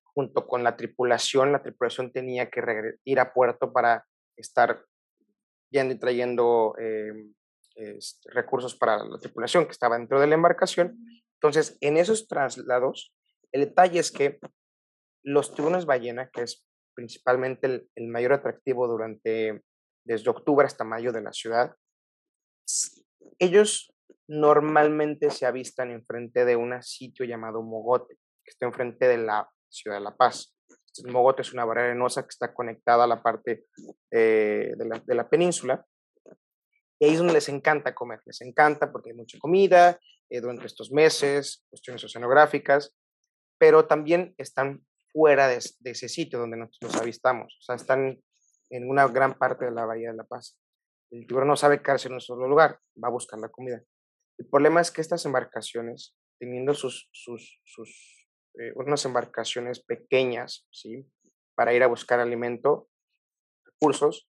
junto 0.03 0.47
con 0.47 0.63
la 0.63 0.75
tripulación. 0.75 1.51
La 1.51 1.63
tripulación 1.63 2.12
tenía 2.12 2.49
que 2.49 2.62
ir 3.06 3.19
a 3.19 3.34
puerto 3.34 3.71
para 3.71 4.06
estar 4.36 4.86
yendo 5.71 5.93
y 5.93 5.99
trayendo 5.99 6.75
este, 7.75 8.29
recursos 8.32 8.75
para 8.75 9.03
la 9.03 9.17
tripulación 9.17 9.65
que 9.65 9.71
estaba 9.71 9.97
dentro 9.97 10.19
de 10.19 10.27
la 10.27 10.36
embarcación. 10.36 10.97
Entonces, 11.36 11.77
en 11.82 11.97
esos 11.97 12.27
traslados, 12.27 13.15
el 13.51 13.62
detalle 13.62 13.99
es 13.99 14.12
que 14.12 14.39
los 15.23 15.56
tiburones 15.56 15.86
ballena, 15.86 16.29
que 16.29 16.43
es 16.43 16.67
principalmente 16.93 17.88
el, 17.95 18.08
mayor 18.08 18.34
atractivo 18.34 18.88
durante, 18.88 19.63
desde 20.06 20.29
octubre 20.29 20.65
hasta 20.65 20.84
mayo 20.84 21.12
de 21.12 21.21
la 21.21 21.34
ciudad, 21.34 21.75
ellos 23.39 23.92
normalmente 24.28 25.30
se 25.30 25.46
avistan 25.46 25.92
enfrente 25.92 26.46
de 26.46 26.56
un 26.56 26.82
sitio 26.82 27.26
llamado 27.26 27.62
Mogote, 27.62 28.16
que 28.44 28.52
está 28.52 28.66
enfrente 28.66 29.08
de 29.08 29.18
la 29.18 29.50
ciudad 29.70 29.98
de 29.98 30.04
La 30.04 30.16
Paz. 30.16 30.56
Este 30.96 31.10
Mogote 31.12 31.42
es 31.42 31.54
una 31.54 31.66
barrera 31.66 31.88
arenosa 31.88 32.24
que 32.24 32.30
está 32.30 32.54
conectada 32.54 33.04
a 33.04 33.08
la 33.08 33.22
parte 33.22 33.66
eh, 34.12 34.74
de, 34.78 34.86
la, 34.86 35.00
de, 35.00 35.16
la, 35.16 35.28
península. 35.28 35.86
Y 37.00 37.06
ahí 37.06 37.12
es 37.13 37.18
donde 37.18 37.34
les 37.34 37.50
encanta 37.50 37.96
comer, 37.96 38.22
les 38.26 38.42
encanta 38.42 38.92
porque 38.92 39.10
hay 39.10 39.16
mucha 39.16 39.39
comida 39.39 40.00
eh, 40.30 40.39
durante 40.39 40.68
estos 40.68 40.92
meses, 40.92 41.66
cuestiones 41.70 42.04
oceanográficas, 42.04 42.96
pero 43.58 43.88
también 43.88 44.36
están 44.38 44.86
fuera 45.12 45.48
de, 45.48 45.58
ese 45.58 46.10
sitio 46.10 46.39
donde 46.39 46.58
nos, 46.58 46.78
los 46.82 46.96
avistamos, 46.96 47.56
o 47.60 47.63
sea, 47.63 47.76
están 47.76 48.20
en 48.70 48.89
una 48.89 49.08
gran 49.08 49.38
parte 49.38 49.66
de 49.66 49.72
la 49.72 49.86
Bahía 49.86 50.12
de 50.12 50.18
La 50.18 50.24
Paz. 50.24 50.60
El 51.12 51.28
tiburón 51.28 51.50
no 51.50 51.56
sabe 51.56 51.82
quedarse 51.82 52.08
en 52.08 52.16
un 52.16 52.22
solo 52.22 52.48
lugar, 52.48 52.80
va 53.02 53.10
a 53.10 53.12
buscar 53.12 53.39
la 53.39 53.50
comida. 53.50 53.84
El 54.38 54.48
problema 54.48 54.82
es 54.82 54.91
que 54.91 55.02
estas 55.02 55.26
embarcaciones, 55.26 56.15
teniendo 56.39 56.74
sus, 56.74 57.10
sus, 57.12 57.60
eh, 58.60 58.72
unas 58.76 59.06
embarcaciones 59.06 59.84
pequeñas, 59.84 60.67
¿sí? 60.72 61.06
Para 61.56 61.74
ir 61.74 61.84
a 61.84 61.88
buscar 61.88 62.19
alimento, 62.19 62.89
recursos, 63.63 64.30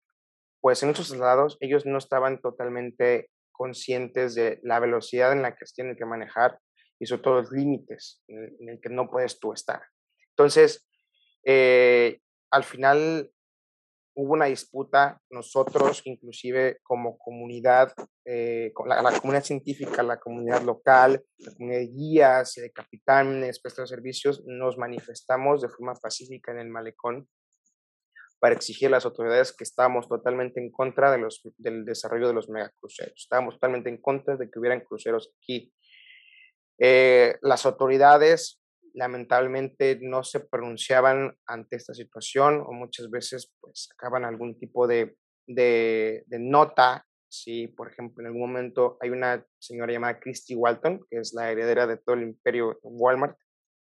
pues 0.60 0.82
en 0.82 0.90
esos 0.90 1.10
lados 1.16 1.56
ellos 1.60 1.86
no 1.86 1.98
estaban 1.98 2.40
totalmente 2.40 3.30
conscientes 3.52 4.34
de 4.34 4.60
la 4.62 4.80
velocidad 4.80 5.32
en 5.32 5.42
la 5.42 5.54
que 5.54 5.64
tienen 5.74 5.96
que 5.96 6.04
manejar 6.04 6.58
y 6.98 7.06
sobre 7.06 7.22
todo 7.22 7.40
los 7.40 7.52
límites 7.52 8.22
en 8.28 8.68
el, 8.68 8.80
que 8.80 8.88
no 8.88 9.10
puedes 9.10 9.38
tú 9.40 9.52
estar. 9.52 9.82
Entonces, 10.30 10.88
eh, 11.44 12.20
al 12.50 12.64
final 12.64 13.30
hubo 14.14 14.34
una 14.34 14.46
disputa, 14.46 15.20
nosotros 15.30 16.02
inclusive 16.04 16.78
como 16.82 17.18
comunidad, 17.18 17.92
eh, 18.24 18.72
la, 18.86 19.02
la, 19.02 19.20
comunidad 19.20 19.44
científica, 19.44 20.02
la 20.02 20.20
comunidad 20.20 20.62
local, 20.62 21.24
la 21.38 21.52
comunidad 21.54 21.80
de 21.80 21.88
guías, 21.88 22.54
de 22.54 22.70
capitanes, 22.70 23.60
prestadores 23.60 23.90
de 23.90 23.96
servicios, 23.96 24.42
nos 24.46 24.76
manifestamos 24.78 25.62
de 25.62 25.68
forma 25.68 25.94
pacífica 25.94 26.52
en 26.52 26.58
el 26.58 26.68
malecón 26.68 27.28
para 28.42 28.56
exigir 28.56 28.88
a 28.88 28.92
las 28.92 29.04
autoridades 29.04 29.52
que 29.52 29.62
estábamos 29.62 30.08
totalmente 30.08 30.60
en 30.60 30.72
contra 30.72 31.12
de 31.12 31.18
los, 31.18 31.42
del 31.58 31.84
desarrollo 31.84 32.26
de 32.26 32.34
los 32.34 32.48
megacruceros. 32.48 33.14
Estábamos 33.16 33.54
totalmente 33.54 33.88
en 33.88 33.98
contra 33.98 34.36
de 34.36 34.50
que 34.50 34.58
hubieran 34.58 34.80
cruceros 34.80 35.32
aquí. 35.36 35.72
Eh, 36.80 37.38
las 37.40 37.64
autoridades 37.66 38.61
lamentablemente 38.94 39.98
no 40.00 40.24
se 40.24 40.40
pronunciaban 40.40 41.36
ante 41.46 41.76
esta 41.76 41.94
situación 41.94 42.62
o 42.66 42.72
muchas 42.72 43.10
veces 43.10 43.52
pues 43.60 43.88
sacaban 43.88 44.24
algún 44.24 44.58
tipo 44.58 44.86
de, 44.86 45.16
de, 45.46 46.24
nota. 46.38 47.06
Si, 47.28 47.68
por 47.68 47.90
ejemplo, 47.90 48.22
en 48.22 48.26
algún 48.26 48.42
momento 48.42 48.98
hay 49.00 49.10
una 49.10 49.44
señora 49.58 49.92
llamada 49.92 50.20
Christy 50.20 50.54
Walton, 50.54 51.04
que 51.08 51.18
es 51.18 51.32
la 51.32 51.50
heredera 51.50 51.86
de 51.86 51.96
todo 51.96 52.16
el 52.16 52.22
imperio 52.22 52.78
Walmart, 52.82 53.38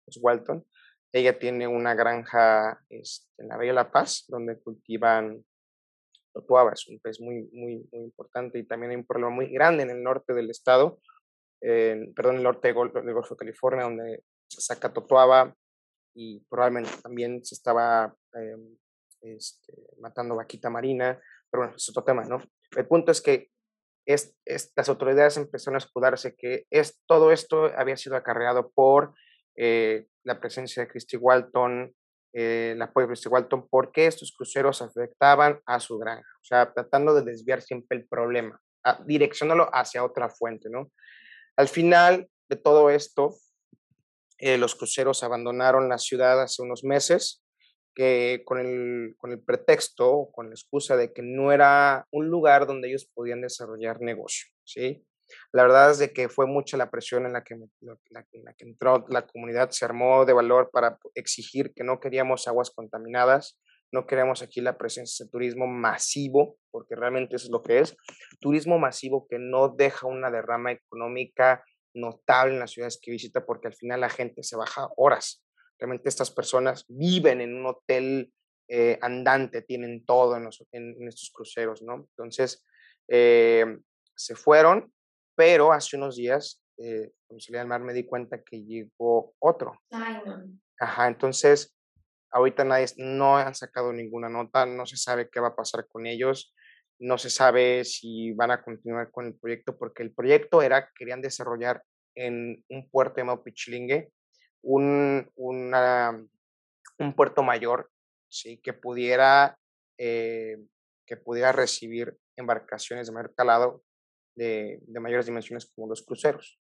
es 0.06 0.18
Walton. 0.20 0.64
Ella 1.12 1.38
tiene 1.38 1.66
una 1.66 1.94
granja 1.94 2.78
este, 2.90 3.28
en 3.38 3.48
la 3.48 3.56
Bella 3.56 3.72
La 3.72 3.90
Paz, 3.90 4.24
donde 4.28 4.60
cultivan 4.60 5.42
totuaba, 6.32 6.72
es 6.72 6.88
un 6.88 6.98
pez 6.98 7.20
muy, 7.20 7.48
muy, 7.52 7.86
muy 7.92 8.02
importante 8.02 8.58
y 8.58 8.64
también 8.64 8.90
hay 8.90 8.96
un 8.96 9.06
problema 9.06 9.30
muy 9.30 9.52
grande 9.52 9.82
en 9.82 9.90
el 9.90 10.02
norte 10.02 10.32
del 10.32 10.50
estado, 10.50 11.00
en, 11.60 12.12
perdón, 12.14 12.36
el 12.36 12.42
norte 12.42 12.68
del 12.68 12.74
Golfo 12.74 13.34
de 13.34 13.38
California, 13.38 13.84
donde 13.84 14.24
se 14.52 14.60
saca 14.60 14.92
Totoaba 14.92 15.54
y 16.14 16.40
probablemente 16.48 16.90
también 17.02 17.44
se 17.44 17.54
estaba 17.54 18.14
eh, 18.34 18.56
este, 19.22 19.72
matando 20.00 20.36
vaquita 20.36 20.68
marina, 20.68 21.18
pero 21.50 21.62
bueno, 21.62 21.76
es 21.76 21.88
otro 21.88 22.04
tema, 22.04 22.24
¿no? 22.24 22.42
El 22.76 22.86
punto 22.86 23.12
es 23.12 23.20
que 23.20 23.50
es, 24.06 24.36
es, 24.44 24.72
las 24.74 24.88
autoridades 24.88 25.36
empezaron 25.36 25.76
a 25.76 25.84
escudarse 25.84 26.34
que 26.34 26.66
es, 26.70 27.00
todo 27.06 27.30
esto 27.30 27.70
había 27.76 27.96
sido 27.96 28.16
acarreado 28.16 28.70
por 28.72 29.14
eh, 29.56 30.06
la 30.24 30.40
presencia 30.40 30.82
de 30.82 30.88
Christy 30.88 31.16
Walton, 31.16 31.94
eh, 32.32 32.72
el 32.74 32.82
apoyo 32.82 33.06
de 33.06 33.12
Christy 33.12 33.28
Walton, 33.28 33.68
porque 33.68 34.06
estos 34.06 34.34
cruceros 34.36 34.82
afectaban 34.82 35.60
a 35.66 35.78
su 35.80 35.98
granja, 35.98 36.28
o 36.40 36.44
sea, 36.44 36.72
tratando 36.72 37.14
de 37.14 37.22
desviar 37.22 37.62
siempre 37.62 37.98
el 37.98 38.08
problema, 38.08 38.60
a, 38.84 39.02
direccionándolo 39.04 39.70
hacia 39.72 40.04
otra 40.04 40.28
fuente, 40.30 40.68
¿no? 40.70 40.90
Al 41.56 41.68
final 41.68 42.28
de 42.48 42.56
todo 42.56 42.90
esto, 42.90 43.36
eh, 44.42 44.58
los 44.58 44.74
cruceros 44.74 45.22
abandonaron 45.22 45.88
la 45.88 45.98
ciudad 45.98 46.42
hace 46.42 46.62
unos 46.62 46.82
meses 46.82 47.44
que 47.94 48.42
con 48.44 48.58
el, 48.58 49.14
con 49.16 49.30
el 49.30 49.40
pretexto, 49.40 50.30
con 50.32 50.48
la 50.48 50.54
excusa 50.54 50.96
de 50.96 51.12
que 51.12 51.22
no 51.22 51.52
era 51.52 52.08
un 52.10 52.26
lugar 52.26 52.66
donde 52.66 52.88
ellos 52.88 53.08
podían 53.14 53.40
desarrollar 53.40 54.00
negocio, 54.00 54.48
¿sí? 54.64 55.06
La 55.52 55.62
verdad 55.62 55.92
es 55.92 55.98
de 55.98 56.12
que 56.12 56.28
fue 56.28 56.46
mucha 56.48 56.76
la 56.76 56.90
presión 56.90 57.24
en 57.24 57.34
la 57.34 57.44
que, 57.44 57.54
la, 58.10 58.24
que 58.24 58.64
entró 58.64 59.06
la 59.08 59.28
comunidad, 59.28 59.70
se 59.70 59.84
armó 59.84 60.24
de 60.24 60.32
valor 60.32 60.70
para 60.72 60.98
exigir 61.14 61.72
que 61.72 61.84
no 61.84 62.00
queríamos 62.00 62.48
aguas 62.48 62.72
contaminadas, 62.72 63.60
no 63.92 64.06
queremos 64.08 64.42
aquí 64.42 64.60
la 64.60 64.76
presencia 64.76 65.24
de 65.24 65.30
turismo 65.30 65.68
masivo, 65.68 66.56
porque 66.72 66.96
realmente 66.96 67.36
eso 67.36 67.46
es 67.46 67.52
lo 67.52 67.62
que 67.62 67.78
es, 67.78 67.96
turismo 68.40 68.80
masivo 68.80 69.28
que 69.30 69.38
no 69.38 69.68
deja 69.68 70.08
una 70.08 70.32
derrama 70.32 70.72
económica 70.72 71.62
notable 71.94 72.54
en 72.54 72.60
las 72.60 72.72
ciudades 72.72 72.98
que 73.00 73.10
visita, 73.10 73.44
porque 73.44 73.68
al 73.68 73.74
final 73.74 74.00
la 74.00 74.08
gente 74.08 74.42
se 74.42 74.56
baja 74.56 74.88
horas. 74.96 75.44
Realmente 75.78 76.08
estas 76.08 76.30
personas 76.30 76.84
viven 76.88 77.40
en 77.40 77.56
un 77.56 77.66
hotel 77.66 78.32
eh, 78.68 78.98
andante, 79.02 79.62
tienen 79.62 80.04
todo 80.04 80.36
en, 80.36 80.46
estos 81.08 81.30
cruceros, 81.34 81.82
¿no? 81.82 81.94
Entonces, 81.94 82.64
eh, 83.08 83.78
se 84.14 84.34
fueron, 84.34 84.92
pero 85.34 85.72
hace 85.72 85.96
unos 85.96 86.16
días, 86.16 86.62
eh, 86.78 87.12
cuando 87.26 87.40
salí 87.40 87.58
al 87.58 87.66
mar, 87.66 87.80
me 87.80 87.92
di 87.92 88.06
cuenta 88.06 88.42
que 88.42 88.62
llegó 88.62 89.34
otro. 89.38 89.80
Ay, 89.90 90.22
no. 90.24 90.42
Ajá, 90.78 91.08
entonces, 91.08 91.76
ahorita 92.30 92.64
nadie, 92.64 92.86
no 92.96 93.36
han 93.36 93.54
sacado 93.54 93.92
ninguna 93.92 94.28
nota, 94.28 94.66
no 94.66 94.86
se 94.86 94.96
sabe 94.96 95.28
qué 95.30 95.40
va 95.40 95.48
a 95.48 95.56
pasar 95.56 95.86
con 95.88 96.06
ellos, 96.06 96.54
no 96.98 97.18
se 97.18 97.30
sabe 97.30 97.84
si 97.84 98.32
van 98.32 98.50
a 98.50 98.62
continuar 98.62 99.10
con 99.10 99.26
el 99.26 99.34
proyecto, 99.34 99.76
porque 99.76 100.02
el 100.02 100.12
proyecto 100.12 100.62
era, 100.62 100.90
querían 100.96 101.20
desarrollar 101.20 101.82
en 102.14 102.64
un 102.68 102.88
puerto 102.90 103.18
llamado 103.18 103.42
Pichilingue, 103.42 104.12
un, 104.62 105.30
un 105.36 107.14
puerto 107.16 107.42
mayor, 107.42 107.90
¿sí? 108.28 108.58
que, 108.58 108.72
pudiera, 108.72 109.58
eh, 109.98 110.58
que 111.06 111.16
pudiera 111.16 111.52
recibir 111.52 112.16
embarcaciones 112.36 113.06
de 113.06 113.12
mayor 113.12 113.34
calado 113.34 113.82
de, 114.36 114.80
de 114.82 115.00
mayores 115.00 115.26
dimensiones 115.26 115.70
como 115.74 115.88
los 115.88 116.02
cruceros. 116.02 116.60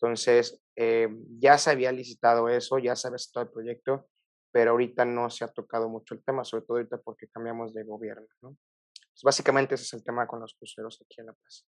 Entonces, 0.00 0.62
eh, 0.76 1.08
ya 1.40 1.58
se 1.58 1.70
había 1.70 1.90
licitado 1.90 2.48
eso, 2.48 2.78
ya 2.78 2.94
se 2.94 3.08
había 3.08 3.18
todo 3.32 3.44
el 3.44 3.50
proyecto, 3.50 4.08
pero 4.52 4.70
ahorita 4.70 5.04
no 5.04 5.28
se 5.28 5.44
ha 5.44 5.48
tocado 5.48 5.88
mucho 5.88 6.14
el 6.14 6.22
tema, 6.22 6.44
sobre 6.44 6.64
todo 6.64 6.76
ahorita 6.76 6.98
porque 6.98 7.28
cambiamos 7.28 7.74
de 7.74 7.82
gobierno. 7.82 8.26
¿no? 8.40 8.56
Pues 9.18 9.34
básicamente 9.34 9.74
ese 9.74 9.82
es 9.82 9.92
el 9.94 10.04
tema 10.04 10.28
con 10.28 10.40
los 10.40 10.54
cruceros 10.54 11.00
aquí 11.04 11.20
en 11.20 11.26
La 11.26 11.32
Paz. 11.32 11.66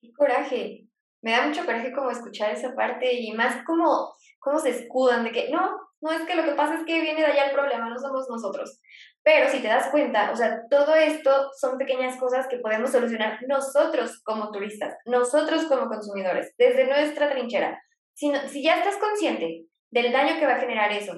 ¡Qué 0.00 0.10
coraje! 0.14 0.86
Me 1.22 1.32
da 1.32 1.46
mucho 1.46 1.66
coraje 1.66 1.92
como 1.92 2.10
escuchar 2.10 2.50
esa 2.50 2.74
parte 2.74 3.12
y 3.12 3.30
más 3.32 3.62
como 3.66 4.14
cómo 4.38 4.58
se 4.58 4.70
escudan 4.70 5.22
de 5.22 5.32
que 5.32 5.50
no, 5.50 5.78
no 6.00 6.10
es 6.10 6.22
que 6.22 6.34
lo 6.34 6.44
que 6.44 6.54
pasa 6.54 6.76
es 6.76 6.86
que 6.86 7.02
viene 7.02 7.20
de 7.20 7.26
allá 7.26 7.44
el 7.44 7.52
problema, 7.52 7.90
no 7.90 7.98
somos 7.98 8.26
nosotros. 8.28 8.80
Pero 9.22 9.50
si 9.50 9.60
te 9.60 9.68
das 9.68 9.90
cuenta, 9.90 10.32
o 10.32 10.36
sea, 10.36 10.62
todo 10.70 10.94
esto 10.94 11.50
son 11.60 11.76
pequeñas 11.76 12.18
cosas 12.18 12.48
que 12.48 12.58
podemos 12.58 12.90
solucionar 12.90 13.38
nosotros 13.46 14.22
como 14.24 14.50
turistas, 14.50 14.96
nosotros 15.04 15.66
como 15.66 15.88
consumidores, 15.88 16.54
desde 16.56 16.86
nuestra 16.86 17.30
trinchera. 17.30 17.80
Si, 18.14 18.32
si 18.48 18.62
ya 18.64 18.78
estás 18.78 18.96
consciente 18.96 19.66
del 19.90 20.10
daño 20.10 20.38
que 20.38 20.46
va 20.46 20.54
a 20.54 20.60
generar 20.60 20.90
eso, 20.90 21.12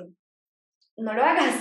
no 0.97 1.15
lo 1.15 1.23
hagas. 1.23 1.55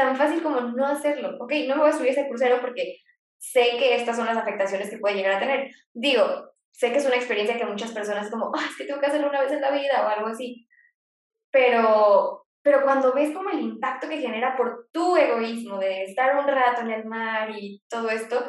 Tan 0.00 0.16
fácil 0.16 0.42
como 0.42 0.62
no 0.62 0.86
hacerlo. 0.86 1.36
Ok, 1.38 1.52
no 1.68 1.76
me 1.76 1.82
voy 1.82 1.90
a 1.90 1.92
subir 1.92 2.08
ese 2.08 2.26
crucero 2.26 2.58
porque 2.62 3.00
sé 3.38 3.76
que 3.78 3.96
estas 3.96 4.16
son 4.16 4.24
las 4.24 4.38
afectaciones 4.38 4.88
que 4.88 4.96
puede 4.96 5.14
llegar 5.14 5.34
a 5.34 5.38
tener. 5.38 5.70
Digo, 5.92 6.24
sé 6.70 6.90
que 6.90 6.96
es 6.96 7.04
una 7.04 7.16
experiencia 7.16 7.58
que 7.58 7.66
muchas 7.66 7.92
personas 7.92 8.30
como, 8.30 8.50
ah, 8.56 8.64
es 8.66 8.78
que 8.78 8.84
tengo 8.84 8.98
que 8.98 9.08
hacerlo 9.08 9.28
una 9.28 9.42
vez 9.42 9.52
en 9.52 9.60
la 9.60 9.70
vida 9.70 10.02
o 10.02 10.08
algo 10.08 10.28
así. 10.28 10.66
Pero, 11.50 12.46
pero 12.62 12.82
cuando 12.82 13.12
ves 13.12 13.34
como 13.34 13.50
el 13.50 13.60
impacto 13.60 14.08
que 14.08 14.22
genera 14.22 14.56
por 14.56 14.88
tu 14.90 15.18
egoísmo 15.18 15.78
de 15.78 16.04
estar 16.04 16.34
un 16.34 16.48
rato 16.48 16.80
en 16.80 16.92
el 16.92 17.04
mar 17.04 17.50
y 17.50 17.82
todo 17.86 18.08
esto, 18.08 18.42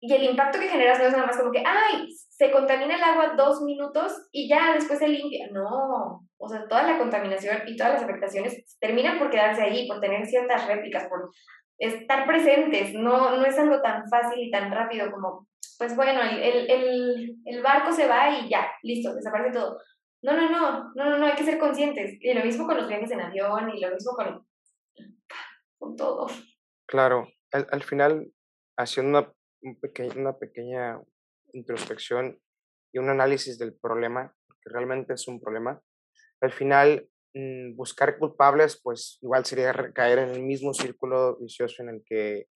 y 0.00 0.12
el 0.12 0.24
impacto 0.24 0.58
que 0.58 0.68
generas 0.68 0.98
no 0.98 1.06
es 1.06 1.12
nada 1.12 1.26
más 1.26 1.36
como 1.36 1.52
que, 1.52 1.62
ay, 1.64 2.08
se 2.28 2.50
contamina 2.50 2.96
el 2.96 3.02
agua 3.02 3.34
dos 3.36 3.62
minutos 3.62 4.28
y 4.30 4.48
ya 4.48 4.74
después 4.74 4.98
se 4.98 5.08
limpia. 5.08 5.48
No, 5.52 6.26
o 6.36 6.48
sea, 6.48 6.66
toda 6.68 6.82
la 6.82 6.98
contaminación 6.98 7.62
y 7.66 7.76
todas 7.76 7.94
las 7.94 8.02
afectaciones 8.02 8.76
terminan 8.78 9.18
por 9.18 9.30
quedarse 9.30 9.62
ahí, 9.62 9.88
por 9.88 10.00
tener 10.00 10.26
ciertas 10.26 10.66
réplicas, 10.66 11.08
por 11.08 11.30
estar 11.78 12.26
presentes. 12.26 12.92
No, 12.94 13.36
no 13.36 13.44
es 13.46 13.58
algo 13.58 13.80
tan 13.80 14.06
fácil 14.08 14.38
y 14.38 14.50
tan 14.50 14.70
rápido 14.70 15.10
como, 15.10 15.48
pues 15.78 15.96
bueno, 15.96 16.20
el, 16.22 16.70
el, 16.70 17.36
el 17.44 17.62
barco 17.62 17.92
se 17.92 18.06
va 18.06 18.30
y 18.30 18.50
ya, 18.50 18.70
listo, 18.82 19.14
desaparece 19.14 19.58
todo. 19.58 19.78
No, 20.22 20.32
no, 20.32 20.50
no, 20.50 20.92
no, 20.94 21.10
no, 21.10 21.18
no, 21.18 21.26
hay 21.26 21.34
que 21.36 21.44
ser 21.44 21.58
conscientes. 21.58 22.18
Y 22.20 22.34
lo 22.34 22.44
mismo 22.44 22.66
con 22.66 22.76
los 22.76 22.88
viajes 22.88 23.10
en 23.12 23.20
avión 23.20 23.70
y 23.70 23.80
lo 23.80 23.90
mismo 23.90 24.12
con, 24.12 24.46
con 25.78 25.96
todo. 25.96 26.26
Claro, 26.86 27.28
al, 27.52 27.66
al 27.70 27.82
final, 27.82 28.32
haciendo 28.76 29.35
un 29.62 29.78
una 30.16 30.38
pequeña 30.38 31.00
introspección 31.52 32.40
y 32.92 32.98
un 32.98 33.08
análisis 33.08 33.58
del 33.58 33.74
problema, 33.74 34.34
que 34.62 34.70
realmente 34.70 35.14
es 35.14 35.26
un 35.28 35.40
problema, 35.40 35.80
al 36.40 36.52
final 36.52 37.08
mm, 37.34 37.76
buscar 37.76 38.18
culpables, 38.18 38.80
pues 38.82 39.18
igual 39.22 39.44
sería 39.44 39.72
caer 39.92 40.18
en 40.18 40.30
el 40.30 40.42
mismo 40.42 40.74
círculo 40.74 41.36
vicioso 41.38 41.82
en 41.82 41.90
el 41.90 42.02
que, 42.04 42.48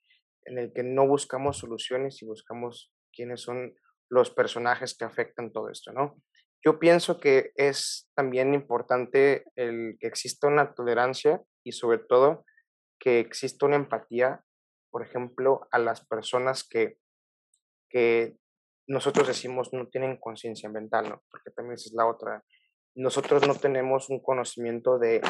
en 0.44 0.58
el 0.58 0.72
que 0.72 0.82
no 0.82 1.06
buscamos 1.06 1.58
soluciones 1.58 2.22
y 2.22 2.26
buscamos 2.26 2.92
quiénes 3.12 3.40
son 3.40 3.74
los 4.08 4.30
personajes 4.30 4.96
que 4.96 5.04
afectan 5.04 5.52
todo 5.52 5.70
esto, 5.70 5.92
¿no? 5.92 6.20
Yo 6.62 6.78
pienso 6.78 7.20
que 7.20 7.52
es 7.54 8.10
también 8.14 8.52
importante 8.52 9.44
el 9.56 9.96
que 9.98 10.06
exista 10.06 10.46
una 10.46 10.74
tolerancia 10.74 11.40
y 11.64 11.72
sobre 11.72 11.98
todo 11.98 12.44
que 12.98 13.18
exista 13.18 13.64
una 13.64 13.76
empatía 13.76 14.44
por 14.90 15.02
ejemplo, 15.02 15.68
a 15.70 15.78
las 15.78 16.04
personas 16.04 16.64
que, 16.64 16.98
que 17.88 18.36
nosotros 18.86 19.28
decimos 19.28 19.72
no 19.72 19.88
tienen 19.88 20.16
conciencia 20.16 20.66
ambiental, 20.66 21.08
¿no? 21.08 21.22
Porque 21.30 21.50
también 21.50 21.74
esa 21.74 21.88
es 21.88 21.94
la 21.94 22.06
otra. 22.06 22.44
Nosotros 22.94 23.46
no 23.46 23.54
tenemos 23.54 24.10
un 24.10 24.20
conocimiento 24.20 24.98
de, 24.98 25.20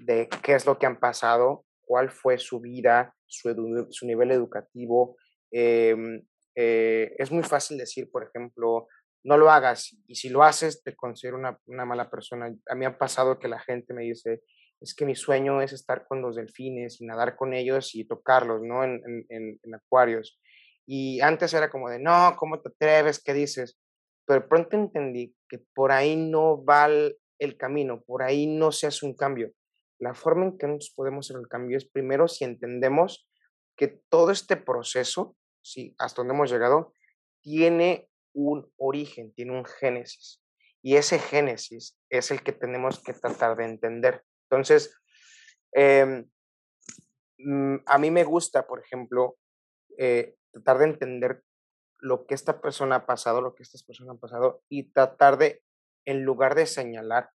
de 0.00 0.28
qué 0.42 0.54
es 0.54 0.66
lo 0.66 0.78
que 0.78 0.86
han 0.86 0.98
pasado, 0.98 1.64
cuál 1.82 2.10
fue 2.10 2.38
su 2.38 2.60
vida, 2.60 3.14
su, 3.26 3.86
su 3.90 4.06
nivel 4.06 4.32
educativo. 4.32 5.16
Em, 5.50 6.26
eh, 6.54 7.14
es 7.18 7.30
muy 7.30 7.44
fácil 7.44 7.78
decir, 7.78 8.10
por 8.10 8.24
ejemplo, 8.24 8.88
no 9.22 9.36
lo 9.36 9.50
hagas 9.50 9.96
y 10.06 10.14
si 10.14 10.28
lo 10.28 10.42
haces 10.42 10.82
te 10.82 10.94
considero 10.94 11.36
una, 11.36 11.58
una, 11.66 11.84
mala 11.84 12.10
persona. 12.10 12.54
A 12.68 12.74
mí 12.74 12.84
ha 12.84 12.98
pasado 12.98 13.38
que 13.38 13.48
la 13.48 13.58
gente 13.60 13.94
me 13.94 14.02
dice, 14.02 14.42
es 14.80 14.94
que 14.94 15.06
mi 15.06 15.14
sueño 15.14 15.60
es 15.62 15.72
estar 15.72 16.06
con 16.06 16.20
los 16.20 16.36
delfines 16.36 17.00
y 17.00 17.06
nadar 17.06 17.36
con 17.36 17.54
ellos 17.54 17.94
y 17.94 18.04
tocarlos, 18.04 18.62
¿no? 18.62 18.84
En, 18.84 19.26
en, 19.28 19.74
acuarios. 19.74 20.40
Y 20.86 21.20
antes 21.20 21.54
era 21.54 21.70
como 21.70 21.88
de, 21.88 21.98
no, 21.98 22.36
¿cómo 22.38 22.60
te 22.60 22.68
atreves? 22.68 23.22
¿Qué 23.22 23.34
dices? 23.34 23.78
Pero 24.26 24.48
pronto 24.48 24.76
entendí 24.76 25.34
que 25.48 25.58
por 25.74 25.92
ahí 25.92 26.16
no 26.16 26.64
va 26.64 26.86
el, 26.86 27.56
camino, 27.56 28.02
por 28.02 28.22
ahí 28.22 28.46
no 28.46 28.72
se 28.72 28.86
hace 28.86 29.06
un 29.06 29.14
cambio. 29.14 29.52
La 29.98 30.14
forma 30.14 30.44
en 30.44 30.58
que 30.58 30.66
nosotros 30.66 30.92
podemos 30.94 31.26
hacer 31.26 31.40
el 31.40 31.48
cambio 31.48 31.76
es 31.76 31.88
primero 31.88 32.28
si 32.28 32.44
entendemos 32.44 33.28
que 33.76 34.00
todo 34.08 34.30
este 34.30 34.56
proceso, 34.56 35.36
sí, 35.62 35.94
hasta 35.98 36.20
donde 36.20 36.34
hemos 36.34 36.50
llegado, 36.50 36.92
tiene 37.40 38.08
un 38.34 38.70
origen, 38.76 39.32
tiene 39.32 39.52
un 39.52 39.64
génesis. 39.64 40.42
Y 40.82 40.96
ese 40.96 41.18
génesis 41.18 41.96
es 42.10 42.30
el 42.30 42.42
que 42.42 42.52
tenemos 42.52 43.02
que 43.02 43.12
tratar 43.12 43.56
de 43.56 43.64
entender. 43.64 44.22
Entonces, 44.50 44.96
em, 45.72 46.28
mm, 47.38 47.76
a 47.86 47.98
mí 47.98 48.10
me 48.10 48.24
gusta, 48.24 48.66
por 48.66 48.80
ejemplo, 48.80 49.38
eh, 49.98 50.36
tratar 50.52 50.78
de 50.78 50.84
entender 50.86 51.42
lo 51.98 52.26
que 52.26 52.34
esta 52.34 52.60
persona 52.60 52.96
ha 52.96 53.06
pasado, 53.06 53.40
lo 53.40 53.54
que 53.54 53.62
estas 53.62 53.82
personas 53.82 54.12
han 54.12 54.20
pasado 54.20 54.62
y 54.68 54.90
tratar 54.90 55.38
de, 55.38 55.62
en 56.04 56.22
lugar 56.22 56.54
de 56.54 56.66
señalar, 56.66 57.30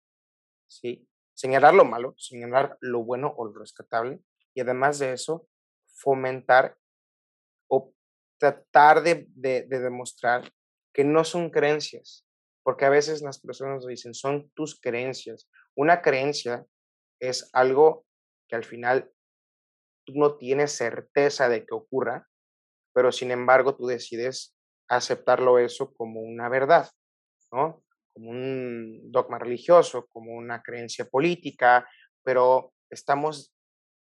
¿sí? 0.67 1.09
Señalar 1.35 1.75
lo 1.75 1.85
malo, 1.85 2.15
señalar 2.19 2.77
lo 2.81 3.05
bueno 3.05 3.33
o 3.37 3.47
lo 3.47 3.59
rescatable 3.59 4.21
y 4.55 4.61
además 4.61 4.99
de 4.99 5.13
eso, 5.13 5.49
fomentar 5.87 6.77
o 7.69 7.93
tratar 8.39 9.03
de, 9.03 9.27
de, 9.31 9.63
de 9.63 9.81
demostrar 9.81 10.53
que 10.93 11.05
no 11.05 11.25
son 11.25 11.51
creencias, 11.51 12.27
porque 12.63 12.85
a 12.85 12.91
veces 12.91 13.23
las 13.23 13.41
personas 13.41 13.87
dicen, 13.87 14.15
son 14.15 14.51
tus 14.51 14.79
creencias. 14.81 15.49
Una 15.75 16.03
creencia 16.03 16.67
es 17.21 17.51
algo 17.53 18.07
que 18.49 18.57
al 18.57 18.65
final 18.65 19.11
tú 20.05 20.15
no 20.17 20.37
tienes 20.37 20.73
certeza 20.73 21.49
de 21.49 21.67
que 21.67 21.75
ocurra, 21.75 22.27
pero 22.95 23.13
sin 23.13 23.31
embargo 23.31 23.77
tú 23.77 23.87
decides 23.87 24.57
aceptarlo 24.89 25.59
eso 25.59 25.93
como 25.93 26.21
una 26.21 26.49
verdad, 26.49 26.91
¿no? 27.53 27.85
Como 28.15 28.31
un 28.31 29.13
dogma 29.13 29.39
religioso, 29.39 30.07
como 30.07 30.33
una 30.33 30.63
creencia 30.63 31.05
política, 31.05 31.89
pero 32.25 32.73
estamos 32.91 33.55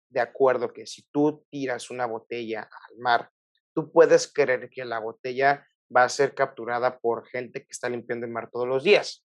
de 0.09 0.19
acuerdo 0.19 0.73
que 0.73 0.85
si 0.85 1.03
tú 1.11 1.45
tiras 1.49 1.89
una 1.89 2.05
botella 2.05 2.61
al 2.61 2.97
mar, 2.97 3.29
tú 3.73 3.91
puedes 3.91 4.31
creer 4.31 4.69
que 4.69 4.85
la 4.85 4.99
botella 4.99 5.67
va 5.95 6.03
a 6.03 6.09
ser 6.09 6.33
capturada 6.33 6.99
por 6.99 7.27
gente 7.27 7.61
que 7.61 7.71
está 7.71 7.89
limpiando 7.89 8.25
el 8.25 8.31
mar 8.31 8.49
todos 8.51 8.67
los 8.67 8.83
días. 8.83 9.25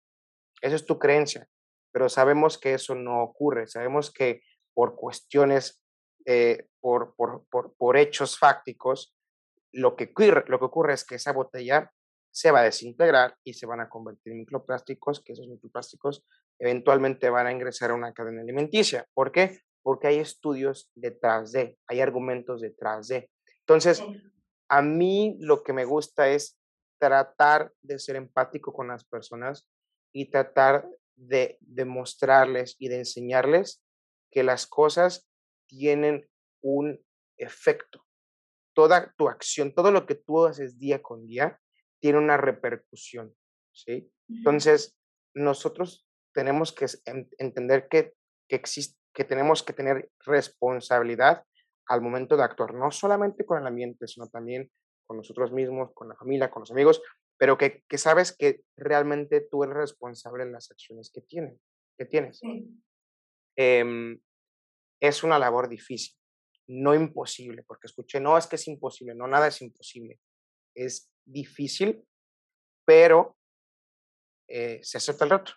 Esa 0.62 0.76
es 0.76 0.86
tu 0.86 1.00
creencia 1.00 1.48
pero 1.92 2.10
sabemos 2.10 2.58
que 2.58 2.74
eso 2.74 2.96
no 2.96 3.24
ocurre, 3.24 3.68
sabemos 3.68 4.12
que 4.12 4.42
por 4.74 4.96
cuestiones, 4.96 5.84
eh, 6.26 6.68
por, 6.80 7.16
por, 7.16 7.46
por, 7.50 7.76
por, 7.76 7.98
hechos 7.98 8.38
fácticos, 8.38 9.16
lo 9.72 9.96
que, 9.96 10.12
ocurre, 10.12 10.44
lo 10.48 10.60
que 10.60 10.66
ocurre 10.66 10.94
es 10.94 11.06
que 11.06 11.16
esa 11.16 11.32
botella 11.34 11.92
se 12.32 12.52
va 12.52 12.60
a 12.60 12.64
desintegrar 12.64 13.36
y 13.44 13.54
se 13.54 13.66
van 13.66 13.80
a 13.80 13.90
convertir 13.90 14.34
en 14.34 14.40
microplásticos, 14.40 15.24
que 15.24 15.34
esos 15.34 15.48
microplásticos 15.48 16.24
eventualmente 16.60 17.30
van 17.30 17.48
a 17.48 17.52
ingresar 17.52 17.92
a 17.92 17.96
una 17.96 18.14
cadena 18.14 18.42
alimenticia. 18.42 19.08
¿Por 19.14 19.32
qué? 19.32 19.62
Porque 19.82 20.08
hay 20.08 20.20
estudios 20.20 20.92
detrás 20.94 21.52
de, 21.52 21.78
hay 21.88 22.02
argumentos 22.02 22.62
detrás 22.62 23.08
de. 23.08 23.30
Entonces, 23.62 24.04
a 24.70 24.82
mí 24.82 25.38
lo 25.40 25.64
que 25.64 25.74
me 25.74 25.86
gusta 25.86 26.30
es 26.30 26.60
tratar 27.00 27.74
de 27.82 28.00
ser 28.00 28.16
empático 28.16 28.74
con 28.74 28.88
las 28.88 29.04
personas 29.06 29.68
y 30.14 30.30
tratar 30.30 30.88
de 31.18 31.58
demostrarles 31.60 32.76
y 32.80 32.90
de 32.90 33.00
enseñarles 33.00 33.84
que 34.32 34.44
las 34.44 34.68
cosas 34.68 35.28
tienen 35.68 36.30
un 36.62 37.00
efecto. 37.38 38.06
Toda 38.74 39.14
tu 39.18 39.28
acción, 39.28 39.74
todo 39.74 39.92
lo 39.92 40.06
que 40.06 40.16
tú 40.16 40.46
haces 40.46 40.78
día 40.78 41.02
con 41.02 41.26
día, 41.26 41.60
tiene 42.00 42.20
una 42.20 42.38
repercusión, 42.38 43.36
¿sí? 43.74 44.12
Entonces, 44.30 44.96
nosotros 45.34 46.08
tenemos 46.34 46.72
que 46.72 46.86
entender 47.40 47.88
que, 47.90 48.14
que, 48.48 48.62
que 49.14 49.24
tenemos 49.24 49.64
que 49.64 49.74
tener 49.74 50.12
responsabilidad 50.20 51.44
al 51.88 52.02
momento 52.02 52.38
de 52.38 52.44
actuar, 52.44 52.76
no 52.76 52.92
solamente 52.92 53.46
con 53.46 53.60
el 53.60 53.66
ambiente, 53.66 54.08
sino 54.08 54.28
también 54.28 54.70
con 55.08 55.18
nosotros 55.18 55.52
mismos, 55.52 55.92
con 55.94 56.10
la 56.10 56.16
familia, 56.16 56.52
con 56.52 56.62
los 56.62 56.72
amigos, 56.72 57.02
pero 57.38 57.58
que, 57.58 57.84
que 57.88 57.98
sabes 57.98 58.36
que 58.36 58.62
realmente 58.76 59.42
tú 59.42 59.64
eres 59.64 59.76
responsable 59.76 60.44
en 60.44 60.52
las 60.52 60.72
acciones 60.72 61.12
que, 61.14 61.22
tienen, 61.22 61.60
que 61.98 62.06
tienes. 62.06 62.42
Eh, 63.56 64.18
es 65.00 65.24
una 65.24 65.40
labor 65.40 65.70
difícil, 65.70 66.16
no 66.68 66.96
imposible, 66.96 67.64
porque 67.64 67.88
escuché, 67.88 68.20
no, 68.20 68.38
es 68.38 68.48
que 68.48 68.56
es 68.56 68.68
imposible, 68.68 69.14
no, 69.16 69.28
nada 69.28 69.48
es 69.48 69.62
imposible. 69.62 70.20
Es 70.76 71.12
difícil, 71.26 72.04
pero 72.86 73.38
eh, 74.48 74.80
se 74.84 74.98
acepta 74.98 75.26
el 75.26 75.32
reto. 75.32 75.52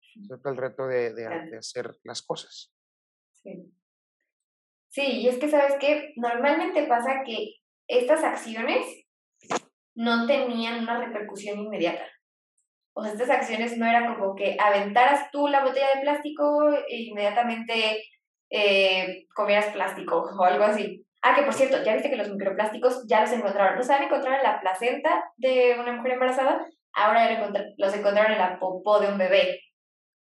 Se 0.00 0.20
acepta 0.20 0.50
el 0.50 0.56
reto 0.56 0.86
de, 0.86 1.12
de, 1.14 1.50
de 1.50 1.56
hacer 1.56 1.96
las 2.02 2.22
cosas. 2.22 2.72
Sí. 3.32 3.72
Sí, 4.90 5.02
y 5.02 5.28
es 5.28 5.38
que 5.38 5.50
sabes 5.50 5.74
que 5.80 6.12
normalmente 6.16 6.86
pasa 6.86 7.24
que 7.26 7.56
estas 7.88 8.22
acciones 8.22 9.03
no 9.94 10.26
tenían 10.26 10.80
una 10.80 10.98
repercusión 10.98 11.58
inmediata. 11.58 12.04
O 12.96 13.02
sea, 13.02 13.12
estas 13.12 13.30
acciones 13.30 13.76
no 13.76 13.86
era 13.86 14.14
como 14.14 14.34
que 14.34 14.56
aventaras 14.58 15.30
tú 15.30 15.48
la 15.48 15.64
botella 15.64 15.88
de 15.94 16.02
plástico 16.02 16.72
e 16.88 17.02
inmediatamente 17.02 18.04
eh, 18.50 19.26
comieras 19.34 19.66
plástico 19.72 20.30
o 20.38 20.44
algo 20.44 20.64
así. 20.64 21.04
Ah, 21.22 21.34
que 21.34 21.42
por 21.42 21.54
cierto, 21.54 21.82
ya 21.82 21.94
viste 21.94 22.10
que 22.10 22.16
los 22.16 22.30
microplásticos 22.30 23.04
ya 23.08 23.22
los 23.22 23.32
encontraron. 23.32 23.76
¿No 23.76 23.82
saben 23.82 24.04
encontrar 24.04 24.38
en 24.38 24.42
la 24.44 24.60
placenta 24.60 25.24
de 25.36 25.76
una 25.80 25.92
mujer 25.92 26.12
embarazada? 26.12 26.66
Ahora 26.92 27.50
los 27.76 27.94
encontraron 27.94 28.32
en 28.32 28.38
la 28.38 28.58
popó 28.60 29.00
de 29.00 29.08
un 29.08 29.18
bebé. 29.18 29.60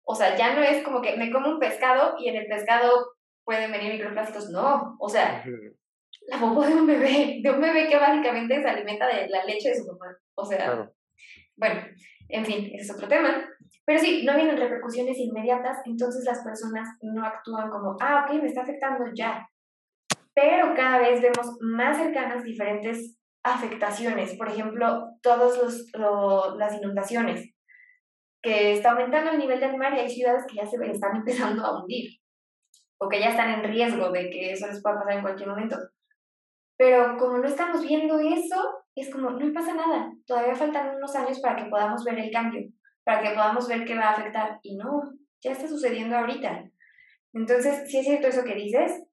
O 0.04 0.15
sea, 0.15 0.36
ya 0.36 0.56
no 0.56 0.62
es 0.62 0.84
como 0.84 1.01
que 1.01 1.17
me 1.17 1.32
como 1.32 1.49
un 1.49 1.60
pescado 1.60 2.15
y 2.17 2.30
en 2.30 2.38
el 2.38 2.47
pescado 2.47 2.89
pueden 3.43 3.71
venir 3.71 3.93
microplásticos. 3.93 4.49
No, 4.49 4.95
o 4.99 5.10
sea, 5.10 5.43
la 6.27 6.39
popó 6.39 6.65
de 6.65 6.75
un 6.75 6.88
bebé, 6.88 7.39
de 7.41 7.51
un 7.51 7.61
bebé 7.61 7.88
que 7.88 7.97
básicamente 7.97 8.61
se 8.61 8.67
alimenta 8.67 9.07
de 9.07 9.27
la 9.29 9.43
leche 9.45 9.69
de 9.69 9.75
su 9.75 9.85
mamá. 9.85 10.17
O 10.35 10.45
sea, 10.45 10.91
bueno, 11.55 11.81
en 12.29 12.45
fin, 12.45 12.65
ese 12.73 12.83
es 12.83 12.91
otro 12.91 13.07
tema. 13.07 13.47
Pero 13.85 13.99
sí, 13.99 14.23
no 14.25 14.35
vienen 14.35 14.57
repercusiones 14.57 15.17
inmediatas, 15.19 15.77
entonces 15.85 16.25
las 16.25 16.43
personas 16.43 16.88
no 17.01 17.23
actúan 17.23 17.69
como, 17.69 17.95
ah, 18.01 18.25
ok, 18.25 18.41
me 18.41 18.47
está 18.47 18.61
afectando 18.61 19.05
ya. 19.13 19.47
Pero 20.33 20.73
cada 20.75 20.99
vez 20.99 21.21
vemos 21.21 21.57
más 21.61 21.97
cercanas 21.97 22.43
diferentes 22.43 23.17
afectaciones. 23.43 24.35
Por 24.35 24.49
ejemplo, 24.49 25.11
todas 25.21 25.59
las 26.57 26.73
inundaciones, 26.73 27.53
que 28.41 28.73
está 28.73 28.91
aumentando 28.91 29.31
el 29.31 29.39
nivel 29.39 29.59
del 29.59 29.77
mar 29.77 29.93
y 29.93 29.99
hay 29.99 30.09
ciudades 30.09 30.45
que 30.47 30.57
ya 30.57 30.65
se 30.65 30.77
están 30.91 31.15
empezando 31.15 31.65
a 31.65 31.81
hundir 31.81 32.19
o 32.99 33.09
que 33.09 33.19
ya 33.19 33.29
están 33.29 33.49
en 33.51 33.63
riesgo 33.63 34.11
de 34.11 34.29
que 34.29 34.51
eso 34.51 34.67
les 34.67 34.81
pueda 34.81 34.97
pasar 34.97 35.13
en 35.13 35.21
cualquier 35.21 35.49
momento. 35.49 35.77
Pero 36.77 37.17
como 37.17 37.38
no 37.38 37.47
estamos 37.47 37.81
viendo 37.81 38.19
eso, 38.19 38.85
es 38.95 39.09
como, 39.11 39.31
no 39.31 39.53
pasa 39.53 39.73
nada, 39.73 40.11
todavía 40.25 40.55
faltan 40.55 40.95
unos 40.95 41.15
años 41.15 41.39
para 41.39 41.55
que 41.55 41.69
podamos 41.69 42.03
ver 42.03 42.19
el 42.19 42.31
cambio, 42.31 42.69
para 43.03 43.21
que 43.21 43.35
podamos 43.35 43.67
ver 43.67 43.85
qué 43.85 43.95
va 43.95 44.09
a 44.09 44.11
afectar. 44.11 44.59
Y 44.61 44.75
no, 44.75 45.01
ya 45.41 45.51
está 45.51 45.67
sucediendo 45.67 46.17
ahorita. 46.17 46.69
Entonces, 47.33 47.89
sí 47.89 47.99
es 47.99 48.05
cierto 48.05 48.27
eso 48.27 48.43
que 48.43 48.55
dices, 48.55 49.03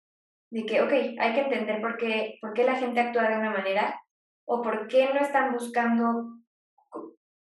de 0.51 0.67
que, 0.67 0.83
ok, 0.83 0.93
hay 1.19 1.35
que 1.35 1.41
entender 1.41 1.81
por 1.81 1.97
qué, 1.97 2.39
por 2.41 2.53
qué 2.53 2.65
la 2.65 2.77
gente 2.77 3.01
actúa 3.01 3.29
de 3.29 3.39
una 3.39 3.51
manera 3.51 4.01
o 4.45 4.61
por 4.63 4.87
qué 4.87 5.13
no 5.13 5.21
están 5.21 5.53
buscando, 5.53 6.39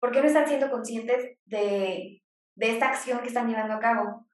por 0.00 0.12
qué 0.12 0.20
no 0.20 0.26
están 0.26 0.46
siendo 0.46 0.70
conscientes 0.70 1.36
de, 1.44 2.22
de 2.54 2.70
esta 2.70 2.88
acción 2.88 3.20
que 3.20 3.28
están 3.28 3.48
llevando 3.48 3.74
a 3.74 3.80
cabo. 3.80 4.26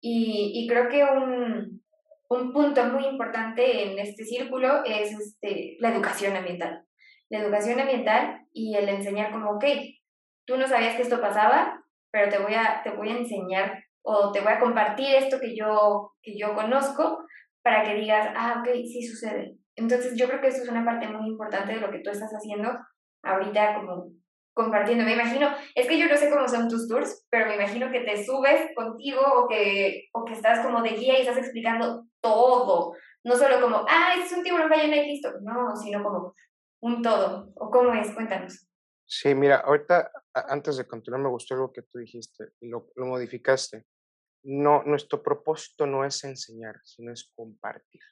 Y, 0.00 0.52
y 0.54 0.68
creo 0.68 0.88
que 0.88 1.04
un, 1.04 1.82
un 2.28 2.52
punto 2.52 2.84
muy 2.84 3.06
importante 3.06 3.84
en 3.84 3.98
este 3.98 4.24
círculo 4.24 4.84
es 4.84 5.12
este, 5.12 5.76
la 5.80 5.90
educación 5.90 6.36
ambiental. 6.36 6.84
La 7.30 7.40
educación 7.40 7.80
ambiental 7.80 8.46
y 8.52 8.76
el 8.76 8.88
enseñar 8.88 9.32
como, 9.32 9.52
ok, 9.52 9.64
tú 10.46 10.56
no 10.56 10.66
sabías 10.66 10.96
que 10.96 11.02
esto 11.02 11.20
pasaba, 11.20 11.82
pero 12.10 12.30
te 12.30 12.38
voy 12.38 12.54
a, 12.54 12.82
te 12.82 12.90
voy 12.90 13.10
a 13.10 13.18
enseñar 13.18 13.84
o 14.02 14.32
te 14.32 14.40
voy 14.40 14.52
a 14.52 14.60
compartir 14.60 15.14
esto 15.14 15.38
que 15.40 15.54
yo, 15.54 16.12
que 16.22 16.38
yo 16.38 16.54
conozco 16.54 17.24
para 17.62 17.84
que 17.84 17.94
digas, 17.94 18.30
ah, 18.34 18.60
ok, 18.60 18.74
sí 18.84 19.02
sucede. 19.02 19.56
Entonces 19.76 20.14
yo 20.16 20.26
creo 20.26 20.40
que 20.40 20.48
eso 20.48 20.62
es 20.62 20.68
una 20.68 20.84
parte 20.84 21.06
muy 21.08 21.28
importante 21.28 21.74
de 21.74 21.80
lo 21.80 21.90
que 21.90 22.00
tú 22.00 22.10
estás 22.10 22.30
haciendo 22.32 22.70
ahorita 23.22 23.74
como 23.74 24.10
compartiendo. 24.54 25.04
Me 25.04 25.14
imagino, 25.14 25.50
es 25.74 25.86
que 25.86 25.98
yo 25.98 26.08
no 26.08 26.16
sé 26.16 26.30
cómo 26.30 26.48
son 26.48 26.68
tus 26.68 26.88
tours, 26.88 27.26
pero 27.30 27.46
me 27.46 27.54
imagino 27.54 27.90
que 27.92 28.00
te 28.00 28.24
subes 28.24 28.70
contigo 28.74 29.20
o 29.36 29.48
que, 29.48 30.08
o 30.12 30.24
que 30.24 30.32
estás 30.32 30.64
como 30.64 30.82
de 30.82 30.90
guía 30.90 31.18
y 31.18 31.22
estás 31.22 31.36
explicando 31.36 32.07
todo. 32.20 32.94
No 33.24 33.36
solo 33.36 33.60
como, 33.60 33.84
ah, 33.88 34.14
es 34.18 34.32
un 34.32 34.42
tiburón 34.42 34.68
ballena 34.68 34.96
y 34.96 35.08
listo. 35.12 35.32
No, 35.40 35.76
sino 35.76 36.02
como 36.02 36.34
un 36.80 37.02
todo. 37.02 37.52
¿O 37.56 37.70
cómo 37.70 37.92
es? 37.94 38.12
Cuéntanos. 38.14 38.68
Sí, 39.06 39.34
mira, 39.34 39.58
ahorita, 39.58 40.10
antes 40.34 40.76
de 40.76 40.86
continuar, 40.86 41.22
me 41.22 41.30
gustó 41.30 41.54
algo 41.54 41.72
que 41.72 41.82
tú 41.82 41.98
dijiste 41.98 42.50
y 42.60 42.68
lo, 42.68 42.90
lo 42.94 43.06
modificaste. 43.06 43.86
No, 44.44 44.82
nuestro 44.84 45.22
propósito 45.22 45.86
no 45.86 46.04
es 46.04 46.22
enseñar, 46.24 46.76
sino 46.84 47.12
es 47.12 47.32
compartir. 47.34 48.02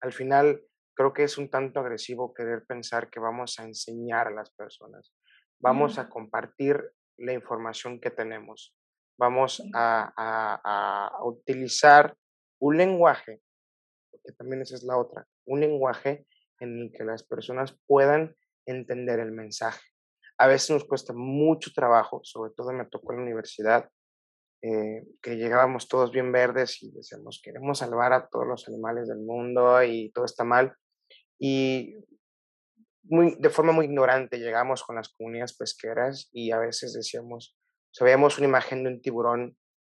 Al 0.00 0.12
final, 0.12 0.62
creo 0.94 1.12
que 1.12 1.22
es 1.22 1.38
un 1.38 1.48
tanto 1.48 1.80
agresivo 1.80 2.34
querer 2.34 2.66
pensar 2.66 3.10
que 3.10 3.20
vamos 3.20 3.58
a 3.58 3.64
enseñar 3.64 4.26
a 4.26 4.32
las 4.32 4.50
personas. 4.50 5.14
Vamos 5.60 5.98
a 5.98 6.08
compartir 6.08 6.92
la 7.18 7.32
información 7.32 8.00
que 8.00 8.10
tenemos. 8.10 8.74
Vamos 9.18 9.62
a, 9.74 10.12
a, 10.16 11.24
utilizar 11.24 12.16
un 12.60 12.76
lenguaje, 12.76 13.42
porque 14.10 14.32
también 14.32 14.62
esa 14.62 14.76
es 14.76 14.84
la 14.84 14.96
otra, 14.96 15.26
un 15.46 15.60
lenguaje 15.60 16.26
en 16.60 16.78
el 16.78 16.92
que 16.92 17.04
las 17.04 17.24
personas 17.24 17.78
puedan 17.86 18.36
entender 18.66 19.18
el 19.18 19.32
mensaje. 19.32 19.82
A 20.38 20.46
veces 20.46 20.70
nos 20.70 20.84
cuesta 20.84 21.12
mucho 21.12 21.70
trabajo, 21.74 22.20
sobre 22.22 22.52
todo 22.52 22.72
me 22.72 22.86
tocó 22.86 23.12
en 23.12 23.18
la 23.18 23.24
universidad, 23.24 23.90
eh, 24.62 25.04
que 25.22 25.36
llegábamos 25.36 25.88
todos 25.88 26.12
bien 26.12 26.32
verdes 26.32 26.82
y 26.82 26.90
decíamos, 26.92 27.40
queremos 27.42 27.78
salvar 27.78 28.12
a 28.12 28.28
todos 28.28 28.46
los 28.46 28.68
animales 28.68 29.08
del 29.08 29.20
mundo 29.20 29.82
y 29.82 30.10
todo 30.12 30.26
está 30.26 30.44
mal. 30.44 30.74
Y 31.38 31.96
muy, 33.04 33.36
de 33.38 33.48
forma 33.48 33.72
muy 33.72 33.86
ignorante 33.86 34.38
llegamos 34.38 34.82
con 34.82 34.96
las 34.96 35.08
comunidades 35.08 35.56
pesqueras 35.56 36.28
y 36.32 36.50
a 36.50 36.58
veces 36.58 36.92
decíamos, 36.92 37.56
o 37.98 38.04
veíamos 38.04 38.38
una 38.38 38.48
imagen 38.48 38.84
de 38.84 38.90
un 38.90 39.00
tiburón. 39.00 39.56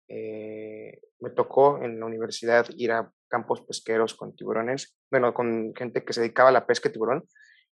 Eh, 0.07 0.99
me 1.19 1.29
tocó 1.29 1.81
en 1.81 1.99
la 1.99 2.05
universidad 2.05 2.67
ir 2.75 2.91
a 2.91 3.11
campos 3.29 3.61
pesqueros 3.61 4.13
con 4.13 4.35
tiburones, 4.35 4.97
bueno, 5.09 5.33
con 5.33 5.73
gente 5.75 6.03
que 6.03 6.13
se 6.13 6.21
dedicaba 6.21 6.49
a 6.49 6.53
la 6.53 6.65
pesca 6.65 6.89
de 6.89 6.93
tiburón, 6.93 7.27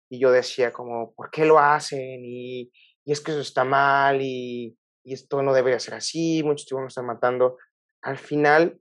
y 0.09 0.19
yo 0.19 0.31
decía 0.31 0.71
como, 0.71 1.13
¿por 1.13 1.29
qué 1.31 1.45
lo 1.45 1.59
hacen? 1.59 2.23
Y, 2.23 2.71
y 3.05 3.11
es 3.11 3.21
que 3.21 3.31
eso 3.31 3.41
está 3.41 3.63
mal 3.63 4.21
y, 4.21 4.77
y 5.03 5.13
esto 5.13 5.41
no 5.41 5.53
debería 5.53 5.79
ser 5.79 5.95
así, 5.95 6.43
muchos 6.43 6.67
tiburones 6.67 6.91
están 6.91 7.05
matando. 7.05 7.57
Al 8.01 8.17
final 8.17 8.79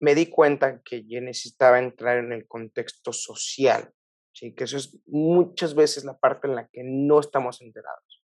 me 0.00 0.14
di 0.14 0.26
cuenta 0.26 0.82
que 0.82 1.04
yo 1.06 1.20
necesitaba 1.20 1.78
entrar 1.78 2.18
en 2.18 2.32
el 2.32 2.46
contexto 2.46 3.12
social, 3.12 3.92
¿sí? 4.32 4.54
que 4.54 4.64
eso 4.64 4.76
es 4.76 4.98
muchas 5.06 5.74
veces 5.74 6.04
la 6.04 6.18
parte 6.18 6.46
en 6.48 6.54
la 6.54 6.68
que 6.68 6.82
no 6.84 7.20
estamos 7.20 7.60
enterados. 7.62 8.22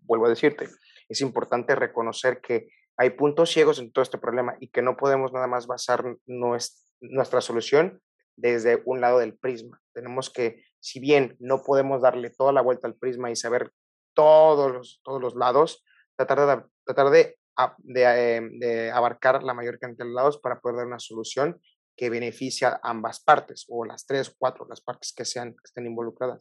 vuelvo 0.00 0.26
a 0.26 0.30
decirte, 0.30 0.68
es 1.08 1.20
importante 1.20 1.74
reconocer 1.74 2.40
que 2.40 2.68
hay 2.98 3.10
puntos 3.10 3.50
ciegos 3.50 3.78
en 3.78 3.92
todo 3.92 4.02
este 4.02 4.18
problema 4.18 4.56
y 4.60 4.68
que 4.68 4.82
no 4.82 4.96
podemos 4.96 5.32
nada 5.32 5.46
más 5.46 5.66
basar 5.66 6.04
nuestra 6.26 7.40
solución 7.40 8.02
desde 8.36 8.82
un 8.84 9.00
lado 9.00 9.20
del 9.20 9.36
prisma. 9.36 9.80
Tenemos 9.94 10.30
que, 10.30 10.64
si 10.80 11.00
bien 11.00 11.36
no 11.38 11.62
podemos 11.62 12.02
darle 12.02 12.30
toda 12.30 12.52
la 12.52 12.60
vuelta 12.60 12.86
al 12.86 12.96
prisma 12.96 13.30
y 13.30 13.36
saber 13.36 13.72
todos 14.14 14.72
los, 14.72 15.00
todos 15.04 15.22
los 15.22 15.36
lados, 15.36 15.84
tratar 16.16 16.40
de, 16.40 16.64
tratar 16.84 17.10
de 17.10 17.38
de, 17.78 18.48
de, 18.52 18.90
abarcar 18.90 19.42
la 19.42 19.54
mayor 19.54 19.78
cantidad 19.78 20.06
de 20.06 20.12
lados 20.12 20.38
para 20.38 20.60
poder 20.60 20.76
dar 20.76 20.86
una 20.86 21.00
solución 21.00 21.60
que 21.96 22.10
beneficia 22.10 22.68
a 22.68 22.90
ambas 22.90 23.20
partes, 23.20 23.66
o 23.68 23.84
las 23.84 24.06
tres, 24.06 24.32
cuatro, 24.38 24.66
las 24.68 24.80
partes 24.80 25.12
que, 25.12 25.24
sean, 25.24 25.52
que 25.52 25.64
estén 25.64 25.86
involucradas. 25.86 26.40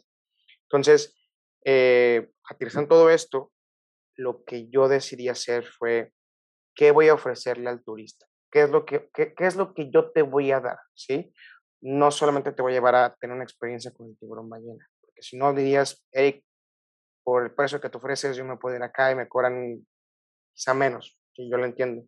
Entonces, 0.63 1.15
eh, 1.65 2.29
aterrizando 2.47 2.89
todo 2.89 3.09
esto, 3.09 3.51
lo 4.15 4.43
que 4.43 4.69
yo 4.69 4.87
decidí 4.87 5.29
hacer 5.29 5.65
fue, 5.65 6.13
¿qué 6.77 6.91
voy 6.91 7.09
a 7.09 7.15
ofrecerle 7.15 7.69
al 7.69 7.83
turista? 7.83 8.25
¿Qué 8.49 8.61
es 8.61 8.69
lo 8.69 8.85
que, 8.85 9.09
qué, 9.13 9.33
qué 9.33 9.45
es 9.47 9.57
lo 9.57 9.73
que 9.73 9.89
yo 9.89 10.11
te 10.11 10.21
voy 10.21 10.51
a 10.51 10.61
dar? 10.61 10.79
¿Sí? 10.93 11.33
No 11.81 12.11
solamente 12.11 12.53
te 12.53 12.61
voy 12.61 12.71
a 12.71 12.75
llevar 12.75 12.95
a 12.95 13.15
tener 13.15 13.35
una 13.35 13.43
experiencia 13.43 13.91
con 13.91 14.07
el 14.07 14.17
tiburón 14.17 14.49
ballena, 14.49 14.87
porque 15.01 15.21
si 15.21 15.37
no 15.37 15.53
dirías, 15.53 16.07
hey, 16.11 16.41
por 17.23 17.43
el 17.43 17.53
precio 17.53 17.81
que 17.81 17.89
te 17.89 17.97
ofreces, 17.97 18.37
yo 18.37 18.45
me 18.45 18.55
puedo 18.55 18.77
ir 18.77 18.83
acá 18.83 19.11
y 19.11 19.15
me 19.15 19.27
cobran 19.27 19.85
quizá 20.53 20.73
menos, 20.73 21.19
si 21.33 21.49
yo 21.49 21.57
lo 21.57 21.65
entiendo. 21.65 22.07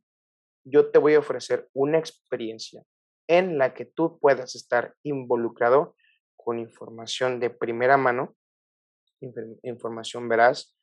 Yo 0.63 0.91
te 0.91 0.99
voy 0.99 1.15
a 1.15 1.19
ofrecer 1.19 1.67
una 1.73 1.97
experiencia 1.97 2.83
en 3.27 3.57
la 3.57 3.73
que 3.73 3.85
tú 3.85 4.17
puedas 4.19 4.55
estar 4.55 4.95
involucrado 5.03 5.95
con 6.35 6.57
información 6.57 7.39
de 7.39 7.49
primera 7.49 7.97
mano, 7.97 8.35
información 9.63 10.29
veraz, 10.29 10.77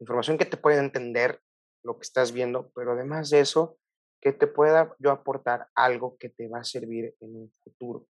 información 0.00 0.36
que 0.36 0.46
te 0.46 0.56
pueda 0.56 0.80
entender 0.80 1.40
lo 1.86 1.96
que 1.96 2.02
estás 2.02 2.32
viendo, 2.32 2.70
pero 2.74 2.92
además 2.92 3.30
de 3.30 3.40
eso, 3.40 3.78
que 4.20 4.32
te 4.32 4.46
pueda 4.46 4.94
yo 4.98 5.10
aportar 5.10 5.68
algo 5.74 6.16
que 6.18 6.28
te 6.28 6.48
va 6.48 6.60
a 6.60 6.64
servir 6.64 7.14
en 7.20 7.36
un 7.36 7.52
futuro, 7.62 8.06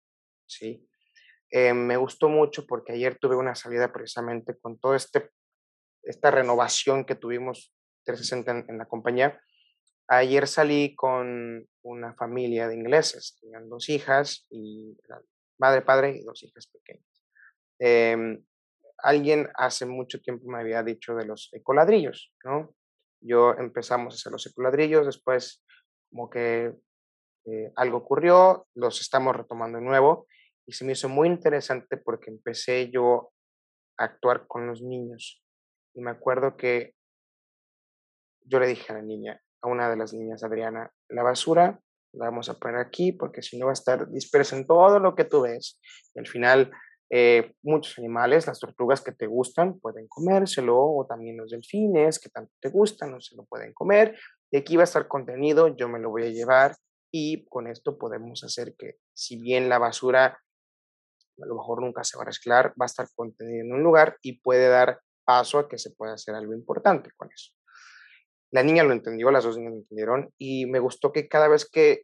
¿sí? 0.48 0.88
Eh, 1.52 1.74
me 1.74 1.98
gustó 1.98 2.30
mucho 2.30 2.66
porque 2.66 2.94
ayer 2.94 3.18
tuve 3.20 3.36
una 3.36 3.54
salida 3.54 3.92
precisamente 3.94 4.58
con 4.58 4.80
todo 4.80 4.96
este 4.96 5.30
esta 6.06 6.32
renovación 6.32 7.04
que 7.04 7.16
tuvimos 7.16 7.74
360 8.06 8.72
en, 8.72 8.78
la 8.78 8.86
compañía. 8.86 9.42
Ayer 10.08 10.48
salí 10.48 10.96
con 10.96 11.68
una 11.82 12.14
familia 12.14 12.68
de 12.68 12.76
ingleses, 12.76 13.38
tenían 13.42 13.68
dos 13.70 13.90
hijas 13.90 14.46
y 14.52 14.96
madre, 15.58 15.82
padre 15.82 16.18
y 16.18 16.24
dos 16.24 16.44
hijas 16.44 16.68
pequeñas. 16.68 17.06
Em, 17.80 18.46
alguien 19.00 19.50
hace 19.56 19.86
mucho 19.86 20.22
tiempo 20.22 20.48
me 20.48 20.60
había 20.60 20.84
dicho 20.84 21.16
de 21.16 21.26
los 21.26 21.50
ecoladrillos, 21.54 22.32
¿no? 22.44 22.76
Yo 23.26 23.54
empezamos 23.54 24.14
a 24.14 24.16
hacer 24.16 24.32
los 24.32 24.46
ecoladrillos, 24.46 25.06
después 25.06 25.64
como 26.10 26.30
que 26.30 26.74
eh, 27.46 27.72
algo 27.76 27.98
ocurrió, 27.98 28.68
los 28.76 29.02
estamos 29.02 29.36
retomando 29.36 29.80
de 29.80 29.84
nuevo 29.84 30.28
y 30.66 30.74
se 30.74 30.86
me 30.86 30.94
hizo 30.94 31.10
muy 31.10 31.28
interesante 31.28 31.98
porque 31.98 32.32
empecé 32.32 32.90
yo 32.92 33.32
a 33.98 34.06
actuar 34.06 34.48
con 34.48 34.68
los 34.68 34.82
niños. 34.82 35.44
Y 35.94 36.02
me 36.02 36.12
acuerdo 36.12 36.58
que 36.58 36.94
yo 38.42 38.60
le 38.60 38.68
dije 38.68 38.92
a 38.92 38.96
la 38.96 39.02
niña, 39.02 39.42
a 39.62 39.68
una 39.68 39.90
de 39.90 39.98
las 39.98 40.14
niñas, 40.14 40.44
Adriana, 40.44 40.92
la 41.10 41.24
basura 41.24 41.80
la 42.16 42.26
vamos 42.26 42.50
a 42.50 42.58
poner 42.58 42.78
aquí 42.78 43.12
porque 43.12 43.42
si 43.42 43.58
no 43.58 43.66
va 43.66 43.72
a 43.72 43.74
estar 43.74 44.10
dispersa 44.10 44.56
en 44.56 44.66
todo 44.66 45.00
lo 45.00 45.16
que 45.16 45.26
tú 45.26 45.42
ves. 45.42 45.80
Y 46.14 46.20
al 46.20 46.28
final, 46.28 46.72
eh, 47.10 47.54
muchos 47.62 47.98
animales, 48.00 48.48
las 48.48 48.60
tortugas 48.60 49.02
que 49.02 49.12
te 49.12 49.28
gustan, 49.28 49.80
pueden 49.80 50.08
comérselo, 50.08 50.78
o 50.78 51.06
también 51.06 51.38
los 51.38 51.52
delfines 51.52 52.20
que 52.20 52.30
tanto 52.30 52.52
te 52.60 52.70
gustan, 52.70 53.12
no 53.12 53.22
se 53.22 53.36
lo 53.36 53.46
pueden 53.46 53.74
comer. 53.74 54.18
Y 54.52 54.58
aquí 54.58 54.76
va 54.76 54.84
a 54.84 54.86
estar 54.86 55.08
contenido, 55.08 55.76
yo 55.76 55.88
me 55.88 56.00
lo 56.00 56.10
voy 56.10 56.24
a 56.24 56.30
llevar 56.30 56.76
y 57.12 57.46
con 57.46 57.68
esto 57.68 57.98
podemos 57.98 58.44
hacer 58.44 58.76
que, 58.78 58.98
si 59.14 59.38
bien 59.38 59.70
la 59.70 59.78
basura 59.78 60.40
a 61.42 61.46
lo 61.46 61.56
mejor 61.56 61.82
nunca 61.82 62.04
se 62.04 62.18
va 62.18 62.24
a 62.24 62.28
reciclar, 62.28 62.74
va 62.80 62.86
a 62.86 62.86
estar 62.86 63.08
contenida 63.16 63.62
en 63.62 63.74
un 63.74 63.84
lugar 63.84 64.18
y 64.22 64.40
puede 64.40 64.70
dar 64.70 65.02
paso 65.26 65.60
a 65.60 65.68
que 65.68 65.78
se 65.78 65.92
pueda 65.92 66.14
hacer 66.14 66.36
algo 66.36 66.54
importante 66.54 67.12
con 67.18 67.30
eso. 67.32 67.52
La 68.52 68.64
niña 68.64 68.84
lo 68.84 68.94
entendió, 68.94 69.32
las 69.32 69.44
dos 69.44 69.58
niñas 69.58 69.74
lo 69.74 69.80
entendieron 69.80 70.34
y 70.38 70.66
me 70.66 70.80
gustó 70.80 71.12
que 71.12 71.28
cada 71.28 71.48
vez 71.48 71.70
que, 71.70 72.04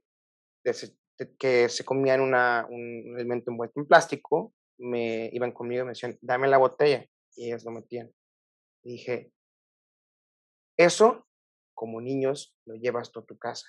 que 1.38 1.70
se 1.70 1.86
comían 1.86 2.20
una, 2.20 2.68
un 2.70 3.14
elemento 3.16 3.52
envuelto 3.52 3.80
en 3.80 3.88
plástico, 3.88 4.54
me 4.82 5.30
iban 5.32 5.52
conmigo 5.52 5.84
y 5.84 5.86
me 5.86 5.92
decían, 5.92 6.18
dame 6.22 6.48
la 6.48 6.58
botella 6.58 7.06
y 7.36 7.48
ellas 7.48 7.64
lo 7.64 7.72
metían. 7.72 8.12
Y 8.84 8.94
dije, 8.94 9.32
eso 10.78 11.28
como 11.74 12.02
niños 12.02 12.56
lo 12.66 12.76
llevas 12.76 13.12
tú 13.12 13.20
a 13.20 13.26
tu 13.26 13.38
casa. 13.38 13.68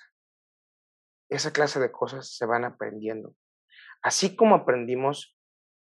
Esa 1.29 1.51
clase 1.51 1.79
de 1.79 1.91
cosas 1.91 2.35
se 2.35 2.45
van 2.45 2.65
aprendiendo. 2.65 3.35
Así 4.01 4.35
como 4.35 4.55
aprendimos 4.55 5.37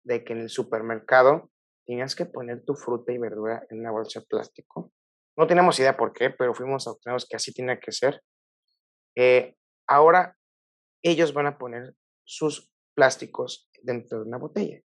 de 0.03 0.23
que 0.23 0.33
en 0.33 0.39
el 0.39 0.49
supermercado 0.49 1.51
tenías 1.85 2.15
que 2.15 2.25
poner 2.25 2.63
tu 2.63 2.75
fruta 2.75 3.11
y 3.11 3.17
verdura 3.17 3.65
en 3.69 3.79
una 3.79 3.91
bolsa 3.91 4.21
de 4.21 4.25
plástico. 4.25 4.91
No 5.37 5.47
tenemos 5.47 5.79
idea 5.79 5.97
por 5.97 6.13
qué, 6.13 6.29
pero 6.29 6.53
fuimos 6.53 6.87
adoctrinados 6.87 7.27
que 7.27 7.35
así 7.35 7.51
tiene 7.51 7.79
que 7.79 7.91
ser. 7.91 8.21
Eh, 9.15 9.55
ahora 9.87 10.37
ellos 11.03 11.33
van 11.33 11.47
a 11.47 11.57
poner 11.57 11.93
sus 12.23 12.71
plásticos 12.95 13.69
dentro 13.83 14.19
de 14.19 14.27
una 14.27 14.37
botella, 14.37 14.81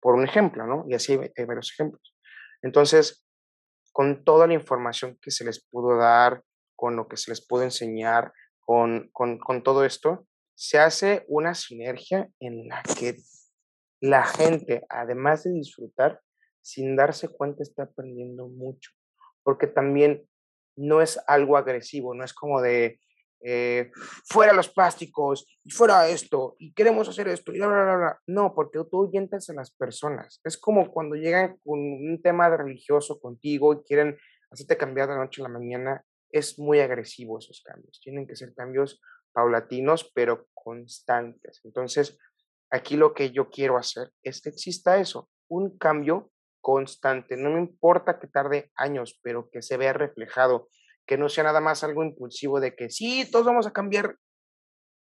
por 0.00 0.14
un 0.14 0.24
ejemplo, 0.24 0.66
¿no? 0.66 0.84
Y 0.88 0.94
así 0.94 1.12
hay, 1.12 1.44
varios 1.44 1.72
ejemplos. 1.72 2.16
Entonces, 2.62 3.26
con 3.92 4.24
toda 4.24 4.46
la 4.46 4.54
información 4.54 5.18
que 5.20 5.30
se 5.30 5.44
les 5.44 5.64
pudo 5.64 5.96
dar, 5.96 6.42
con 6.76 6.96
lo 6.96 7.08
que 7.08 7.16
se 7.16 7.30
les 7.30 7.46
pudo 7.46 7.62
enseñar, 7.62 8.32
con, 8.60 9.10
con, 9.12 9.62
todo 9.62 9.84
esto, 9.84 10.26
se 10.54 10.78
hace 10.78 11.24
una 11.28 11.54
sinergia 11.54 12.28
en 12.38 12.68
la 12.68 12.82
que 12.82 13.16
la 14.00 14.24
gente, 14.24 14.84
además 14.88 15.42
de 15.42 15.52
disfrutar, 15.52 16.20
sin 16.62 16.96
darse 16.96 17.28
cuenta 17.28 17.62
está 17.62 17.84
aprendiendo 17.84 18.48
mucho, 18.48 18.90
porque 19.42 19.66
también 19.66 20.26
no 20.76 21.02
es 21.02 21.20
algo 21.26 21.56
agresivo, 21.56 22.14
no 22.14 22.24
es 22.24 22.32
como 22.32 22.60
de 22.60 23.00
eh, 23.42 23.90
fuera 24.28 24.52
los 24.52 24.68
plásticos 24.68 25.46
y 25.64 25.70
fuera 25.70 26.08
esto 26.08 26.56
y 26.58 26.72
queremos 26.74 27.08
hacer 27.08 27.28
esto 27.28 27.52
y 27.52 27.58
bla, 27.58 27.68
bla, 27.68 27.96
bla, 27.96 28.20
No, 28.26 28.54
porque 28.54 28.78
tú 28.90 29.06
orientas 29.06 29.48
a 29.50 29.54
las 29.54 29.70
personas. 29.70 30.40
Es 30.44 30.58
como 30.58 30.90
cuando 30.90 31.16
llegan 31.16 31.56
con 31.64 31.78
un 31.78 32.20
tema 32.22 32.54
religioso 32.54 33.20
contigo 33.20 33.72
y 33.72 33.82
quieren 33.82 34.18
hacerte 34.50 34.76
cambiar 34.76 35.08
de 35.08 35.14
la 35.14 35.24
noche 35.24 35.42
a 35.42 35.48
la 35.48 35.58
mañana, 35.58 36.04
es 36.30 36.58
muy 36.58 36.80
agresivo 36.80 37.38
esos 37.38 37.62
cambios. 37.64 38.00
Tienen 38.02 38.26
que 38.26 38.36
ser 38.36 38.54
cambios 38.54 39.00
paulatinos, 39.32 40.10
pero 40.14 40.46
constantes. 40.54 41.60
Entonces, 41.64 42.18
Aquí 42.70 42.96
lo 42.96 43.14
que 43.14 43.32
yo 43.32 43.50
quiero 43.50 43.76
hacer 43.76 44.12
es 44.22 44.40
que 44.40 44.50
exista 44.50 44.98
eso, 44.98 45.28
un 45.48 45.76
cambio 45.76 46.30
constante. 46.60 47.36
No 47.36 47.50
me 47.50 47.58
importa 47.58 48.20
que 48.20 48.28
tarde 48.28 48.70
años, 48.76 49.18
pero 49.22 49.50
que 49.50 49.60
se 49.60 49.76
vea 49.76 49.92
reflejado, 49.92 50.68
que 51.10 51.18
no 51.18 51.28
sea 51.28 51.42
nada 51.42 51.60
más 51.60 51.82
algo 51.82 52.04
impulsivo 52.04 52.60
de 52.60 52.76
que 52.76 52.88
sí, 52.88 53.28
todos 53.32 53.44
vamos 53.44 53.66
a 53.66 53.72
cambiar 53.72 54.16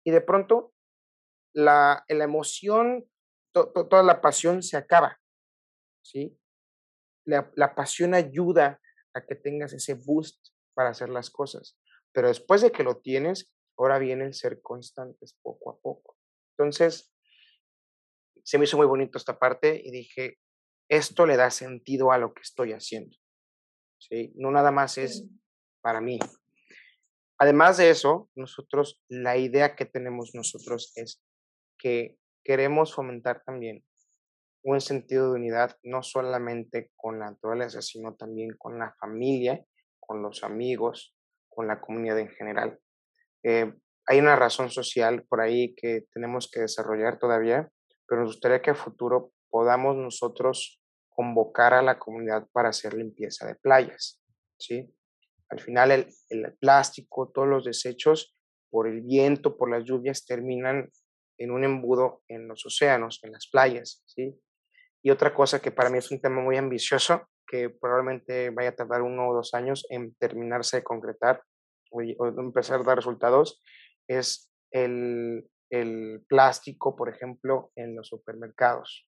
y 0.04 0.10
de 0.10 0.20
pronto 0.20 0.74
la, 1.54 2.04
la 2.06 2.24
emoción, 2.24 3.10
toda 3.54 4.02
la 4.02 4.20
pasión 4.20 4.62
se 4.62 4.76
acaba, 4.76 5.18
¿sí? 6.02 6.38
La, 7.24 7.50
la 7.54 7.74
pasión 7.74 8.12
ayuda 8.12 8.82
a 9.14 9.24
que 9.24 9.34
tengas 9.34 9.72
ese 9.72 9.94
boost 9.94 10.48
para 10.74 10.90
hacer 10.90 11.08
las 11.08 11.30
cosas, 11.30 11.78
pero 12.12 12.28
después 12.28 12.60
de 12.60 12.70
que 12.70 12.82
lo 12.82 13.00
tienes, 13.00 13.50
ahora 13.78 13.98
viene 13.98 14.26
el 14.26 14.34
ser 14.34 14.60
constantes 14.60 15.38
poco 15.40 15.70
a 15.70 15.78
poco. 15.78 16.18
Entonces, 16.50 17.14
se 18.42 18.58
me 18.58 18.64
hizo 18.64 18.76
muy 18.76 18.86
bonito 18.86 19.16
esta 19.16 19.38
parte 19.38 19.80
y 19.82 19.90
dije, 19.90 20.38
esto 20.86 21.24
le 21.24 21.38
da 21.38 21.50
sentido 21.50 22.12
a 22.12 22.18
lo 22.18 22.34
que 22.34 22.42
estoy 22.42 22.74
haciendo. 22.74 23.16
¿sí? 23.96 24.34
No 24.36 24.50
nada 24.50 24.70
más 24.70 24.98
es 24.98 25.26
para 25.84 26.00
mí. 26.00 26.18
Además 27.38 27.76
de 27.76 27.90
eso, 27.90 28.30
nosotros, 28.34 29.02
la 29.08 29.36
idea 29.36 29.76
que 29.76 29.84
tenemos 29.84 30.30
nosotros 30.34 30.92
es 30.96 31.22
que 31.78 32.16
queremos 32.42 32.94
fomentar 32.94 33.42
también 33.44 33.84
un 34.62 34.80
sentido 34.80 35.30
de 35.30 35.36
unidad, 35.36 35.76
no 35.82 36.02
solamente 36.02 36.90
con 36.96 37.18
la 37.18 37.30
naturaleza, 37.32 37.82
sino 37.82 38.14
también 38.14 38.56
con 38.56 38.78
la 38.78 38.94
familia, 38.98 39.62
con 40.00 40.22
los 40.22 40.42
amigos, 40.42 41.14
con 41.50 41.66
la 41.66 41.82
comunidad 41.82 42.18
en 42.18 42.30
general. 42.30 42.78
Eh, 43.42 43.74
hay 44.06 44.18
una 44.18 44.36
razón 44.36 44.70
social 44.70 45.26
por 45.28 45.42
ahí 45.42 45.74
que 45.74 46.06
tenemos 46.14 46.50
que 46.50 46.60
desarrollar 46.60 47.18
todavía, 47.18 47.68
pero 48.08 48.22
nos 48.22 48.32
gustaría 48.32 48.62
que 48.62 48.70
a 48.70 48.74
futuro 48.74 49.32
podamos 49.50 49.96
nosotros 49.96 50.80
convocar 51.10 51.74
a 51.74 51.82
la 51.82 51.98
comunidad 51.98 52.48
para 52.52 52.70
hacer 52.70 52.94
limpieza 52.94 53.46
de 53.46 53.56
playas, 53.56 54.22
¿sí? 54.58 54.90
Al 55.54 55.60
final 55.60 55.92
el, 55.92 56.08
el 56.30 56.52
plástico, 56.58 57.30
todos 57.32 57.46
los 57.46 57.64
desechos, 57.64 58.36
por 58.70 58.88
el 58.88 59.02
viento, 59.02 59.56
por 59.56 59.70
las 59.70 59.84
lluvias, 59.84 60.26
terminan 60.26 60.90
en 61.38 61.52
un 61.52 61.62
embudo 61.62 62.24
en 62.26 62.48
los 62.48 62.66
océanos, 62.66 63.20
en 63.22 63.30
las 63.30 63.48
playas, 63.48 64.02
¿sí? 64.04 64.36
Y 65.00 65.10
otra 65.10 65.32
cosa 65.32 65.62
que 65.62 65.70
para 65.70 65.90
mí 65.90 65.98
es 65.98 66.10
un 66.10 66.20
tema 66.20 66.42
muy 66.42 66.56
ambicioso, 66.56 67.28
que 67.46 67.70
probablemente 67.70 68.50
vaya 68.50 68.70
a 68.70 68.74
tardar 68.74 69.02
uno 69.02 69.28
o 69.28 69.34
dos 69.34 69.54
años 69.54 69.86
en 69.90 70.16
terminarse 70.16 70.78
de 70.78 70.82
concretar 70.82 71.40
o, 71.92 72.00
empezar 72.00 72.80
a 72.80 72.82
dar 72.82 72.96
resultados, 72.96 73.62
es 74.08 74.50
el, 74.72 75.48
el 75.70 76.24
plástico, 76.26 76.96
por 76.96 77.08
ejemplo, 77.08 77.70
en 77.76 77.94
los 77.94 78.08
supermercados. 78.08 79.08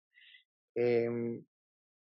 Em, 0.75 1.43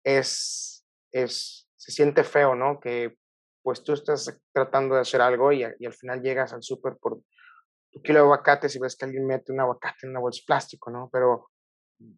es, 0.06 0.86
es, 1.12 1.68
se 1.76 1.92
siente 1.92 2.24
feo, 2.24 2.54
¿no? 2.54 2.80
Que 2.80 3.18
pues 3.62 3.82
tú 3.82 3.92
estás 3.92 4.40
tratando 4.52 4.94
de 4.94 5.02
hacer 5.02 5.20
algo 5.20 5.52
y, 5.52 5.64
y 5.78 5.86
al 5.86 5.94
final 5.94 6.22
llegas 6.22 6.52
al 6.52 6.62
súper 6.62 6.96
por 6.96 7.14
un 7.14 8.02
kilo 8.02 8.18
de 8.18 8.24
aguacates 8.24 8.74
y 8.74 8.78
ves 8.78 8.96
que 8.96 9.04
alguien 9.04 9.26
mete 9.26 9.52
un 9.52 9.60
aguacate 9.60 10.06
en 10.06 10.10
una 10.10 10.20
bolsa 10.20 10.40
de 10.40 10.46
plástico, 10.46 10.90
¿no? 10.90 11.08
Pero 11.12 11.50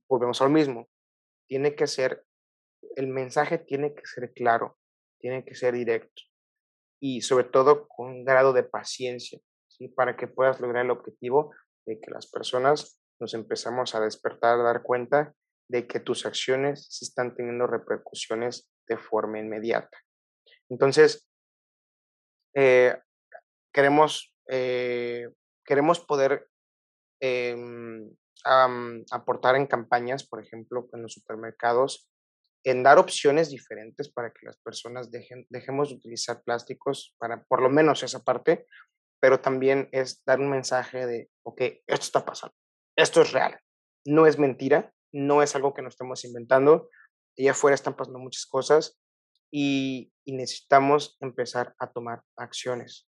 volvemos 0.09 0.41
al 0.41 0.51
mismo. 0.51 0.89
Tiene 1.47 1.75
que 1.75 1.87
ser, 1.87 2.25
el 2.97 3.09
mensaje 3.09 3.59
tiene 3.59 3.95
que 3.95 4.07
ser 4.07 4.33
claro, 4.33 4.79
tiene 5.19 5.45
que 5.45 5.55
ser 5.55 5.75
directo 5.75 6.23
y 7.01 7.21
sobre 7.21 7.45
todo 7.45 7.87
con 7.89 8.09
un 8.09 8.25
grado 8.25 8.53
de 8.53 8.63
paciencia, 8.63 9.39
¿sí? 9.69 9.89
Para 9.89 10.17
que 10.17 10.29
puedas 10.29 10.61
lograr 10.61 10.85
el 10.85 10.91
objetivo 10.91 11.53
de 11.87 12.01
que 12.01 12.11
las 12.11 12.31
personas 12.31 13.01
nos 13.21 13.35
empezamos 13.35 13.95
a 13.95 14.01
despertar, 14.01 14.59
a 14.59 14.63
dar 14.63 14.83
cuenta 14.83 15.35
de 15.69 15.87
que 15.87 16.01
tus 16.01 16.27
acciones 16.27 16.87
sí 16.91 17.05
están 17.05 17.35
teniendo 17.35 17.67
repercusiones 17.67 18.71
de 18.89 18.97
forma 18.97 19.39
inmediata. 19.39 19.99
Entonces, 20.69 21.29
eh, 22.55 22.99
queremos, 23.73 24.35
eh, 24.49 25.29
queremos 25.65 26.01
poder 26.01 26.49
em, 27.21 28.11
aportar 29.11 29.57
en 29.57 29.67
campañas, 29.67 30.27
por 30.27 30.43
ejemplo, 30.43 30.89
en 30.93 31.03
los 31.03 31.15
supermercados, 31.15 32.09
en 32.65 32.83
dar 32.83 32.99
opciones 32.99 33.51
diferentes 33.51 34.11
para 34.11 34.31
que 34.31 34.47
las 34.47 34.59
personas 34.59 35.11
dejen, 35.11 35.47
dejemos 35.51 35.91
de 35.91 35.97
utilizar 35.97 36.43
plásticos 36.43 37.15
para 37.19 37.45
por 37.45 37.63
lo 37.63 37.69
menos 37.69 38.03
esa 38.03 38.23
parte, 38.23 38.67
pero 39.21 39.41
también 39.41 39.89
es 39.93 40.23
dar 40.25 40.41
un 40.41 40.51
mensaje 40.51 41.07
de, 41.07 41.31
ok, 41.45 41.61
esto 41.87 42.05
está 42.05 42.25
pasando, 42.25 42.55
esto 42.97 43.23
es 43.23 43.33
real, 43.33 43.59
no 44.07 44.27
es 44.27 44.39
mentira, 44.39 44.93
no 45.13 45.43
es 45.43 45.55
algo 45.55 45.75
que 45.75 45.83
nos 45.83 45.95
estamos 45.95 46.25
inventando, 46.25 46.89
allá 47.39 47.51
afuera 47.53 47.75
están 47.75 47.97
pasando 47.97 48.19
muchas 48.19 48.47
cosas 48.47 48.99
y, 49.53 50.14
necesitamos 50.33 51.17
empezar 51.21 51.75
a 51.79 51.91
tomar 51.93 52.23
acciones. 52.37 53.09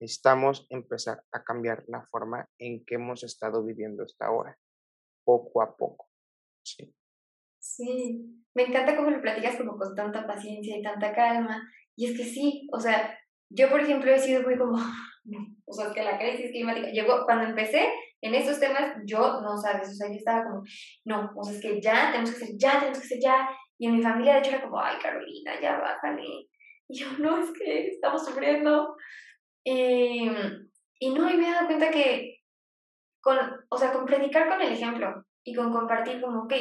Necesitamos 0.00 0.66
empezar 0.70 1.24
a 1.32 1.42
cambiar 1.42 1.84
la 1.88 2.06
forma 2.06 2.48
en 2.58 2.84
que 2.84 2.96
hemos 2.96 3.24
estado 3.24 3.64
viviendo 3.64 4.04
esta 4.04 4.30
hora, 4.30 4.58
poco 5.24 5.62
a 5.62 5.76
poco. 5.76 6.08
Sí. 6.62 6.94
Sí, 7.58 8.44
me 8.54 8.64
encanta 8.64 8.94
cómo 8.94 9.10
lo 9.10 9.20
platicas 9.20 9.56
como 9.56 9.76
con 9.76 9.94
tanta 9.94 10.26
paciencia 10.26 10.76
y 10.76 10.82
tanta 10.82 11.14
calma. 11.14 11.68
Y 11.96 12.06
es 12.06 12.16
que 12.16 12.24
sí, 12.24 12.68
o 12.72 12.78
sea, 12.78 13.18
yo 13.50 13.70
por 13.70 13.80
ejemplo 13.80 14.12
he 14.12 14.18
sido 14.18 14.42
muy 14.42 14.56
como, 14.56 14.78
o 15.64 15.72
sea, 15.72 15.92
que 15.92 16.02
la 16.02 16.18
crisis 16.18 16.50
climática 16.50 16.90
llegó, 16.90 17.24
cuando 17.24 17.44
empecé 17.44 17.88
en 18.20 18.34
estos 18.34 18.60
temas, 18.60 18.96
yo 19.04 19.40
no 19.40 19.56
sabes, 19.56 19.88
o 19.88 19.94
sea, 19.94 20.08
yo 20.08 20.14
estaba 20.14 20.44
como, 20.44 20.62
no, 21.04 21.32
o 21.36 21.44
sea, 21.44 21.54
es 21.54 21.60
que 21.60 21.80
ya, 21.80 22.12
tenemos 22.12 22.32
que 22.32 22.46
ser 22.46 22.56
ya, 22.56 22.78
tenemos 22.78 23.00
que 23.00 23.08
ser 23.08 23.18
ya. 23.20 23.48
Y 23.78 23.86
en 23.86 23.96
mi 23.96 24.02
familia 24.02 24.34
de 24.34 24.38
hecho 24.40 24.50
era 24.50 24.62
como, 24.62 24.80
ay 24.80 24.96
Carolina, 25.00 25.60
ya 25.60 25.78
bájale. 25.78 26.48
Y 26.88 26.98
yo, 26.98 27.08
no, 27.18 27.38
es 27.38 27.50
que 27.52 27.88
estamos 27.88 28.24
sufriendo. 28.24 28.96
Y, 29.64 30.30
y 31.00 31.14
no, 31.14 31.30
y 31.30 31.36
me 31.36 31.48
he 31.48 31.52
dado 31.52 31.66
cuenta 31.66 31.90
que, 31.90 32.40
con, 33.20 33.38
o 33.68 33.76
sea, 33.76 33.92
con 33.92 34.06
predicar 34.06 34.48
con 34.48 34.62
el 34.62 34.72
ejemplo 34.72 35.24
y 35.44 35.54
con 35.54 35.72
compartir 35.72 36.20
como, 36.20 36.44
ok, 36.44 36.52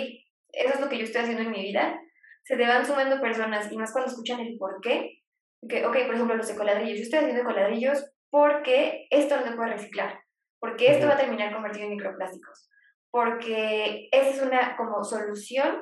eso 0.51 0.73
es 0.73 0.79
lo 0.79 0.89
que 0.89 0.97
yo 0.97 1.03
estoy 1.03 1.21
haciendo 1.21 1.43
en 1.43 1.51
mi 1.51 1.61
vida, 1.61 1.99
se 2.43 2.57
te 2.57 2.67
van 2.67 2.85
sumando 2.85 3.21
personas 3.21 3.71
y 3.71 3.77
más 3.77 3.91
cuando 3.91 4.09
escuchan 4.09 4.39
el 4.39 4.57
por 4.57 4.79
qué. 4.81 5.21
Que, 5.67 5.85
ok, 5.85 5.97
por 6.05 6.15
ejemplo, 6.15 6.35
los 6.35 6.49
ecoladrillos. 6.49 6.97
Yo 6.97 7.03
estoy 7.03 7.19
haciendo 7.19 7.41
ecoladrillos 7.41 8.05
porque 8.29 9.07
esto 9.11 9.37
no 9.37 9.43
se 9.43 9.53
puede 9.53 9.73
reciclar, 9.73 10.19
porque 10.59 10.91
esto 10.91 11.07
va 11.07 11.13
a 11.13 11.17
terminar 11.17 11.53
convertido 11.53 11.85
en 11.85 11.91
microplásticos, 11.91 12.69
porque 13.09 14.09
esa 14.11 14.29
es 14.29 14.41
una 14.41 14.75
como 14.75 15.03
solución, 15.03 15.81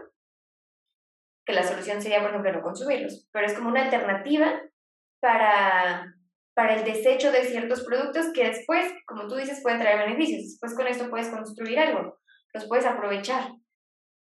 que 1.46 1.54
la 1.54 1.64
solución 1.64 2.02
sería, 2.02 2.22
por 2.22 2.30
ejemplo, 2.30 2.54
no 2.54 2.62
consumirlos, 2.62 3.28
pero 3.32 3.46
es 3.46 3.54
como 3.54 3.70
una 3.70 3.84
alternativa 3.84 4.62
para, 5.20 6.16
para 6.54 6.76
el 6.76 6.84
desecho 6.84 7.32
de 7.32 7.44
ciertos 7.44 7.84
productos 7.84 8.32
que 8.34 8.48
después, 8.48 8.92
como 9.06 9.28
tú 9.28 9.36
dices, 9.36 9.62
pueden 9.62 9.80
traer 9.80 10.00
beneficios. 10.00 10.44
Después 10.44 10.76
con 10.76 10.88
esto 10.88 11.10
puedes 11.10 11.30
construir 11.30 11.80
algo, 11.80 12.18
los 12.54 12.68
puedes 12.68 12.86
aprovechar. 12.86 13.52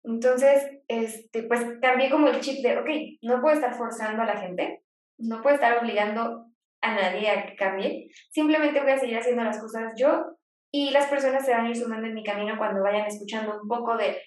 Entonces, 0.03 0.63
este, 0.87 1.43
pues 1.43 1.61
cambié 1.81 2.09
como 2.09 2.27
el 2.27 2.39
chip 2.39 2.63
de, 2.63 2.77
ok, 2.77 2.89
no 3.21 3.41
puedo 3.41 3.55
estar 3.55 3.75
forzando 3.75 4.21
a 4.21 4.25
la 4.25 4.37
gente, 4.37 4.83
no 5.17 5.41
puedo 5.41 5.55
estar 5.55 5.77
obligando 5.77 6.45
a 6.81 6.95
nadie 6.95 7.29
a 7.29 7.45
que 7.45 7.55
cambie, 7.57 8.09
simplemente 8.31 8.79
voy 8.79 8.91
a 8.91 8.97
seguir 8.97 9.17
haciendo 9.17 9.43
las 9.43 9.59
cosas 9.59 9.93
yo 9.97 10.37
y 10.71 10.91
las 10.91 11.07
personas 11.07 11.45
se 11.45 11.51
van 11.51 11.65
a 11.65 11.69
ir 11.69 11.75
sumando 11.75 12.07
en 12.07 12.13
mi 12.13 12.23
camino 12.23 12.57
cuando 12.57 12.81
vayan 12.81 13.05
escuchando 13.05 13.59
un 13.61 13.67
poco 13.67 13.97
de 13.97 14.21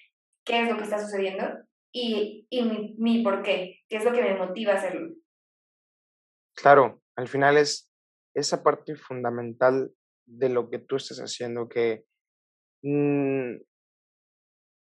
qué 0.45 0.61
es 0.61 0.69
lo 0.69 0.77
que 0.77 0.83
está 0.83 0.99
sucediendo 0.99 1.45
y, 1.93 2.47
y 2.49 2.63
mi, 2.63 2.95
mi 2.97 3.23
por 3.23 3.43
qué, 3.43 3.81
qué 3.87 3.97
es 3.97 4.03
lo 4.03 4.11
que 4.11 4.23
me 4.23 4.35
motiva 4.35 4.73
a 4.73 4.77
hacerlo. 4.77 5.15
Claro, 6.55 7.01
al 7.15 7.27
final 7.27 7.57
es 7.57 7.91
esa 8.33 8.63
parte 8.63 8.95
fundamental 8.95 9.93
de 10.25 10.49
lo 10.49 10.69
que 10.69 10.79
tú 10.79 10.95
estás 10.95 11.19
haciendo 11.19 11.69
que 11.69 12.05
mm, 12.81 13.57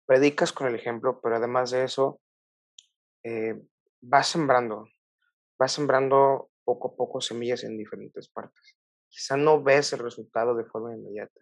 predicas 0.07 0.53
con 0.53 0.67
el 0.67 0.75
ejemplo, 0.75 1.21
pero 1.23 1.37
además 1.37 1.71
de 1.71 1.85
eso, 1.85 2.21
eh, 3.25 3.61
vas 4.01 4.29
sembrando, 4.29 4.89
vas 5.59 5.73
sembrando 5.73 6.51
poco 6.65 6.89
a 6.89 6.97
poco 6.97 7.21
semillas 7.21 7.63
en 7.63 7.79
diferentes 7.79 8.29
partes. 8.29 8.77
Quizá 9.09 9.37
no 9.37 9.63
ves 9.63 9.93
el 9.93 10.01
resultado 10.01 10.55
de 10.55 10.65
forma 10.65 10.95
inmediata. 10.95 11.41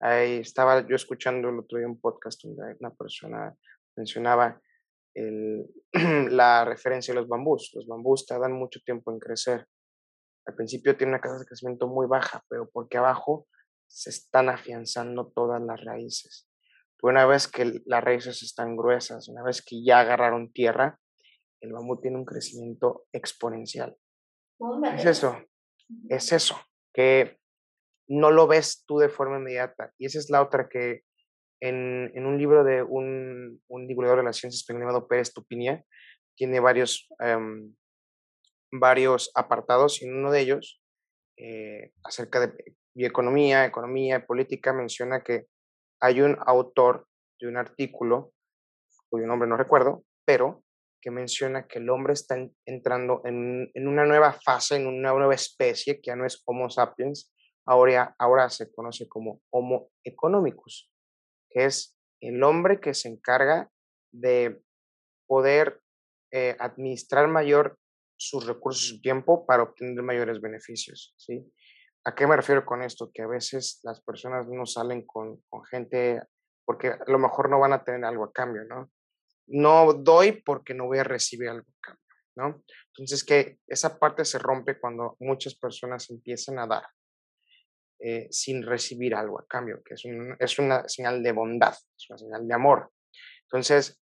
Ahí 0.00 0.38
estaba 0.38 0.86
yo 0.86 0.96
escuchando 0.96 1.48
el 1.48 1.58
otro 1.58 1.78
día 1.78 1.86
un 1.86 2.00
podcast 2.00 2.42
donde 2.42 2.76
una 2.80 2.90
persona 2.94 3.54
mencionaba 3.96 4.60
el, 5.14 5.66
la 6.30 6.64
referencia 6.64 7.12
a 7.12 7.16
los 7.16 7.28
bambús. 7.28 7.70
Los 7.74 7.86
bambús 7.86 8.26
tardan 8.26 8.52
mucho 8.52 8.80
tiempo 8.84 9.12
en 9.12 9.18
crecer. 9.18 9.66
Al 10.46 10.54
principio 10.54 10.96
tiene 10.96 11.12
una 11.12 11.20
tasa 11.20 11.38
de 11.38 11.46
crecimiento 11.46 11.86
muy 11.86 12.06
baja, 12.06 12.44
pero 12.48 12.68
porque 12.70 12.98
abajo 12.98 13.46
se 13.86 14.10
están 14.10 14.48
afianzando 14.48 15.32
todas 15.34 15.60
las 15.62 15.84
raíces 15.84 16.50
una 17.02 17.26
vez 17.26 17.48
que 17.48 17.80
las 17.86 18.04
raíces 18.04 18.42
están 18.42 18.76
gruesas, 18.76 19.28
una 19.28 19.42
vez 19.42 19.62
que 19.62 19.82
ya 19.82 20.00
agarraron 20.00 20.52
tierra, 20.52 20.98
el 21.60 21.72
bambú 21.72 22.00
tiene 22.00 22.18
un 22.18 22.24
crecimiento 22.24 23.06
exponencial. 23.12 23.96
Es 24.94 25.06
eso, 25.06 25.38
es 26.08 26.32
eso, 26.32 26.56
que 26.92 27.38
no 28.08 28.30
lo 28.30 28.46
ves 28.46 28.84
tú 28.86 28.98
de 28.98 29.08
forma 29.08 29.38
inmediata. 29.38 29.92
Y 29.98 30.06
esa 30.06 30.18
es 30.18 30.30
la 30.30 30.42
otra 30.42 30.68
que 30.68 31.04
en, 31.60 32.10
en 32.14 32.26
un 32.26 32.38
libro 32.38 32.64
de 32.64 32.82
un, 32.82 33.62
un, 33.68 33.86
divulgador 33.86 34.18
de 34.18 34.24
la 34.24 34.32
ciencia 34.32 34.56
español 34.56 34.82
llamado 34.82 35.06
Pérez 35.06 35.32
Tupinia, 35.32 35.84
tiene 36.34 36.58
varios, 36.60 37.08
um, 37.20 37.74
varios 38.72 39.30
apartados 39.34 40.02
y 40.02 40.06
en 40.06 40.16
uno 40.16 40.30
de 40.30 40.40
ellos, 40.40 40.80
eh, 41.36 41.92
acerca 42.02 42.40
de 42.40 42.74
bioeconomía, 42.94 43.64
economía, 43.64 44.26
política, 44.26 44.72
menciona 44.72 45.22
que 45.22 45.46
hay 46.00 46.20
un 46.22 46.36
autor 46.46 47.06
de 47.40 47.48
un 47.48 47.56
artículo, 47.56 48.32
cuyo 49.08 49.26
nombre 49.26 49.48
no 49.48 49.56
recuerdo, 49.56 50.04
pero 50.24 50.62
que 51.00 51.10
menciona 51.10 51.66
que 51.66 51.78
el 51.78 51.88
hombre 51.88 52.12
está 52.12 52.36
entrando 52.66 53.22
en, 53.24 53.70
una 53.74 54.04
nueva 54.04 54.32
fase, 54.32 54.76
en 54.76 54.86
una 54.86 55.12
nueva 55.12 55.34
especie, 55.34 56.00
que 56.00 56.08
ya 56.08 56.16
no 56.16 56.26
es 56.26 56.42
Homo 56.44 56.68
sapiens, 56.68 57.32
ahora, 57.66 58.14
ahora 58.18 58.50
se 58.50 58.70
conoce 58.72 59.08
como 59.08 59.40
Homo 59.50 59.90
economicus, 60.04 60.90
que 61.50 61.64
es 61.64 61.96
el 62.20 62.42
hombre 62.42 62.80
que 62.80 62.94
se 62.94 63.08
encarga 63.08 63.70
de 64.12 64.62
poder 65.26 65.80
eh, 66.32 66.56
administrar 66.58 67.28
mayor 67.28 67.78
sus 68.16 68.46
recursos 68.46 68.84
y 68.84 68.88
su 68.96 69.00
tiempo 69.00 69.46
para 69.46 69.62
obtener 69.62 70.02
mayores 70.02 70.40
beneficios, 70.40 71.14
¿sí? 71.16 71.50
¿A 72.04 72.14
qué 72.14 72.26
me 72.26 72.36
refiero 72.36 72.64
con 72.64 72.82
esto? 72.82 73.10
Que 73.12 73.22
a 73.22 73.26
veces 73.26 73.80
las 73.82 74.00
personas 74.02 74.46
no 74.48 74.66
salen 74.66 75.06
con, 75.06 75.42
con 75.48 75.64
gente 75.64 76.22
porque 76.64 76.88
a 76.88 77.04
lo 77.06 77.18
mejor 77.18 77.50
no 77.50 77.58
van 77.58 77.72
a 77.72 77.84
tener 77.84 78.04
algo 78.04 78.24
a 78.24 78.32
cambio, 78.32 78.64
¿no? 78.64 78.90
No 79.46 79.92
doy 79.92 80.32
porque 80.42 80.74
no 80.74 80.86
voy 80.86 80.98
a 80.98 81.04
recibir 81.04 81.48
algo 81.48 81.66
a 81.68 81.80
cambio, 81.80 82.04
¿no? 82.36 82.62
Entonces 82.88 83.24
que 83.24 83.58
esa 83.66 83.98
parte 83.98 84.24
se 84.24 84.38
rompe 84.38 84.78
cuando 84.78 85.16
muchas 85.18 85.54
personas 85.54 86.08
empiezan 86.10 86.58
a 86.58 86.66
dar 86.66 86.84
eh, 88.02 88.28
sin 88.30 88.62
recibir 88.64 89.14
algo 89.14 89.38
a 89.38 89.46
cambio, 89.46 89.82
que 89.84 89.94
es, 89.94 90.02
es 90.38 90.58
una 90.58 90.88
señal 90.88 91.22
de 91.22 91.32
bondad, 91.32 91.74
es 91.74 92.10
una 92.10 92.18
señal 92.18 92.48
de 92.48 92.54
amor. 92.54 92.90
Entonces, 93.42 94.00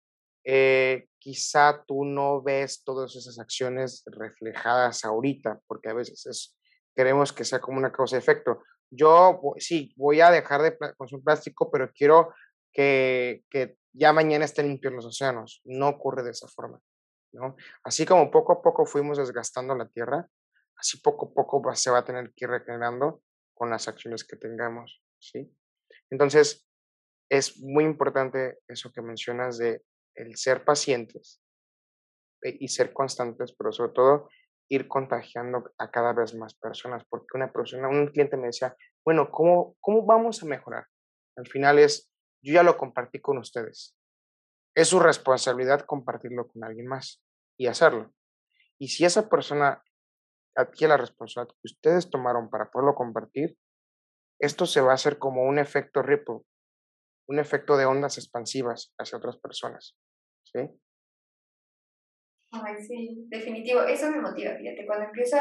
eh, 0.44 1.08
quizá 1.20 1.84
tú 1.86 2.04
no 2.04 2.42
ves 2.42 2.84
todas 2.84 3.16
esas 3.16 3.40
acciones 3.40 4.04
reflejadas 4.08 5.06
ahorita, 5.06 5.60
porque 5.68 5.90
a 5.90 5.94
veces 5.94 6.26
es 6.26 6.58
queremos 6.96 7.34
que 7.34 7.46
sea 7.46 7.60
como 7.60 7.78
una 7.78 7.92
causa-efecto. 7.92 8.64
Yo 8.90 9.42
sí, 9.58 9.94
voy 9.96 10.22
a 10.22 10.32
dejar 10.32 10.62
de 10.62 10.78
consumir 10.96 11.24
plástico, 11.24 11.72
pero 11.72 11.92
quiero 11.92 12.34
que, 12.72 13.44
que 13.50 13.78
ya 13.94 14.14
mañana 14.14 14.46
estén 14.46 14.68
limpios 14.68 14.94
los 14.94 15.06
océanos. 15.06 15.62
No 15.66 15.90
ocurre 15.90 16.24
de 16.24 16.32
esa 16.32 16.48
forma. 16.48 16.80
¿no? 17.32 17.56
Así 17.84 18.06
como 18.06 18.30
poco 18.30 18.54
a 18.54 18.62
poco 18.62 18.86
fuimos 18.86 19.18
desgastando 19.18 19.76
la 19.76 19.88
tierra, 19.88 20.28
así 20.78 21.00
poco 21.00 21.28
a 21.28 21.34
poco 21.34 21.76
se 21.76 21.90
va 21.90 22.00
a 22.00 22.06
tener 22.06 22.32
que 22.36 22.46
ir 22.46 22.50
regenerando 22.50 23.22
con 23.54 23.70
las 23.70 23.88
acciones 23.88 24.24
que 24.24 24.36
tengamos. 24.36 25.02
¿sí? 25.20 25.56
Entonces, 26.10 26.68
es 27.30 27.60
muy 27.60 27.84
importante 27.84 28.60
eso 28.68 28.92
que 28.92 29.02
mencionas 29.02 29.58
de 29.58 29.84
el 30.16 30.36
ser 30.36 30.64
pacientes 30.64 31.42
eh, 32.44 32.58
y 32.60 32.68
ser 32.68 32.94
constantes, 32.94 33.54
pero 33.58 33.72
sobre 33.72 33.94
todo 33.94 34.30
ir 34.70 34.88
contagiando 34.88 35.72
a 35.78 35.92
cada 35.92 36.14
vez 36.14 36.34
más 36.36 36.56
personas, 36.56 37.04
porque 37.10 37.36
una 37.36 37.52
persona, 37.52 37.90
un 37.90 38.08
cliente 38.08 38.38
me 38.38 38.48
decía, 38.48 38.76
bueno, 39.06 39.30
¿cómo, 39.32 39.76
cómo 39.80 40.06
vamos 40.06 40.42
a 40.42 40.46
mejorar? 40.46 40.88
Al 41.36 41.48
final 41.48 41.80
es, 41.80 42.12
yo 42.42 42.54
ya 42.54 42.64
lo 42.64 42.78
compartí 42.78 43.20
con 43.20 43.38
ustedes. 43.38 43.96
Es 44.76 44.88
su 44.88 45.00
responsabilidad 45.00 45.86
compartirlo 45.86 46.48
con 46.48 46.64
alguien 46.64 46.88
más 46.88 47.24
y 47.58 47.68
hacerlo. 47.68 48.14
Y 48.80 48.88
si 48.90 49.06
esa 49.06 49.30
persona 49.30 49.84
adquiere 50.56 50.92
la 50.92 50.98
responsabilidad 50.98 51.56
que 51.56 51.68
ustedes 51.68 52.10
tomaron 52.10 52.50
para 52.50 52.70
poderlo 52.72 52.96
compartir, 52.96 53.58
esto 54.40 54.66
se 54.66 54.82
va 54.82 54.92
a 54.92 54.96
hacer 54.96 55.20
como 55.20 55.44
un 55.44 55.60
efecto 55.60 56.02
ripple, 56.02 56.42
un 57.28 57.40
efecto 57.40 57.78
de 57.78 57.86
ondas 57.86 58.18
expansivas 58.18 58.94
hacia 59.00 59.18
otras 59.18 59.38
personas. 59.38 59.98
¿Sí? 60.44 60.70
Sí, 62.88 63.26
definitivo. 63.30 63.82
Eso 63.82 64.12
me 64.12 64.22
motiva, 64.22 64.56
fíjate, 64.56 64.86
cuando 64.86 65.06
empiezo 65.06 65.38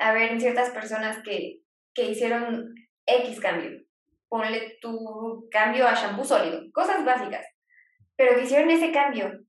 a 0.00 0.12
ver 0.12 0.40
ciertas 0.40 0.70
personas 0.70 1.22
que, 1.22 1.60
que 1.94 2.10
hicieron 2.10 2.74
X 3.06 3.40
cambio, 3.40 3.82
ponle 4.28 4.78
tu 4.80 5.48
cambio 5.50 5.86
a 5.86 5.94
shampoo 5.94 6.24
sólido, 6.24 6.62
cosas 6.72 7.04
básicas, 7.04 7.44
pero 8.16 8.34
que 8.34 8.44
hicieron 8.44 8.70
ese 8.70 8.92
cambio 8.92 9.44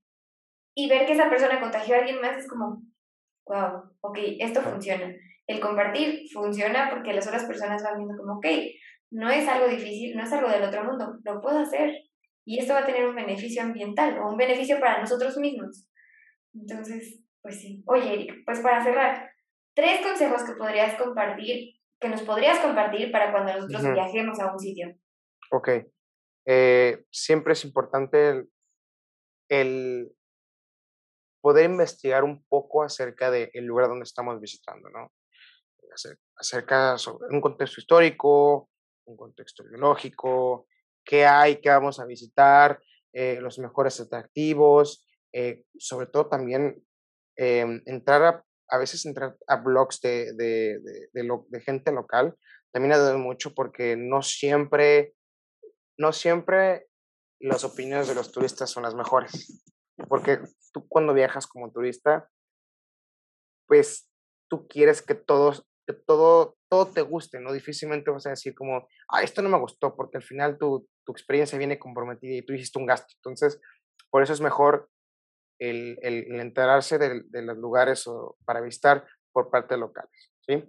y 0.74 0.88
ver 0.88 1.06
que 1.06 1.12
esa 1.12 1.30
persona 1.30 1.60
contagió 1.60 1.94
a 1.94 1.98
alguien 1.98 2.20
más 2.20 2.38
es 2.38 2.48
como, 2.48 2.82
wow, 3.50 3.82
ok, 4.00 4.18
esto 4.38 4.60
funciona. 4.62 5.12
El 5.46 5.60
compartir 5.60 6.28
funciona 6.32 6.88
porque 6.90 7.12
las 7.12 7.26
otras 7.26 7.44
personas 7.44 7.82
van 7.82 7.98
viendo 7.98 8.16
como, 8.16 8.34
ok, 8.34 8.46
no 9.10 9.28
es 9.28 9.46
algo 9.48 9.66
difícil, 9.66 10.16
no 10.16 10.22
es 10.22 10.32
algo 10.32 10.48
del 10.48 10.62
otro 10.62 10.84
mundo, 10.84 11.18
lo 11.24 11.40
puedo 11.40 11.58
hacer. 11.58 11.92
Y 12.46 12.58
esto 12.58 12.74
va 12.74 12.80
a 12.80 12.86
tener 12.86 13.06
un 13.06 13.16
beneficio 13.16 13.62
ambiental 13.62 14.18
o 14.18 14.30
un 14.30 14.36
beneficio 14.36 14.78
para 14.78 15.00
nosotros 15.00 15.36
mismos. 15.38 15.88
Entonces, 16.54 17.22
pues 17.42 17.60
sí. 17.60 17.82
Oye, 17.86 18.12
Eric, 18.12 18.44
pues 18.44 18.60
para 18.60 18.82
cerrar, 18.82 19.30
tres 19.74 20.00
consejos 20.00 20.44
que 20.44 20.54
podrías 20.54 20.94
compartir, 20.94 21.74
que 22.00 22.08
nos 22.08 22.22
podrías 22.22 22.60
compartir 22.60 23.10
para 23.10 23.32
cuando 23.32 23.54
nosotros 23.54 23.92
viajemos 23.92 24.38
a 24.40 24.52
un 24.52 24.58
sitio. 24.58 24.94
Ok. 25.50 25.68
Eh, 26.46 27.04
siempre 27.10 27.52
es 27.52 27.64
importante 27.64 28.46
el, 29.48 30.12
poder 31.40 31.64
investigar 31.64 32.24
un 32.24 32.44
poco 32.44 32.82
acerca 32.82 33.30
del 33.30 33.64
lugar 33.64 33.88
donde 33.88 34.04
estamos 34.04 34.40
visitando, 34.40 34.88
¿no? 34.90 35.12
Acerca 36.36 36.96
sobre 36.98 37.34
un 37.34 37.40
contexto 37.40 37.80
histórico, 37.80 38.70
un 39.06 39.16
contexto 39.16 39.64
biológico, 39.64 40.66
qué 41.04 41.26
hay, 41.26 41.60
qué 41.60 41.70
vamos 41.70 41.98
a 41.98 42.06
visitar, 42.06 42.80
eh, 43.12 43.40
los 43.40 43.58
mejores 43.58 43.98
atractivos, 44.00 45.06
eh, 45.32 45.64
sobre 45.78 46.06
todo 46.06 46.28
también 46.28 46.84
em, 47.36 47.82
entrar 47.86 48.22
a, 48.22 48.44
a 48.68 48.78
veces 48.78 49.04
entrar 49.04 49.36
a 49.48 49.56
blogs 49.56 50.00
de, 50.00 50.32
de, 50.34 50.78
de, 51.12 51.28
de 51.48 51.60
gente 51.60 51.90
local, 51.90 52.36
también 52.72 52.92
ayuda 52.92 53.16
mucho 53.16 53.52
porque 53.54 53.96
no 53.96 54.22
siempre, 54.22 55.14
no 55.98 56.12
siempre 56.12 56.86
las 57.40 57.64
opiniones 57.64 58.06
de 58.06 58.14
los 58.14 58.30
turistas 58.30 58.70
son 58.70 58.84
las 58.84 58.94
mejores. 58.94 59.64
Porque 60.08 60.40
tú 60.72 60.86
cuando 60.88 61.14
viajas 61.14 61.46
como 61.46 61.70
turista, 61.70 62.28
pues 63.66 64.10
tú 64.48 64.66
quieres 64.68 65.02
que 65.02 65.14
todos 65.14 65.66
todo, 66.06 66.56
todo 66.68 66.86
te 66.86 67.02
guste, 67.02 67.40
¿no? 67.40 67.52
Difícilmente 67.52 68.10
vas 68.10 68.26
a 68.26 68.30
decir 68.30 68.54
como, 68.54 68.88
ah, 69.08 69.22
esto 69.22 69.42
no 69.42 69.48
me 69.48 69.58
gustó, 69.58 69.96
porque 69.96 70.18
al 70.18 70.22
final 70.22 70.58
tu, 70.58 70.88
tu 71.04 71.12
experiencia 71.12 71.58
viene 71.58 71.78
comprometida 71.78 72.36
y 72.36 72.42
tú 72.42 72.52
hiciste 72.52 72.78
un 72.78 72.86
gasto. 72.86 73.12
Entonces, 73.16 73.60
por 74.10 74.22
eso 74.22 74.32
es 74.32 74.40
mejor 74.40 74.88
el, 75.58 75.98
el, 76.02 76.40
enterarse 76.40 76.98
de, 76.98 77.22
de, 77.26 77.42
los 77.42 77.58
lugares 77.58 78.04
para 78.44 78.60
visitar 78.60 79.06
por 79.32 79.50
parte 79.50 79.74
de 79.74 79.80
locales, 79.80 80.32
¿sí? 80.40 80.64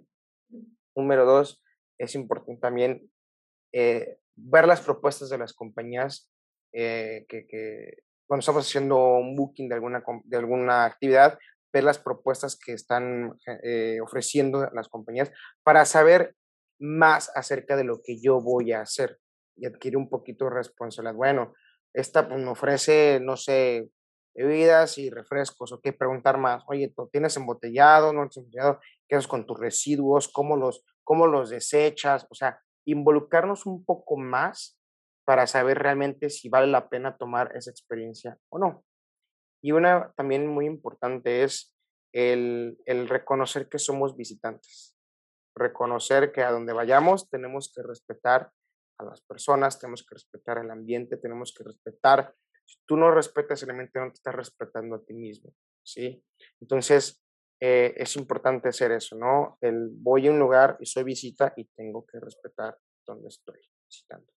Número 0.94 1.24
dos, 1.24 1.62
es 1.98 2.14
importante 2.14 2.60
también 2.60 3.10
eh, 3.72 4.18
ver 4.36 4.66
las 4.66 4.82
propuestas 4.82 5.30
de 5.30 5.38
las 5.38 5.54
compañías 5.54 6.30
eh, 6.74 7.24
que, 7.28 7.46
que, 7.46 8.02
cuando 8.32 8.40
estamos 8.40 8.66
haciendo 8.66 8.96
un 9.18 9.36
booking 9.36 9.68
de 9.68 9.74
alguna, 9.74 10.02
de 10.24 10.36
alguna 10.38 10.86
actividad, 10.86 11.38
ver 11.70 11.84
las 11.84 11.98
propuestas 11.98 12.58
que 12.58 12.72
están 12.72 13.38
eh, 13.62 13.98
ofreciendo 14.00 14.70
las 14.72 14.88
compañías 14.88 15.30
para 15.62 15.84
saber 15.84 16.34
más 16.80 17.30
acerca 17.36 17.76
de 17.76 17.84
lo 17.84 18.00
que 18.02 18.18
yo 18.22 18.40
voy 18.40 18.72
a 18.72 18.80
hacer 18.80 19.18
y 19.54 19.66
adquirir 19.66 19.98
un 19.98 20.08
poquito 20.08 20.46
de 20.46 20.52
responsabilidad. 20.52 21.14
Bueno, 21.14 21.52
esta 21.92 22.26
pues, 22.26 22.40
me 22.40 22.48
ofrece, 22.48 23.20
no 23.20 23.36
sé, 23.36 23.90
bebidas 24.34 24.96
y 24.96 25.10
refrescos, 25.10 25.70
o 25.70 25.82
qué 25.82 25.92
preguntar 25.92 26.38
más, 26.38 26.64
oye, 26.68 26.90
¿tienes 27.12 27.36
embotellado, 27.36 28.14
no 28.14 28.20
tienes 28.20 28.38
embotellado? 28.38 28.80
¿Qué 29.06 29.16
haces 29.16 29.28
con 29.28 29.44
tus 29.44 29.60
residuos? 29.60 30.28
¿Cómo 30.32 30.56
los, 30.56 30.86
cómo 31.04 31.26
los 31.26 31.50
desechas? 31.50 32.26
O 32.30 32.34
sea, 32.34 32.58
involucrarnos 32.86 33.66
un 33.66 33.84
poco 33.84 34.16
más 34.16 34.78
para 35.24 35.46
saber 35.46 35.78
realmente 35.78 36.30
si 36.30 36.48
vale 36.48 36.66
la 36.66 36.88
pena 36.88 37.16
tomar 37.16 37.56
esa 37.56 37.70
experiencia 37.70 38.38
o 38.50 38.58
no. 38.58 38.84
Y 39.62 39.72
una 39.72 40.12
también 40.16 40.46
muy 40.46 40.66
importante 40.66 41.44
es 41.44 41.76
el, 42.12 42.76
reconocer 43.08 43.68
que 43.68 43.78
somos 43.78 44.16
visitantes, 44.16 44.96
reconocer 45.54 46.32
que 46.32 46.42
a 46.42 46.50
donde 46.50 46.72
vayamos 46.72 47.30
tenemos 47.30 47.72
que 47.74 47.82
respetar 47.82 48.50
a 48.98 49.04
las 49.04 49.20
personas, 49.22 49.78
tenemos 49.78 50.04
que 50.04 50.14
respetar 50.14 50.58
el 50.58 50.70
ambiente, 50.70 51.16
tenemos 51.16 51.54
que 51.56 51.64
respetar. 51.64 52.34
Si 52.66 52.78
tú 52.86 52.96
no 52.96 53.10
respetas 53.10 53.62
el 53.62 53.70
ambiente, 53.70 53.98
no 53.98 54.08
te 54.08 54.14
estás 54.14 54.34
respetando 54.34 54.96
a 54.96 55.04
ti 55.04 55.14
mismo, 55.14 55.54
¿sí? 55.82 56.22
Entonces, 56.60 57.22
eh, 57.60 57.94
es 57.96 58.16
importante 58.16 58.68
hacer 58.68 58.90
eso, 58.92 59.16
¿no? 59.16 59.56
El 59.60 59.90
voy 59.92 60.26
a 60.26 60.32
un 60.32 60.38
lugar 60.38 60.76
y 60.80 60.86
soy 60.86 61.04
visita 61.04 61.52
y 61.56 61.64
tengo 61.76 62.04
que 62.04 62.18
respetar 62.18 62.76
donde 63.06 63.28
estoy 63.28 63.60
visitando. 63.88 64.32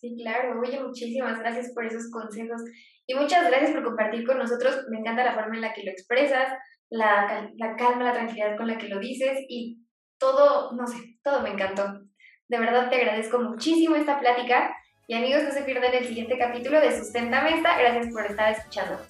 Sí, 0.00 0.16
claro. 0.22 0.60
Oye, 0.60 0.80
muchísimas 0.80 1.40
gracias 1.40 1.72
por 1.74 1.84
esos 1.84 2.10
consejos 2.10 2.62
y 3.06 3.14
muchas 3.14 3.48
gracias 3.48 3.72
por 3.72 3.82
compartir 3.82 4.26
con 4.26 4.38
nosotros. 4.38 4.84
Me 4.90 4.98
encanta 4.98 5.24
la 5.24 5.34
forma 5.34 5.56
en 5.56 5.62
la 5.62 5.72
que 5.72 5.82
lo 5.82 5.90
expresas, 5.90 6.52
la, 6.88 7.50
la 7.56 7.76
calma, 7.76 8.04
la 8.04 8.12
tranquilidad 8.12 8.56
con 8.56 8.68
la 8.68 8.78
que 8.78 8.88
lo 8.88 9.00
dices 9.00 9.38
y 9.48 9.84
todo, 10.18 10.72
no 10.72 10.86
sé, 10.86 11.18
todo 11.22 11.40
me 11.42 11.50
encantó. 11.50 12.00
De 12.48 12.58
verdad 12.58 12.88
te 12.88 12.96
agradezco 12.96 13.40
muchísimo 13.40 13.96
esta 13.96 14.20
plática 14.20 14.74
y 15.06 15.14
amigos, 15.14 15.42
no 15.42 15.50
se 15.50 15.62
pierdan 15.62 15.94
el 15.94 16.04
siguiente 16.04 16.38
capítulo 16.38 16.80
de 16.80 16.96
Sustenta 16.96 17.42
Mesta. 17.42 17.78
Gracias 17.78 18.12
por 18.12 18.26
estar 18.26 18.52
escuchándonos. 18.52 19.08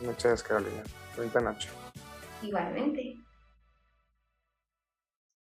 Muchas 0.00 0.24
gracias, 0.24 0.42
Carolina. 0.44 0.82
Buenas 1.16 1.42
noche. 1.42 1.68
Igualmente. 2.42 3.16